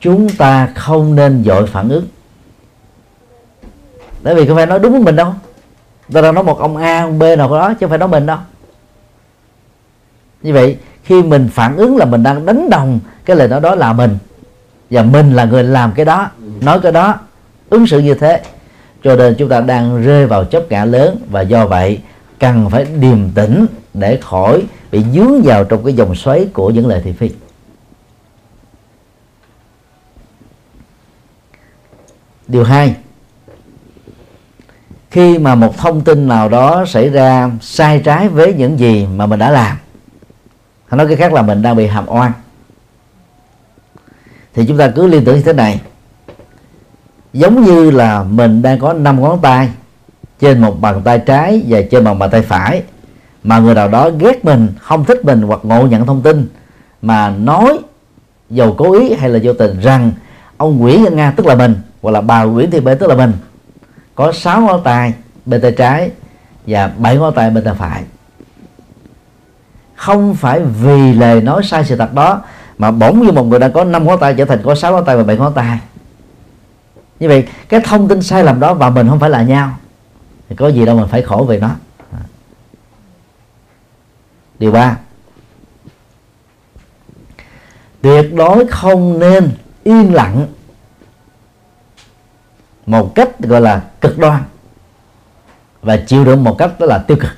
[0.00, 2.06] chúng ta không nên dội phản ứng.
[4.22, 5.32] Tại vì không phải nói đúng với mình đâu.
[6.12, 8.26] Ta đang nói một ông A ông B nào đó chứ không phải nói mình
[8.26, 8.38] đâu.
[10.42, 13.74] Như vậy khi mình phản ứng là mình đang đánh đồng, cái lời nói đó
[13.74, 14.18] là mình.
[14.90, 16.30] Và mình là người làm cái đó,
[16.60, 17.14] nói cái đó,
[17.70, 18.42] ứng xử như thế.
[19.04, 22.00] Cho nên chúng ta đang rơi vào chấp ngã lớn và do vậy
[22.38, 26.86] cần phải điềm tĩnh để khỏi bị dướng vào trong cái dòng xoáy của những
[26.86, 27.30] lời thị phi.
[32.48, 32.94] Điều hai,
[35.10, 39.26] khi mà một thông tin nào đó xảy ra sai trái với những gì mà
[39.26, 39.76] mình đã làm
[40.90, 42.32] nói cái khác là mình đang bị hàm oan.
[44.54, 45.80] Thì chúng ta cứ liên tưởng như thế này.
[47.32, 49.68] Giống như là mình đang có năm ngón tay
[50.40, 52.82] trên một bàn tay trái và trên một bàn tay phải,
[53.42, 56.48] mà người nào đó ghét mình, không thích mình hoặc ngộ nhận thông tin
[57.02, 57.78] mà nói
[58.50, 60.12] dầu cố ý hay là vô tình rằng
[60.56, 63.14] ông Nguyễn Văn Nga tức là mình hoặc là bà Nguyễn Thị Bê tức là
[63.14, 63.32] mình,
[64.14, 65.14] có sáu ngón tay
[65.46, 66.10] bên tay trái
[66.66, 68.02] và bảy ngón tay bên tay phải
[69.96, 72.42] không phải vì lời nói sai sự thật đó
[72.78, 75.04] mà bỗng như một người đang có năm ngón tay trở thành có sáu ngón
[75.04, 75.78] tay và bảy ngón tay.
[77.20, 79.76] Như vậy cái thông tin sai lầm đó và mình không phải là nhau.
[80.48, 81.70] Thì có gì đâu mình phải khổ về nó.
[84.58, 84.96] Điều ba.
[88.00, 89.50] Tuyệt đối không nên
[89.84, 90.46] yên lặng
[92.86, 94.42] một cách gọi là cực đoan
[95.82, 97.32] và chịu đựng một cách đó là tiêu cực.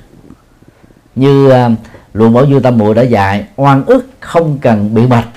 [1.15, 1.71] Như uh,
[2.13, 5.27] luận bảo dương tâm muội đã dạy oan ức không cần biện bạch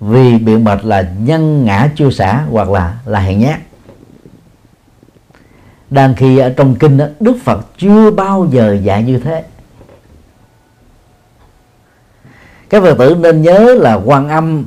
[0.00, 3.60] vì biện bạch là nhân ngã chưa xả hoặc là là hèn nhát.
[5.90, 9.44] Đang khi ở trong kinh đó, đức phật chưa bao giờ dạy như thế.
[12.70, 14.64] Các phật tử nên nhớ là quan âm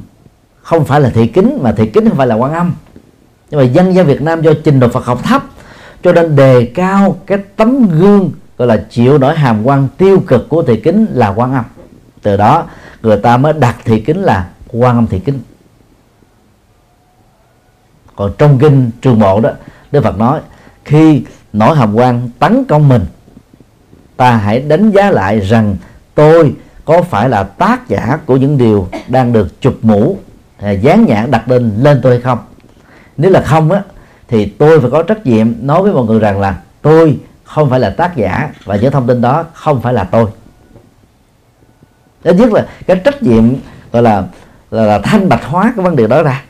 [0.61, 2.73] không phải là thị kính mà thị kính không phải là quan âm.
[3.49, 5.43] Nhưng mà dân gian Việt Nam do trình độ Phật học thấp
[6.03, 10.49] cho nên đề cao cái tấm gương gọi là chịu nổi hàm quan tiêu cực
[10.49, 11.65] của thị kính là quan âm.
[12.21, 12.65] Từ đó,
[13.01, 15.39] người ta mới đặt thị kính là quan âm thị kính.
[18.15, 19.49] Còn trong kinh trường bộ đó,
[19.91, 20.39] Đức Phật nói,
[20.85, 21.23] khi
[21.53, 23.05] nổi hàm quan tấn công mình,
[24.17, 25.75] ta hãy đánh giá lại rằng
[26.15, 26.55] tôi
[26.85, 30.17] có phải là tác giả của những điều đang được chụp mũ
[30.81, 32.39] dán nhãn đặt lên lên tôi hay không.
[33.17, 33.81] Nếu là không á,
[34.27, 37.19] thì tôi phải có trách nhiệm nói với mọi người rằng là tôi
[37.49, 40.25] không phải là tác giả và những thông tin đó không phải là tôi.
[42.23, 43.43] Ít nhất là cái trách nhiệm
[43.91, 44.23] gọi là
[44.71, 46.43] là, là thanh bạch hóa cái vấn đề đó ra.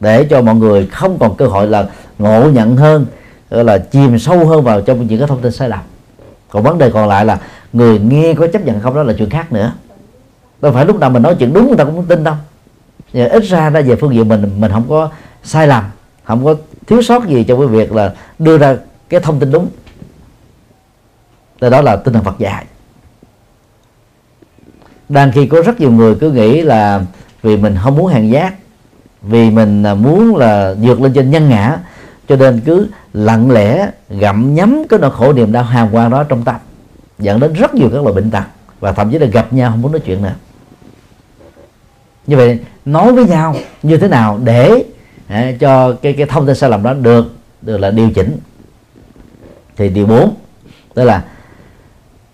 [0.00, 1.86] Để cho mọi người không còn cơ hội là
[2.18, 3.06] ngộ nhận hơn
[3.50, 5.80] gọi là chìm sâu hơn vào trong những cái thông tin sai lầm.
[6.50, 7.38] Còn vấn đề còn lại là
[7.72, 9.72] người nghe có chấp nhận không đó là chuyện khác nữa.
[10.60, 12.34] Đâu phải lúc nào mình nói chuyện đúng người ta cũng không tin đâu.
[13.12, 15.10] Giờ ít ra ra về phương diện mình mình không có
[15.42, 15.84] sai lầm
[16.24, 16.54] không có
[16.86, 18.76] thiếu sót gì trong cái việc là đưa ra
[19.08, 19.68] cái thông tin đúng.
[21.60, 22.64] Từ đó là tinh thần Phật dạy.
[25.08, 27.02] Đang khi có rất nhiều người cứ nghĩ là
[27.42, 28.54] vì mình không muốn hàng giác
[29.22, 31.78] vì mình à, muốn là vượt lên trên nhân ngã
[32.28, 36.24] cho nên cứ lặng lẽ gặm nhấm cái nỗi khổ niềm đau hàm quan đó
[36.24, 36.56] trong tâm
[37.18, 38.44] dẫn đến rất nhiều các loại bệnh tật
[38.80, 40.34] và thậm chí là gặp nhau không muốn nói chuyện nữa.
[42.26, 44.84] Như vậy nói với nhau như thế nào để
[45.26, 47.32] à, cho cái cái thông tin sai lầm đó được
[47.62, 48.38] được là điều chỉnh.
[49.76, 50.34] Thì điều 4
[50.94, 51.24] tức là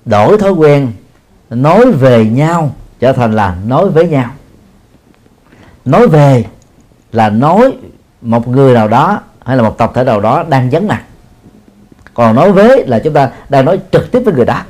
[0.07, 0.93] đổi thói quen,
[1.51, 4.31] nói về nhau trở thành là nói với nhau.
[5.85, 6.45] Nói về
[7.12, 7.73] là nói
[8.23, 11.03] một người nào đó hay là một tập thể nào đó đang vấn mặt.
[12.15, 14.62] Còn nói với là chúng ta đang nói trực tiếp với người đó.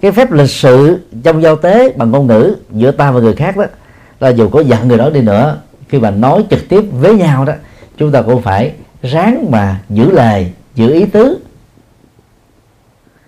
[0.00, 3.56] Cái phép lịch sự trong giao tế bằng ngôn ngữ giữa ta và người khác
[3.56, 3.64] đó,
[4.20, 5.58] là dù có giận người đó đi nữa,
[5.88, 7.52] khi mà nói trực tiếp với nhau đó,
[7.98, 8.72] chúng ta cũng phải
[9.02, 11.38] ráng mà giữ lời, giữ ý tứ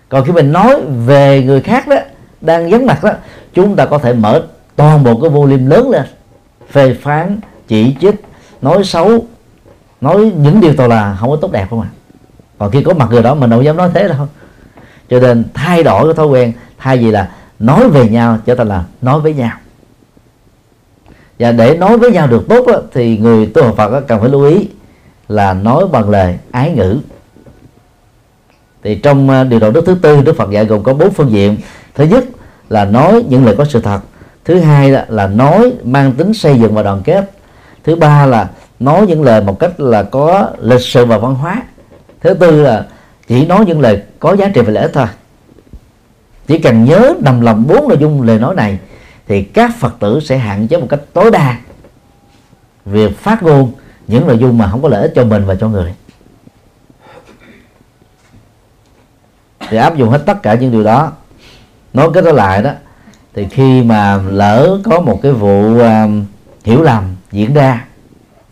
[0.09, 1.95] còn khi mình nói về người khác đó
[2.41, 3.11] đang vắng mặt đó
[3.53, 4.41] chúng ta có thể mở
[4.75, 6.03] toàn bộ cái volume lớn lên.
[6.71, 8.15] Phê phán chỉ trích
[8.61, 9.25] nói xấu
[10.01, 11.95] nói những điều tồi là không có tốt đẹp không ạ à?
[12.57, 14.27] còn khi có mặt người đó mình đâu dám nói thế đâu.
[15.09, 18.67] Cho nên thay đổi cái thói quen thay vì là nói về nhau trở thành
[18.67, 19.51] là nói với nhau.
[21.39, 24.19] Và để nói với nhau được tốt đó, thì người tu học Phật đó, cần
[24.19, 24.69] phải lưu ý
[25.27, 26.99] là nói bằng lời ái ngữ
[28.87, 31.31] thì trong à, điều đạo đức thứ tư Đức Phật dạy gồm có bốn phương
[31.31, 31.57] diện.
[31.95, 32.23] Thứ nhất
[32.69, 33.99] là nói những lời có sự thật.
[34.45, 37.31] Thứ hai là, là nói mang tính xây dựng và đoàn kết.
[37.83, 38.49] Thứ ba là
[38.79, 41.61] nói những lời một cách là có lịch sử và văn hóa.
[42.21, 42.85] Thứ tư là
[43.27, 45.07] chỉ nói những lời có giá trị và lợi ích thôi.
[46.47, 48.79] Chỉ cần nhớ nằm lòng bốn nội dung lời nói này
[49.27, 51.57] thì các phật tử sẽ hạn chế một cách tối đa
[52.85, 53.71] việc phát ngôn
[54.07, 55.93] những nội dung mà không có lợi ích cho mình và cho người.
[59.69, 61.11] Thì áp dụng hết tất cả những điều đó.
[61.93, 62.71] Nói cái đó lại đó
[63.33, 65.83] thì khi mà lỡ có một cái vụ uh,
[66.63, 67.85] hiểu lầm diễn ra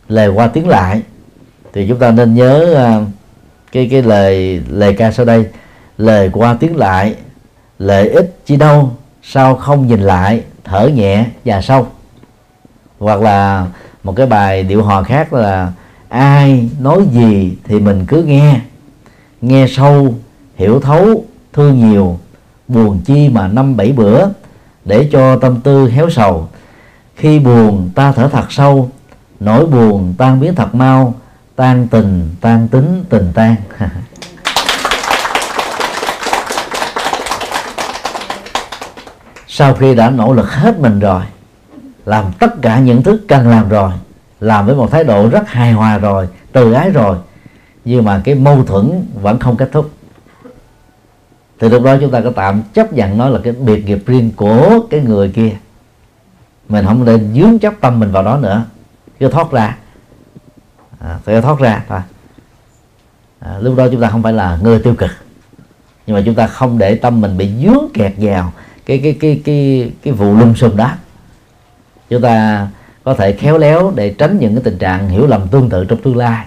[0.07, 1.01] lời qua tiếng lại
[1.73, 3.07] thì chúng ta nên nhớ uh,
[3.71, 5.45] cái cái lời lời ca sau đây
[5.97, 7.15] lời qua tiếng lại
[7.79, 8.91] lợi ích chi đâu
[9.23, 11.87] sao không nhìn lại thở nhẹ và sâu.
[12.99, 13.65] Hoặc là
[14.03, 15.71] một cái bài điệu hò khác là
[16.09, 18.59] ai nói gì thì mình cứ nghe
[19.41, 20.15] nghe sâu
[20.55, 22.19] hiểu thấu thương nhiều,
[22.67, 24.27] buồn chi mà năm bảy bữa,
[24.85, 26.47] để cho tâm tư héo sầu.
[27.15, 28.89] Khi buồn ta thở thật sâu,
[29.39, 31.13] nỗi buồn tan biến thật mau,
[31.55, 33.55] tan tình, tan tính, tình tan.
[39.47, 41.21] Sau khi đã nỗ lực hết mình rồi,
[42.05, 43.91] làm tất cả những thứ cần làm rồi,
[44.39, 47.17] làm với một thái độ rất hài hòa rồi, từ ái rồi,
[47.85, 49.91] nhưng mà cái mâu thuẫn vẫn không kết thúc
[51.59, 54.31] thì lúc đó chúng ta có tạm chấp nhận nó là cái biệt nghiệp riêng
[54.35, 55.51] của cái người kia.
[56.69, 58.63] Mình không nên dướng chấp tâm mình vào đó nữa.
[59.19, 59.77] Cứ thoát ra.
[60.99, 61.99] À, phải thoát ra thôi
[63.39, 65.11] à, lúc đó chúng ta không phải là người tiêu cực.
[66.07, 68.53] Nhưng mà chúng ta không để tâm mình bị dướng kẹt vào
[68.85, 70.91] cái cái cái cái cái vụ lung xung đó.
[72.09, 72.67] Chúng ta
[73.03, 76.01] có thể khéo léo để tránh những cái tình trạng hiểu lầm tương tự trong
[76.01, 76.45] tương lai.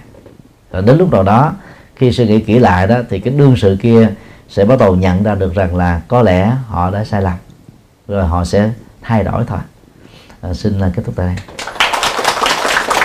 [0.72, 1.52] Rồi đến lúc nào đó
[1.96, 4.10] khi suy nghĩ kỹ lại đó thì cái đương sự kia
[4.48, 7.36] sẽ bắt đầu nhận ra được rằng là có lẽ họ đã sai lầm.
[8.08, 8.70] Rồi họ sẽ
[9.02, 9.58] thay đổi thôi.
[10.40, 11.36] À, xin là kết thúc tại đây.